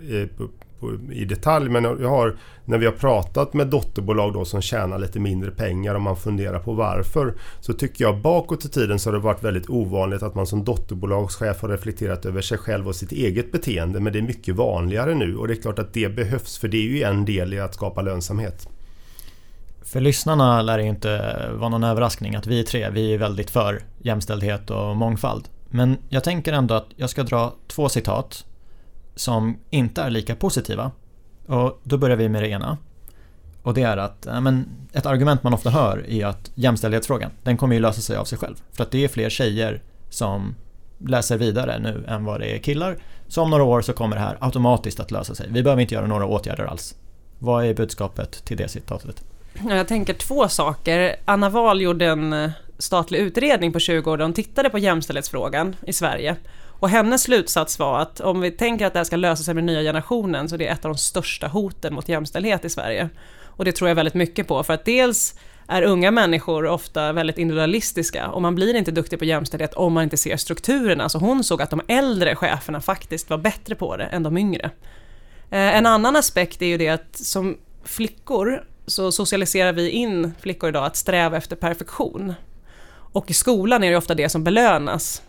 i 1.11 1.25
detalj 1.25 1.69
men 1.69 1.83
jag 1.83 2.09
har, 2.09 2.35
när 2.65 2.77
vi 2.77 2.85
har 2.85 2.93
pratat 2.93 3.53
med 3.53 3.67
dotterbolag 3.67 4.33
då 4.33 4.45
som 4.45 4.61
tjänar 4.61 4.99
lite 4.99 5.19
mindre 5.19 5.51
pengar 5.51 5.95
och 5.95 6.01
man 6.01 6.17
funderar 6.17 6.59
på 6.59 6.73
varför 6.73 7.33
så 7.59 7.73
tycker 7.73 8.03
jag 8.03 8.21
bakåt 8.21 8.65
i 8.65 8.69
tiden 8.69 8.99
så 8.99 9.09
har 9.09 9.13
det 9.13 9.19
varit 9.19 9.43
väldigt 9.43 9.69
ovanligt 9.69 10.23
att 10.23 10.35
man 10.35 10.47
som 10.47 10.63
dotterbolagschef 10.63 11.61
har 11.61 11.69
reflekterat 11.69 12.25
över 12.25 12.41
sig 12.41 12.57
själv 12.57 12.87
och 12.87 12.95
sitt 12.95 13.11
eget 13.11 13.51
beteende 13.51 13.99
men 13.99 14.13
det 14.13 14.19
är 14.19 14.23
mycket 14.23 14.55
vanligare 14.55 15.15
nu 15.15 15.37
och 15.37 15.47
det 15.47 15.53
är 15.53 15.61
klart 15.61 15.79
att 15.79 15.93
det 15.93 16.09
behövs 16.09 16.57
för 16.57 16.67
det 16.67 16.77
är 16.77 16.81
ju 16.81 17.03
en 17.03 17.25
del 17.25 17.53
i 17.53 17.59
att 17.59 17.73
skapa 17.73 18.01
lönsamhet. 18.01 18.69
För 19.83 20.01
lyssnarna 20.01 20.61
lär 20.61 20.77
det 20.77 20.83
inte 20.83 21.35
vara 21.53 21.69
någon 21.69 21.83
överraskning 21.83 22.35
att 22.35 22.47
vi 22.47 22.63
tre, 22.63 22.89
vi 22.89 23.13
är 23.13 23.17
väldigt 23.17 23.49
för 23.49 23.79
jämställdhet 24.01 24.71
och 24.71 24.95
mångfald. 24.95 25.47
Men 25.69 25.97
jag 26.09 26.23
tänker 26.23 26.53
ändå 26.53 26.75
att 26.75 26.87
jag 26.95 27.09
ska 27.09 27.23
dra 27.23 27.53
två 27.67 27.89
citat 27.89 28.45
som 29.15 29.57
inte 29.69 30.01
är 30.01 30.09
lika 30.09 30.35
positiva. 30.35 30.91
Och 31.45 31.79
då 31.83 31.97
börjar 31.97 32.17
vi 32.17 32.29
med 32.29 32.43
det 32.43 32.49
ena. 32.49 32.77
Och 33.63 33.73
det 33.73 33.81
är 33.81 33.97
att, 33.97 34.27
men, 34.41 34.69
ett 34.93 35.05
argument 35.05 35.43
man 35.43 35.53
ofta 35.53 35.69
hör 35.69 36.09
är 36.09 36.25
att 36.25 36.51
jämställdhetsfrågan, 36.55 37.31
den 37.43 37.57
kommer 37.57 37.75
ju 37.75 37.81
lösa 37.81 38.01
sig 38.01 38.17
av 38.17 38.25
sig 38.25 38.37
själv. 38.37 38.55
För 38.71 38.83
att 38.83 38.91
det 38.91 39.03
är 39.03 39.07
fler 39.07 39.29
tjejer 39.29 39.81
som 40.09 40.55
läser 40.97 41.37
vidare 41.37 41.79
nu 41.79 42.05
än 42.07 42.25
vad 42.25 42.39
det 42.39 42.55
är 42.55 42.57
killar. 42.57 42.97
Så 43.27 43.41
om 43.41 43.49
några 43.49 43.63
år 43.63 43.81
så 43.81 43.93
kommer 43.93 44.15
det 44.15 44.21
här 44.21 44.37
automatiskt 44.39 44.99
att 44.99 45.11
lösa 45.11 45.35
sig. 45.35 45.47
Vi 45.49 45.63
behöver 45.63 45.81
inte 45.81 45.95
göra 45.95 46.07
några 46.07 46.25
åtgärder 46.25 46.65
alls. 46.65 46.95
Vad 47.39 47.65
är 47.65 47.73
budskapet 47.73 48.45
till 48.45 48.57
det 48.57 48.67
citatet? 48.67 49.23
Jag 49.69 49.87
tänker 49.87 50.13
två 50.13 50.47
saker. 50.47 51.15
Anna 51.25 51.49
Wahl 51.49 51.81
gjorde 51.81 52.05
en 52.05 52.33
eh, 52.33 52.51
statlig 52.77 53.19
utredning 53.19 53.73
på 53.73 53.79
20 53.79 54.11
år 54.11 54.17
där 54.17 54.25
hon 54.25 54.33
tittade 54.33 54.69
på 54.69 54.79
jämställdhetsfrågan 54.79 55.75
i 55.87 55.93
Sverige. 55.93 56.35
Och 56.79 56.89
hennes 56.89 57.21
slutsats 57.21 57.79
var 57.79 57.99
att 57.99 58.19
om 58.19 58.41
vi 58.41 58.51
tänker 58.51 58.85
att 58.85 58.93
det 58.93 58.99
här 58.99 59.03
ska 59.03 59.15
lösa 59.15 59.43
sig 59.43 59.53
med 59.53 59.63
nya 59.63 59.81
generationen 59.81 60.49
så 60.49 60.57
det 60.57 60.67
är 60.67 60.73
ett 60.73 60.85
av 60.85 60.91
de 60.91 60.97
största 60.97 61.47
hoten 61.47 61.93
mot 61.93 62.09
jämställdhet 62.09 62.65
i 62.65 62.69
Sverige. 62.69 63.09
Och 63.43 63.65
det 63.65 63.71
tror 63.71 63.87
jag 63.87 63.95
väldigt 63.95 64.13
mycket 64.13 64.47
på 64.47 64.63
för 64.63 64.73
att 64.73 64.85
dels 64.85 65.39
är 65.67 65.81
unga 65.81 66.11
människor 66.11 66.65
ofta 66.65 67.13
väldigt 67.13 67.37
individualistiska 67.37 68.27
och 68.27 68.41
man 68.41 68.55
blir 68.55 68.75
inte 68.75 68.91
duktig 68.91 69.19
på 69.19 69.25
jämställdhet 69.25 69.73
om 69.73 69.93
man 69.93 70.03
inte 70.03 70.17
ser 70.17 70.37
strukturerna. 70.37 71.09
Så 71.09 71.19
hon 71.19 71.43
såg 71.43 71.61
att 71.61 71.69
de 71.69 71.81
äldre 71.87 72.35
cheferna 72.35 72.81
faktiskt 72.81 73.29
var 73.29 73.37
bättre 73.37 73.75
på 73.75 73.97
det 73.97 74.03
än 74.03 74.23
de 74.23 74.37
yngre. 74.37 74.71
Eh, 75.51 75.77
en 75.77 75.85
annan 75.85 76.15
aspekt 76.15 76.61
är 76.61 76.65
ju 76.65 76.77
det 76.77 76.89
att 76.89 77.17
som 77.17 77.57
flickor 77.83 78.63
så 78.87 79.11
socialiserar 79.11 79.73
vi 79.73 79.89
in 79.89 80.33
flickor 80.39 80.69
idag 80.69 80.85
att 80.85 80.95
sträva 80.95 81.37
efter 81.37 81.55
perfektion. 81.55 82.33
Och 82.89 83.29
i 83.29 83.33
skolan 83.33 83.83
är 83.83 83.91
det 83.91 83.97
ofta 83.97 84.15
det 84.15 84.29
som 84.29 84.43
belönas. 84.43 85.21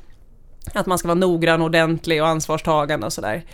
Att 0.73 0.87
man 0.87 0.99
ska 0.99 1.09
vara 1.09 1.19
noggrann, 1.19 1.63
ordentlig 1.63 2.23
och 2.23 2.29
ansvarstagande 2.29 3.07
och 3.07 3.13
sådär. 3.13 3.45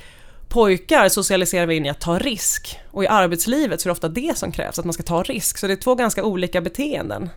Pojkar 0.49 1.09
socialiserar 1.09 1.67
vi 1.67 1.75
in 1.75 1.87
i 1.87 1.89
att 1.89 2.01
ta 2.01 2.19
risk 2.19 2.81
och 2.91 3.05
i 3.05 3.07
arbetslivet 3.07 3.81
så 3.81 3.87
är 3.87 3.91
det 3.91 3.93
ofta 3.93 4.09
det 4.09 4.39
som 4.39 4.53
krävs, 4.53 4.79
att 4.79 4.85
man 4.85 4.93
ska 4.93 5.03
ta 5.03 5.23
risk. 5.23 5.59
Så 5.59 5.67
det 5.67 5.73
är 5.73 5.77
två 5.77 5.95
ganska 5.95 6.25
olika 6.25 6.61
beteenden. 6.61 7.31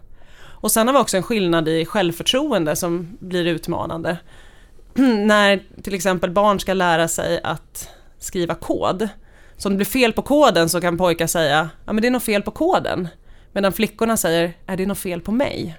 Och 0.66 0.72
sen 0.72 0.88
har 0.88 0.94
vi 0.94 1.00
också 1.00 1.18
en 1.18 1.24
skillnad 1.24 1.68
i 1.68 1.86
självförtroende 1.86 2.76
som 2.76 3.18
blir 3.20 3.46
utmanande. 3.46 4.18
När 5.26 5.64
till 5.82 5.94
exempel 5.94 6.32
barn 6.32 6.60
ska 6.60 6.74
lära 6.74 7.08
sig 7.08 7.42
att 7.44 7.90
skriva 8.20 8.56
kod. 8.56 9.10
Så 9.58 9.70
om 9.70 9.74
det 9.74 9.78
blir 9.78 9.86
fel 9.86 10.14
på 10.14 10.22
koden 10.22 10.70
så 10.70 10.82
kan 10.82 10.98
pojkar 10.98 11.28
säga, 11.28 11.70
ja 11.86 11.94
men 11.94 12.02
det 12.02 12.08
är 12.08 12.12
något 12.12 12.24
fel 12.24 12.42
på 12.42 12.52
koden. 12.52 13.08
Medan 13.52 13.74
flickorna 13.74 14.18
säger, 14.18 14.54
är 14.66 14.78
det 14.78 14.86
något 14.86 14.98
fel 14.98 15.22
på 15.22 15.32
mig? 15.32 15.78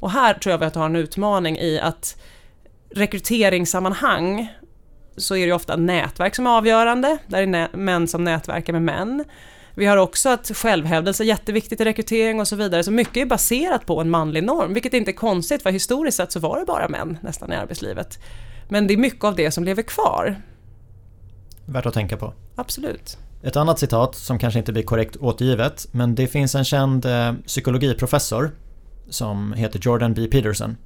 Och 0.00 0.10
här 0.10 0.34
tror 0.34 0.50
jag 0.50 0.58
vi 0.58 0.64
att 0.64 0.74
har 0.74 0.86
en 0.86 0.96
utmaning 0.96 1.58
i 1.58 1.80
att 1.80 2.20
rekryteringssammanhang 2.94 4.52
så 5.16 5.36
är 5.36 5.46
det 5.46 5.52
ofta 5.52 5.76
nätverk 5.76 6.34
som 6.34 6.46
är 6.46 6.50
avgörande, 6.50 7.18
där 7.26 7.42
är 7.42 7.46
nä- 7.46 7.68
män 7.72 8.08
som 8.08 8.24
nätverkar 8.24 8.72
med 8.72 8.82
män. 8.82 9.24
Vi 9.74 9.86
har 9.86 9.96
också 9.96 10.28
att 10.28 10.50
självhävdelse 10.54 11.22
är 11.22 11.26
jätteviktigt 11.26 11.80
i 11.80 11.84
rekrytering 11.84 12.40
och 12.40 12.48
så 12.48 12.56
vidare, 12.56 12.84
så 12.84 12.90
mycket 12.90 13.16
är 13.16 13.26
baserat 13.26 13.86
på 13.86 14.00
en 14.00 14.10
manlig 14.10 14.44
norm, 14.44 14.74
vilket 14.74 14.94
inte 14.94 15.10
är 15.10 15.12
konstigt 15.12 15.62
för 15.62 15.70
historiskt 15.70 16.16
sett 16.16 16.32
så 16.32 16.40
var 16.40 16.60
det 16.60 16.66
bara 16.66 16.88
män 16.88 17.18
nästan 17.22 17.52
i 17.52 17.56
arbetslivet. 17.56 18.18
Men 18.68 18.86
det 18.86 18.94
är 18.94 18.98
mycket 18.98 19.24
av 19.24 19.36
det 19.36 19.50
som 19.50 19.64
lever 19.64 19.82
kvar. 19.82 20.36
Värt 21.66 21.86
att 21.86 21.94
tänka 21.94 22.16
på. 22.16 22.34
Absolut. 22.54 23.18
Ett 23.42 23.56
annat 23.56 23.78
citat 23.78 24.14
som 24.14 24.38
kanske 24.38 24.58
inte 24.58 24.72
blir 24.72 24.82
korrekt 24.82 25.16
återgivet, 25.16 25.86
men 25.92 26.14
det 26.14 26.26
finns 26.26 26.54
en 26.54 26.64
känd 26.64 27.06
eh, 27.06 27.32
psykologiprofessor 27.46 28.50
som 29.08 29.52
heter 29.52 29.80
Jordan 29.82 30.14
B. 30.14 30.26
Peterson. 30.26 30.76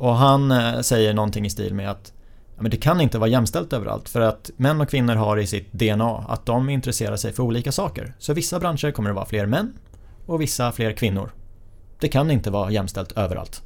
Och 0.00 0.16
han 0.16 0.50
eh, 0.50 0.80
säger 0.80 1.14
någonting 1.14 1.46
i 1.46 1.50
stil 1.50 1.74
med 1.74 1.90
att 1.90 2.12
men 2.58 2.70
det 2.70 2.76
kan 2.76 3.00
inte 3.00 3.18
vara 3.18 3.30
jämställt 3.30 3.72
överallt 3.72 4.08
för 4.08 4.20
att 4.20 4.50
män 4.56 4.80
och 4.80 4.88
kvinnor 4.88 5.14
har 5.14 5.36
i 5.36 5.46
sitt 5.46 5.72
DNA 5.72 6.24
att 6.28 6.46
de 6.46 6.68
intresserar 6.68 7.16
sig 7.16 7.32
för 7.32 7.42
olika 7.42 7.72
saker. 7.72 8.14
Så 8.18 8.34
vissa 8.34 8.60
branscher 8.60 8.90
kommer 8.90 9.10
det 9.10 9.14
vara 9.14 9.26
fler 9.26 9.46
män 9.46 9.72
och 10.26 10.40
vissa 10.40 10.72
fler 10.72 10.92
kvinnor. 10.92 11.30
Det 12.00 12.08
kan 12.08 12.30
inte 12.30 12.50
vara 12.50 12.70
jämställt 12.70 13.12
överallt. 13.12 13.62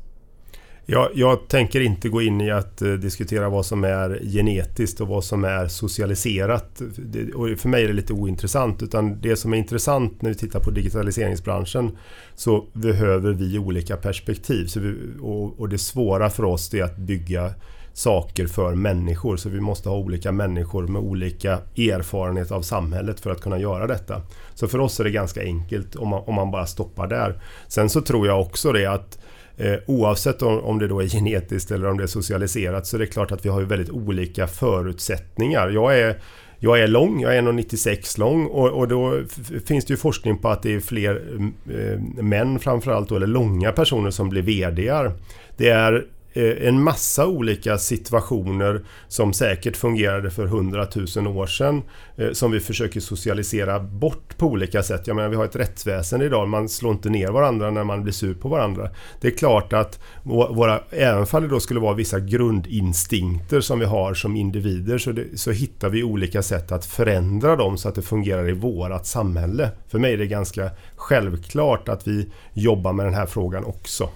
Jag, 0.87 1.11
jag, 1.15 1.49
tänker 1.49 1.81
inte 1.81 2.09
gå 2.09 2.23
in 2.23 2.41
i 2.41 2.51
att 2.51 2.83
eh, 2.83 2.93
diskutera 2.93 3.49
vad 3.49 3.67
som 3.67 3.85
är 3.85 4.21
genetiskt 4.23 5.01
och 5.01 5.09
vad 5.09 5.25
som 5.25 5.45
är 5.45 5.69
socialiserat. 5.69 6.83
Det, 6.97 7.33
och 7.33 7.59
för 7.59 7.69
mig 7.69 7.85
är 7.85 7.89
det 7.89 7.95
lite 7.95 8.13
ointressant. 8.13 8.83
Utan 8.83 9.21
det 9.21 9.37
som 9.37 9.53
är 9.53 9.57
intressant 9.57 10.23
när 10.23 10.31
vi 10.31 10.37
tittar 10.37 10.61
på 10.61 10.71
digitaliseringsbranschen 10.71 11.97
så 12.35 12.65
behöver 12.73 13.33
vi 13.33 13.59
olika 13.59 13.97
perspektiv. 13.97 14.67
Så 14.67 14.81
vi, 14.81 14.95
och, 15.21 15.61
och 15.61 15.69
det 15.69 15.79
svåra 15.79 16.31
för 16.31 16.45
oss 16.45 16.75
är 16.75 16.83
att 16.83 16.97
bygga 16.97 17.55
saker 17.93 18.47
för 18.47 18.75
människor. 18.75 19.37
Så 19.37 19.49
vi 19.49 19.61
måste 19.61 19.89
ha 19.89 19.97
olika 19.97 20.33
människor 20.33 20.87
med 20.87 21.03
olika 21.03 21.59
erfarenhet 21.77 22.53
av 22.53 22.63
samhället 22.63 23.21
för 23.21 23.31
att 23.31 23.41
kunna 23.41 23.59
göra 23.59 23.87
detta. 23.87 24.23
Så 24.55 24.69
för 24.69 24.79
oss 24.79 25.01
är 25.01 25.05
det 25.05 25.11
ganska 25.11 25.43
enkelt 25.43 25.97
om 25.97 26.09
man, 26.09 26.23
om 26.27 26.35
man 26.35 26.51
bara 26.51 26.67
stoppar 26.67 27.07
där. 27.07 27.43
Sen 27.69 27.89
så 27.91 28.01
tror 28.01 28.27
jag 28.27 28.41
också 28.41 28.73
det 28.73 28.87
att 28.87 29.19
Eh, 29.57 29.75
oavsett 29.87 30.43
om, 30.43 30.59
om 30.59 30.79
det 30.79 30.89
då 30.89 31.01
är 31.01 31.07
genetiskt 31.07 31.71
eller 31.71 31.89
om 31.91 31.97
det 31.97 32.03
är 32.03 32.07
socialiserat 32.07 32.87
så 32.87 32.97
är 32.97 32.99
det 32.99 33.07
klart 33.07 33.33
att 33.33 33.45
vi 33.45 33.49
har 33.49 33.61
ju 33.61 33.67
väldigt 33.67 33.91
olika 33.91 34.47
förutsättningar. 34.47 35.69
Jag 35.69 35.99
är 35.99 36.17
jag 36.59 36.81
är 36.81 36.89
lång, 36.89 37.21
jag 37.21 37.37
är 37.37 37.43
1,96 37.43 38.19
lång 38.19 38.47
och, 38.47 38.69
och 38.69 38.89
då 38.89 39.23
finns 39.67 39.85
det 39.85 39.93
ju 39.93 39.97
forskning 39.97 40.39
på 40.39 40.49
att 40.49 40.63
det 40.63 40.75
är 40.75 40.81
fler 40.81 41.17
mm, 41.17 41.55
eh, 41.71 42.23
män 42.23 42.59
framförallt 42.59 43.09
då, 43.09 43.17
eller 43.17 43.27
långa 43.27 43.73
personer 43.73 44.11
som 44.11 44.29
blir 44.29 44.43
VDar. 44.43 45.13
Det 45.57 45.69
är 45.69 46.05
Eh, 46.37 46.69
en 46.69 46.83
massa 46.83 47.27
olika 47.27 47.79
situationer 47.79 48.85
som 49.09 49.33
säkert 49.33 49.77
fungerade 49.77 50.31
för 50.31 50.47
hundratusen 50.47 51.27
år 51.27 51.47
sedan 51.47 51.83
eh, 52.17 52.33
som 52.33 52.51
vi 52.51 52.61
försöker 52.61 53.01
socialisera 53.01 53.81
bort 53.81 54.39
på 54.39 54.47
olika 54.47 54.83
sätt. 54.83 55.07
Jag 55.07 55.17
menar, 55.17 55.29
vi 55.29 55.37
har 55.37 55.45
ett 55.45 55.57
rättsväsen 55.57 56.23
idag, 56.23 56.49
man 56.49 56.69
slår 56.69 56.93
inte 56.93 57.11
ner 57.11 57.29
varandra 57.29 57.71
när 57.71 57.85
man 57.85 58.03
blir 58.03 58.13
sur 58.13 58.35
på 58.35 58.49
varandra. 58.49 58.91
Det 59.21 59.29
är 59.29 59.37
klart 59.37 59.73
att 59.73 60.01
våra, 60.23 60.81
även 60.91 61.27
om 61.33 61.43
det 61.43 61.49
då 61.49 61.61
skulle 61.61 61.81
vara 61.81 61.95
vissa 61.95 62.21
grundinstinkter 62.21 63.61
som 63.61 63.79
vi 63.79 63.85
har 63.85 64.15
som 64.15 64.37
individer 64.37 64.99
så, 64.99 65.13
det, 65.13 65.39
så 65.39 65.51
hittar 65.51 65.89
vi 65.89 66.03
olika 66.03 66.43
sätt 66.43 66.73
att 66.73 66.87
förändra 66.87 67.57
dem 67.57 67.79
så 67.79 67.89
att 67.89 67.95
det 67.95 68.03
fungerar 68.03 68.49
i 68.49 68.53
vårat 68.53 69.07
samhälle. 69.07 69.71
För 69.89 69.99
mig 69.99 70.13
är 70.13 70.19
det 70.19 70.27
ganska 70.27 70.71
självklart 70.97 71.89
att 71.89 72.09
vi 72.09 72.33
jobbar 72.53 72.93
med 72.93 73.07
den 73.07 73.15
här 73.15 73.27
frågan 73.27 73.65
också. 73.65 74.09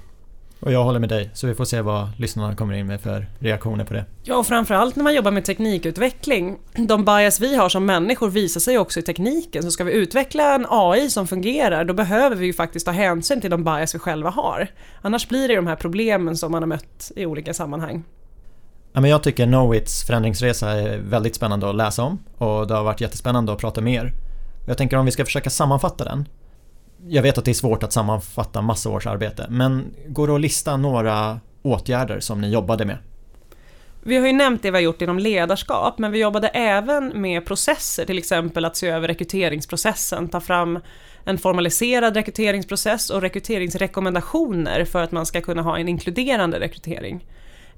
Och 0.61 0.73
jag 0.73 0.85
håller 0.85 1.01
med 1.01 1.09
dig, 1.09 1.31
så 1.35 1.47
vi 1.47 1.55
får 1.55 1.65
se 1.65 1.81
vad 1.81 2.09
lyssnarna 2.17 2.57
kommer 2.57 2.75
in 2.75 2.87
med 2.87 3.01
för 3.01 3.27
reaktioner 3.39 3.85
på 3.85 3.95
det. 3.95 4.05
Ja, 4.23 4.37
och 4.37 4.47
framförallt 4.47 4.97
när 4.97 5.05
man 5.05 5.15
jobbar 5.15 5.31
med 5.31 5.45
teknikutveckling. 5.45 6.59
De 6.77 7.05
bias 7.05 7.41
vi 7.41 7.57
har 7.57 7.69
som 7.69 7.87
människor 7.87 8.31
visar 8.31 8.61
sig 8.61 8.79
också 8.79 9.01
i 9.01 9.03
tekniken. 9.03 9.63
Så 9.63 9.71
ska 9.71 9.85
vi 9.85 9.93
utveckla 9.93 10.55
en 10.55 10.67
AI 10.69 11.11
som 11.11 11.27
fungerar, 11.27 11.85
då 11.85 11.95
behöver 11.95 12.37
vi 12.37 12.47
ju 12.47 12.53
faktiskt 12.53 12.87
ta 12.87 12.93
hänsyn 12.93 13.41
till 13.41 13.51
de 13.51 13.65
bias 13.65 13.95
vi 13.95 13.99
själva 13.99 14.31
har. 14.31 14.67
Annars 15.03 15.29
blir 15.29 15.49
det 15.49 15.57
de 15.57 15.67
här 15.67 15.77
problemen 15.77 16.37
som 16.37 16.53
man 16.53 16.63
har 16.63 16.69
mött 16.69 17.13
i 17.17 17.27
olika 17.27 17.55
sammanhang. 17.55 18.05
Ja, 18.93 19.01
men 19.01 19.11
jag 19.11 19.23
tycker 19.23 19.47
Knowits 19.47 20.07
förändringsresa 20.07 20.71
är 20.71 20.99
väldigt 20.99 21.35
spännande 21.35 21.71
att 21.71 21.77
läsa 21.77 22.03
om 22.03 22.19
och 22.39 22.67
det 22.67 22.75
har 22.75 22.85
varit 22.85 23.01
jättespännande 23.01 23.53
att 23.53 23.59
prata 23.59 23.81
mer. 23.81 24.13
Jag 24.67 24.79
tänker 24.79 24.97
om 24.97 25.05
vi 25.05 25.11
ska 25.11 25.25
försöka 25.25 25.51
sammanfatta 25.51 26.05
den 26.05 26.29
jag 27.07 27.23
vet 27.23 27.39
att 27.39 27.45
det 27.45 27.51
är 27.51 27.55
svårt 27.55 27.83
att 27.83 27.93
sammanfatta 27.93 28.63
massa 28.63 28.91
års 28.91 29.07
arbete, 29.07 29.47
men 29.51 29.95
går 30.07 30.27
det 30.27 30.35
att 30.35 30.41
lista 30.41 30.77
några 30.77 31.41
åtgärder 31.63 32.21
som 32.21 32.41
ni 32.41 32.51
jobbade 32.51 32.85
med? 32.85 32.97
Vi 34.03 34.17
har 34.17 34.27
ju 34.27 34.33
nämnt 34.33 34.63
det 34.63 34.71
vi 34.71 34.77
har 34.77 34.83
gjort 34.83 35.03
inom 35.03 35.19
ledarskap, 35.19 35.99
men 35.99 36.13
vi 36.13 36.19
jobbade 36.19 36.49
även 36.49 37.21
med 37.21 37.47
processer, 37.47 38.05
till 38.05 38.19
exempel 38.19 38.65
att 38.65 38.77
se 38.77 38.89
över 38.89 39.09
rekryteringsprocessen, 39.09 40.29
ta 40.29 40.41
fram 40.41 40.79
en 41.25 41.39
formaliserad 41.39 42.17
rekryteringsprocess 42.17 43.11
och 43.11 43.21
rekryteringsrekommendationer 43.21 44.85
för 44.85 45.03
att 45.03 45.13
man 45.13 45.27
ska 45.27 45.41
kunna 45.41 45.63
ha 45.63 45.79
en 45.79 45.89
inkluderande 45.89 46.61
rekrytering. 46.61 47.25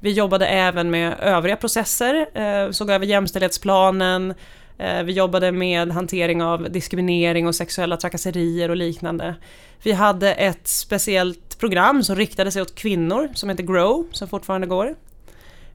Vi 0.00 0.12
jobbade 0.12 0.46
även 0.46 0.90
med 0.90 1.14
övriga 1.20 1.56
processer, 1.56 2.26
eh, 2.34 2.70
såg 2.70 2.90
över 2.90 3.06
jämställdhetsplanen, 3.06 4.34
Eh, 4.80 5.02
vi 5.02 5.12
jobbade 5.12 5.52
med 5.52 5.92
hantering 5.92 6.42
av 6.42 6.70
diskriminering 6.70 7.46
och 7.46 7.54
sexuella 7.54 7.96
trakasserier 7.96 8.68
och 8.68 8.76
liknande. 8.76 9.34
Vi 9.82 9.92
hade 9.92 10.32
ett 10.32 10.68
speciellt 10.68 11.58
program 11.58 12.02
som 12.02 12.16
riktade 12.16 12.50
sig 12.50 12.62
åt 12.62 12.74
kvinnor 12.74 13.28
som 13.34 13.48
heter 13.48 13.62
Grow, 13.62 14.06
som 14.12 14.28
fortfarande 14.28 14.66
går. 14.66 14.94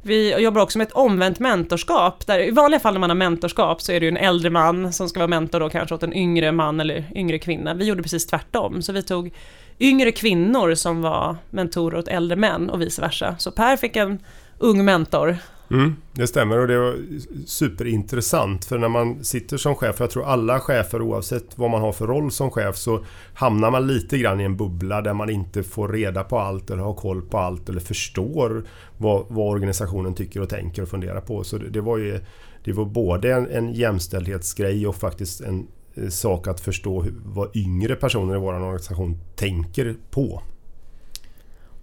Vi 0.02 0.42
jobbar 0.42 0.62
också 0.62 0.78
med 0.78 0.88
ett 0.88 0.94
omvänt 0.94 1.40
mentorskap, 1.40 2.28
där 2.28 2.40
i 2.40 2.52
vanliga 2.52 2.80
fall 2.80 2.94
när 2.94 3.00
man 3.00 3.10
har 3.10 3.16
mentorskap 3.16 3.82
så 3.82 3.92
är 3.92 4.00
det 4.00 4.06
ju 4.06 4.10
en 4.10 4.18
äldre 4.18 4.50
man 4.50 4.94
som 4.94 5.10
ska 5.10 5.20
vara 5.20 5.28
mentor 5.28 5.60
då 5.60 5.70
kanske 5.70 5.96
åt 5.96 6.04
en 6.04 6.14
yngre 6.14 6.52
man 6.52 6.80
eller 6.80 7.06
yngre 7.16 7.40
kvinna. 7.40 7.74
Vi 7.74 7.86
gjorde 7.86 8.04
precis 8.04 8.28
tvärtom, 8.28 8.82
så 8.82 8.94
vi 8.94 9.04
tog 9.04 9.34
yngre 9.80 10.12
kvinnor 10.12 10.76
som 10.76 11.02
var 11.02 11.38
mentorer 11.50 11.98
åt 11.98 12.08
äldre 12.08 12.36
män 12.36 12.70
och 12.70 12.82
vice 12.82 13.02
versa. 13.02 13.36
Så 13.40 13.52
Per 13.52 13.78
fick 13.78 13.96
en 13.96 14.20
ung 14.58 14.86
mentor 14.86 15.38
Mm, 15.72 15.96
det 16.12 16.28
stämmer 16.28 16.60
och 16.60 16.68
det 16.68 16.80
var 16.80 16.98
superintressant 17.46 18.66
för 18.66 18.78
när 18.78 18.90
man 18.90 19.24
sitter 19.24 19.58
som 19.58 19.76
chef, 19.76 19.96
jag 20.00 20.10
tror 20.10 20.26
alla 20.26 20.60
chefer 20.60 21.02
oavsett 21.02 21.58
vad 21.58 21.72
man 21.72 21.82
har 21.82 21.92
för 21.92 22.08
roll 22.08 22.32
som 22.32 22.52
chef 22.52 22.76
så 22.76 23.06
hamnar 23.34 23.72
man 23.72 23.88
lite 23.88 24.18
grann 24.18 24.42
i 24.42 24.44
en 24.44 24.58
bubbla 24.58 25.02
där 25.02 25.14
man 25.14 25.30
inte 25.30 25.64
får 25.64 25.88
reda 25.88 26.24
på 26.24 26.40
allt 26.40 26.70
eller 26.70 26.84
har 26.84 26.94
koll 26.94 27.22
på 27.22 27.38
allt 27.38 27.70
eller 27.70 27.80
förstår 27.80 28.64
vad, 28.98 29.26
vad 29.30 29.54
organisationen 29.54 30.16
tycker 30.16 30.42
och 30.42 30.50
tänker 30.50 30.82
och 30.82 30.90
funderar 30.90 31.22
på. 31.22 31.44
Så 31.44 31.58
det, 31.58 31.70
det 31.70 31.82
var 31.82 31.98
ju 31.98 32.20
det 32.64 32.74
var 32.74 32.86
både 32.86 33.34
en, 33.34 33.48
en 33.48 33.74
jämställdhetsgrej 33.74 34.88
och 34.88 34.96
faktiskt 34.96 35.42
en 35.42 35.68
eh, 35.96 36.10
sak 36.10 36.48
att 36.48 36.60
förstå 36.60 37.02
hur, 37.02 37.14
vad 37.26 37.56
yngre 37.56 37.96
personer 37.96 38.36
i 38.36 38.40
vår 38.40 38.54
organisation 38.54 39.20
tänker 39.36 39.96
på. 40.12 40.42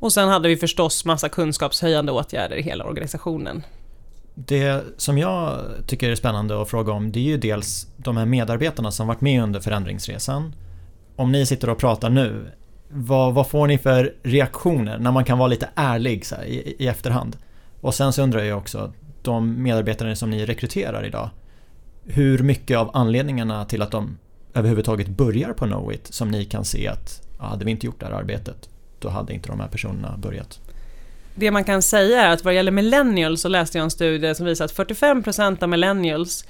Och 0.03 0.13
sen 0.13 0.29
hade 0.29 0.49
vi 0.49 0.57
förstås 0.57 1.05
massa 1.05 1.29
kunskapshöjande 1.29 2.13
åtgärder 2.13 2.57
i 2.57 2.63
hela 2.63 2.85
organisationen. 2.85 3.63
Det 4.35 4.85
som 4.97 5.19
jag 5.19 5.61
tycker 5.87 6.11
är 6.11 6.15
spännande 6.15 6.63
att 6.63 6.71
fråga 6.71 6.93
om 6.93 7.13
det 7.13 7.19
är 7.19 7.25
ju 7.25 7.37
dels 7.37 7.87
de 7.97 8.17
här 8.17 8.27
medarbetarna 8.27 8.91
som 8.91 9.07
varit 9.07 9.21
med 9.21 9.43
under 9.43 9.61
förändringsresan. 9.61 10.55
Om 11.17 11.33
ni 11.33 11.47
sitter 11.47 11.71
och 11.71 11.79
pratar 11.79 12.11
nu, 12.11 12.51
vad, 12.89 13.35
vad 13.35 13.49
får 13.49 13.67
ni 13.67 13.79
för 13.79 14.15
reaktioner 14.23 14.99
när 14.99 15.13
man 15.13 15.25
kan 15.25 15.39
vara 15.39 15.49
lite 15.49 15.69
ärlig 15.75 16.27
så 16.27 16.35
här, 16.35 16.45
i, 16.45 16.77
i 16.79 16.87
efterhand? 16.87 17.37
Och 17.81 17.95
sen 17.95 18.13
så 18.13 18.23
undrar 18.23 18.43
jag 18.43 18.59
också, 18.59 18.93
de 19.23 19.63
medarbetare 19.63 20.17
som 20.17 20.31
ni 20.31 20.47
rekryterar 20.47 21.07
idag, 21.07 21.31
hur 22.05 22.39
mycket 22.39 22.79
av 22.79 22.91
anledningarna 22.95 23.65
till 23.65 23.83
att 23.83 23.91
de 23.91 24.19
överhuvudtaget 24.55 25.09
börjar 25.09 25.53
på 25.53 25.65
Knowit 25.65 26.07
som 26.15 26.31
ni 26.31 26.45
kan 26.45 26.65
se 26.65 26.89
att 26.89 27.23
ja, 27.39 27.45
hade 27.45 27.65
vi 27.65 27.71
inte 27.71 27.87
gjort 27.87 28.01
det 28.01 28.07
här 28.07 28.13
arbetet 28.13 28.69
då 29.03 29.09
hade 29.09 29.33
inte 29.33 29.49
de 29.49 29.61
här 29.61 29.69
personerna 29.69 30.15
börjat. 30.17 30.61
Det 31.35 31.51
man 31.51 31.65
kan 31.65 31.83
säga 31.83 32.23
är 32.23 32.33
att 32.33 32.45
vad 32.45 32.55
gäller 32.55 32.73
millennials 32.73 33.41
så 33.41 33.49
läste 33.49 33.79
jag 33.79 33.85
en 33.85 33.91
studie 33.91 34.35
som 34.35 34.47
visar 34.47 34.65
att 34.65 34.75
45% 34.75 35.63
av 35.63 35.69
millennials 35.69 36.45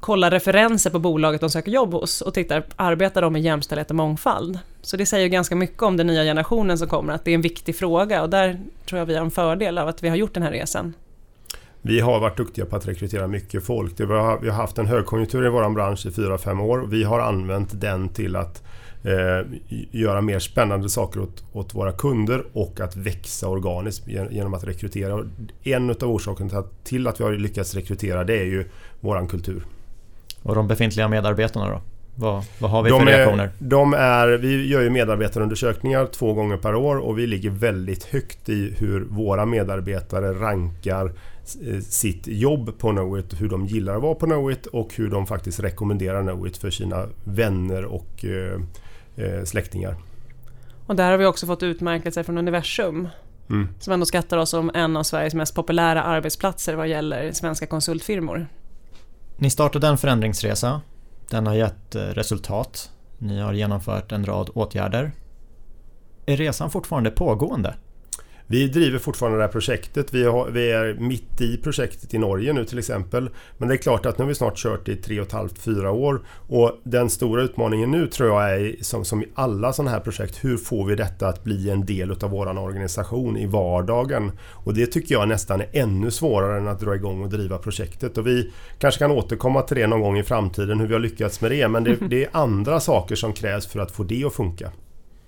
kollar 0.00 0.30
referenser 0.30 0.90
på 0.90 0.98
bolaget 0.98 1.40
de 1.40 1.50
söker 1.50 1.72
jobb 1.72 1.92
hos 1.92 2.20
och 2.20 2.34
tittar, 2.34 2.62
arbetar 2.76 3.22
de 3.22 3.32
med 3.32 3.42
jämställdhet 3.42 3.90
och 3.90 3.96
mångfald? 3.96 4.58
Så 4.82 4.96
det 4.96 5.06
säger 5.06 5.28
ganska 5.28 5.56
mycket 5.56 5.82
om 5.82 5.96
den 5.96 6.06
nya 6.06 6.22
generationen 6.22 6.78
som 6.78 6.88
kommer, 6.88 7.12
att 7.12 7.24
det 7.24 7.30
är 7.30 7.34
en 7.34 7.42
viktig 7.42 7.76
fråga 7.76 8.22
och 8.22 8.30
där 8.30 8.60
tror 8.86 8.98
jag 8.98 9.06
vi 9.06 9.14
har 9.14 9.24
en 9.24 9.30
fördel 9.30 9.78
av 9.78 9.88
att 9.88 10.02
vi 10.02 10.08
har 10.08 10.16
gjort 10.16 10.34
den 10.34 10.42
här 10.42 10.50
resan. 10.50 10.94
Vi 11.82 12.00
har 12.00 12.20
varit 12.20 12.36
duktiga 12.36 12.64
på 12.64 12.76
att 12.76 12.88
rekrytera 12.88 13.26
mycket 13.26 13.64
folk. 13.64 14.00
vi 14.00 14.04
har 14.04 14.50
haft 14.50 14.78
en 14.78 14.86
högkonjunktur 14.86 15.46
i 15.46 15.48
vår 15.48 15.74
bransch 15.74 16.06
i 16.06 16.08
4-5 16.08 16.62
år. 16.62 16.86
Vi 16.90 17.04
har 17.04 17.20
använt 17.20 17.80
den 17.80 18.08
till 18.08 18.36
att 18.36 18.62
eh, 19.08 19.46
göra 19.90 20.20
mer 20.20 20.38
spännande 20.38 20.88
saker 20.88 21.20
åt, 21.20 21.44
åt, 21.52 21.74
våra 21.74 21.92
kunder 21.92 22.44
och 22.52 22.80
att 22.80 22.96
växa 22.96 23.48
organiskt 23.48 24.08
genom 24.08 24.54
att 24.54 24.64
rekrytera. 24.64 25.24
En 25.62 25.90
av 25.90 26.02
orsakerna 26.02 26.64
till 26.84 27.06
att 27.06 27.20
vi 27.20 27.24
har 27.24 27.32
lyckats 27.32 27.74
rekrytera 27.74 28.24
det 28.24 28.38
är 28.38 28.44
ju 28.44 28.64
våran 29.00 29.28
kultur. 29.28 29.66
Och 30.42 30.54
de 30.54 30.68
befintliga 30.68 31.08
medarbetarna 31.08 31.68
då? 31.68 31.80
Vad, 32.20 32.44
vad 32.58 32.70
har 32.70 32.82
vi 32.82 32.90
de 32.90 33.00
för 33.00 33.06
reaktioner? 33.06 33.44
Är, 33.44 33.52
de 33.58 33.94
är, 33.94 34.28
vi 34.28 34.68
gör 34.68 34.80
ju 34.80 34.90
medarbetarundersökningar 34.90 36.06
två 36.06 36.34
gånger 36.34 36.56
per 36.56 36.74
år 36.74 36.96
och 36.96 37.18
vi 37.18 37.26
ligger 37.26 37.50
väldigt 37.50 38.04
högt 38.04 38.48
i 38.48 38.74
hur 38.78 39.00
våra 39.00 39.46
medarbetare 39.46 40.32
rankar 40.32 41.04
eh, 41.66 41.80
sitt 41.80 42.26
jobb 42.26 42.78
på 42.78 42.90
Knowit, 42.90 43.40
hur 43.40 43.48
de 43.48 43.66
gillar 43.66 43.96
att 43.96 44.02
vara 44.02 44.14
på 44.14 44.26
Knowit 44.26 44.66
och 44.66 44.94
hur 44.94 45.10
de 45.10 45.26
faktiskt 45.26 45.60
rekommenderar 45.60 46.22
Knowit 46.22 46.56
för 46.56 46.70
sina 46.70 47.06
vänner 47.24 47.84
och 47.84 48.24
eh, 49.18 49.44
släktingar. 49.44 49.96
Och 50.86 50.96
där 50.96 51.10
har 51.10 51.18
vi 51.18 51.26
också 51.26 51.46
fått 51.46 51.62
utmärkelser 51.62 52.22
från 52.22 52.38
Universum. 52.38 53.08
Mm. 53.50 53.68
Som 53.78 53.92
ändå 53.92 54.06
skattar 54.06 54.38
oss 54.38 54.50
som 54.50 54.70
en 54.74 54.96
av 54.96 55.02
Sveriges 55.02 55.34
mest 55.34 55.54
populära 55.54 56.02
arbetsplatser 56.02 56.74
vad 56.74 56.88
gäller 56.88 57.32
svenska 57.32 57.66
konsultfirmor. 57.66 58.46
Ni 59.36 59.50
startade 59.50 59.86
en 59.86 59.98
förändringsresa. 59.98 60.80
Den 61.30 61.46
har 61.46 61.54
gett 61.54 61.94
eh, 61.94 62.00
resultat. 62.00 62.90
Ni 63.18 63.40
har 63.40 63.52
genomfört 63.52 64.12
en 64.12 64.26
rad 64.26 64.50
åtgärder. 64.54 65.12
Är 66.26 66.36
resan 66.36 66.70
fortfarande 66.70 67.10
pågående? 67.10 67.74
Vi 68.50 68.68
driver 68.68 68.98
fortfarande 68.98 69.38
det 69.38 69.44
här 69.44 69.52
projektet. 69.52 70.14
Vi, 70.14 70.24
har, 70.24 70.50
vi, 70.50 70.70
är 70.70 70.94
mitt 70.94 71.40
i 71.40 71.56
projektet 71.56 72.14
i 72.14 72.18
Norge 72.18 72.52
nu 72.52 72.64
till 72.64 72.78
exempel. 72.78 73.30
Men 73.58 73.68
det 73.68 73.74
är 73.74 73.78
klart 73.78 74.06
att 74.06 74.18
nu 74.18 74.24
har 74.24 74.28
vi 74.28 74.34
snart 74.34 74.56
kört 74.56 74.88
i 74.88 74.96
tre 74.96 75.20
och 75.20 75.26
ett 75.26 75.32
halvt, 75.32 75.58
fyra 75.58 75.90
år. 75.90 76.20
Och 76.48 76.72
den 76.84 77.10
stora 77.10 77.42
utmaningen 77.42 77.90
nu 77.90 78.06
tror 78.06 78.28
jag 78.28 78.60
är 78.60 78.76
som, 78.80 79.04
som 79.04 79.22
i 79.22 79.26
alla 79.34 79.72
sådana 79.72 79.90
här 79.90 80.00
projekt. 80.00 80.44
Hur 80.44 80.56
får 80.56 80.86
vi 80.86 80.94
detta 80.94 81.28
att 81.28 81.44
bli 81.44 81.70
en 81.70 81.86
del 81.86 82.10
av 82.10 82.30
vår 82.30 82.58
organisation 82.58 83.36
i 83.36 83.46
vardagen? 83.46 84.32
Och 84.52 84.74
det 84.74 84.86
tycker 84.86 85.14
jag 85.14 85.28
nästan 85.28 85.60
är 85.60 85.68
ännu 85.72 86.10
svårare 86.10 86.58
än 86.58 86.68
att 86.68 86.80
dra 86.80 86.94
igång 86.94 87.22
och 87.22 87.30
driva 87.30 87.58
projektet. 87.58 88.18
Och 88.18 88.26
vi 88.26 88.52
kanske 88.78 88.98
kan 88.98 89.10
återkomma 89.10 89.62
till 89.62 89.76
det 89.76 89.86
någon 89.86 90.00
gång 90.00 90.18
i 90.18 90.22
framtiden 90.22 90.80
hur 90.80 90.86
vi 90.86 90.92
har 90.92 91.00
lyckats 91.00 91.40
med 91.40 91.50
det. 91.50 91.68
Men 91.68 91.84
det, 91.84 91.96
det 92.10 92.24
är 92.24 92.30
andra 92.32 92.80
saker 92.80 93.14
som 93.14 93.32
krävs 93.32 93.66
för 93.66 93.80
att 93.80 93.90
få 93.90 94.02
det 94.02 94.24
att 94.24 94.34
funka. 94.34 94.72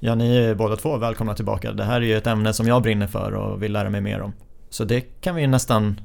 Ja, 0.03 0.15
ni 0.15 0.37
är 0.37 0.55
båda 0.55 0.77
två 0.77 0.97
välkomna 0.97 1.35
tillbaka. 1.35 1.73
Det 1.73 1.85
här 1.85 1.97
är 1.97 2.01
ju 2.01 2.17
ett 2.17 2.27
ämne 2.27 2.53
som 2.53 2.67
jag 2.67 2.83
brinner 2.83 3.07
för 3.07 3.33
och 3.33 3.63
vill 3.63 3.73
lära 3.73 3.91
mig 3.91 4.01
mer 4.01 4.21
om. 4.21 4.33
Så 4.71 4.85
det 4.85 5.01
kan 5.01 5.35
vi 5.35 5.47
nästan 5.47 6.01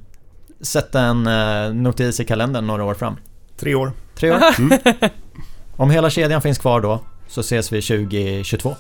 sätta 0.62 1.02
en 1.02 1.28
eh, 1.28 1.74
notis 1.74 2.20
i 2.20 2.26
kalendern 2.26 2.68
några 2.68 2.84
år 2.84 2.94
fram. 2.94 3.16
Tre 3.58 3.76
år. 3.76 3.92
Tre 4.16 4.32
år? 4.32 4.40
Mm. 4.60 4.80
Om 5.78 5.90
hela 5.90 6.10
kedjan 6.10 6.42
finns 6.42 6.58
kvar 6.58 6.82
då 6.82 7.00
så 7.28 7.42
ses 7.42 7.72
vi 7.72 7.82
2022. 7.82 8.76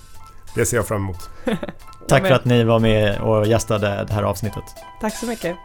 Det 0.55 0.65
ser 0.65 0.77
jag 0.77 0.87
fram 0.87 1.01
emot. 1.03 1.29
Tack 2.07 2.27
för 2.27 2.33
att 2.33 2.45
ni 2.45 2.63
var 2.63 2.79
med 2.79 3.19
och 3.19 3.47
gästade 3.47 4.05
det 4.07 4.13
här 4.13 4.23
avsnittet. 4.23 4.63
Tack 5.01 5.15
så 5.17 5.25
mycket. 5.25 5.55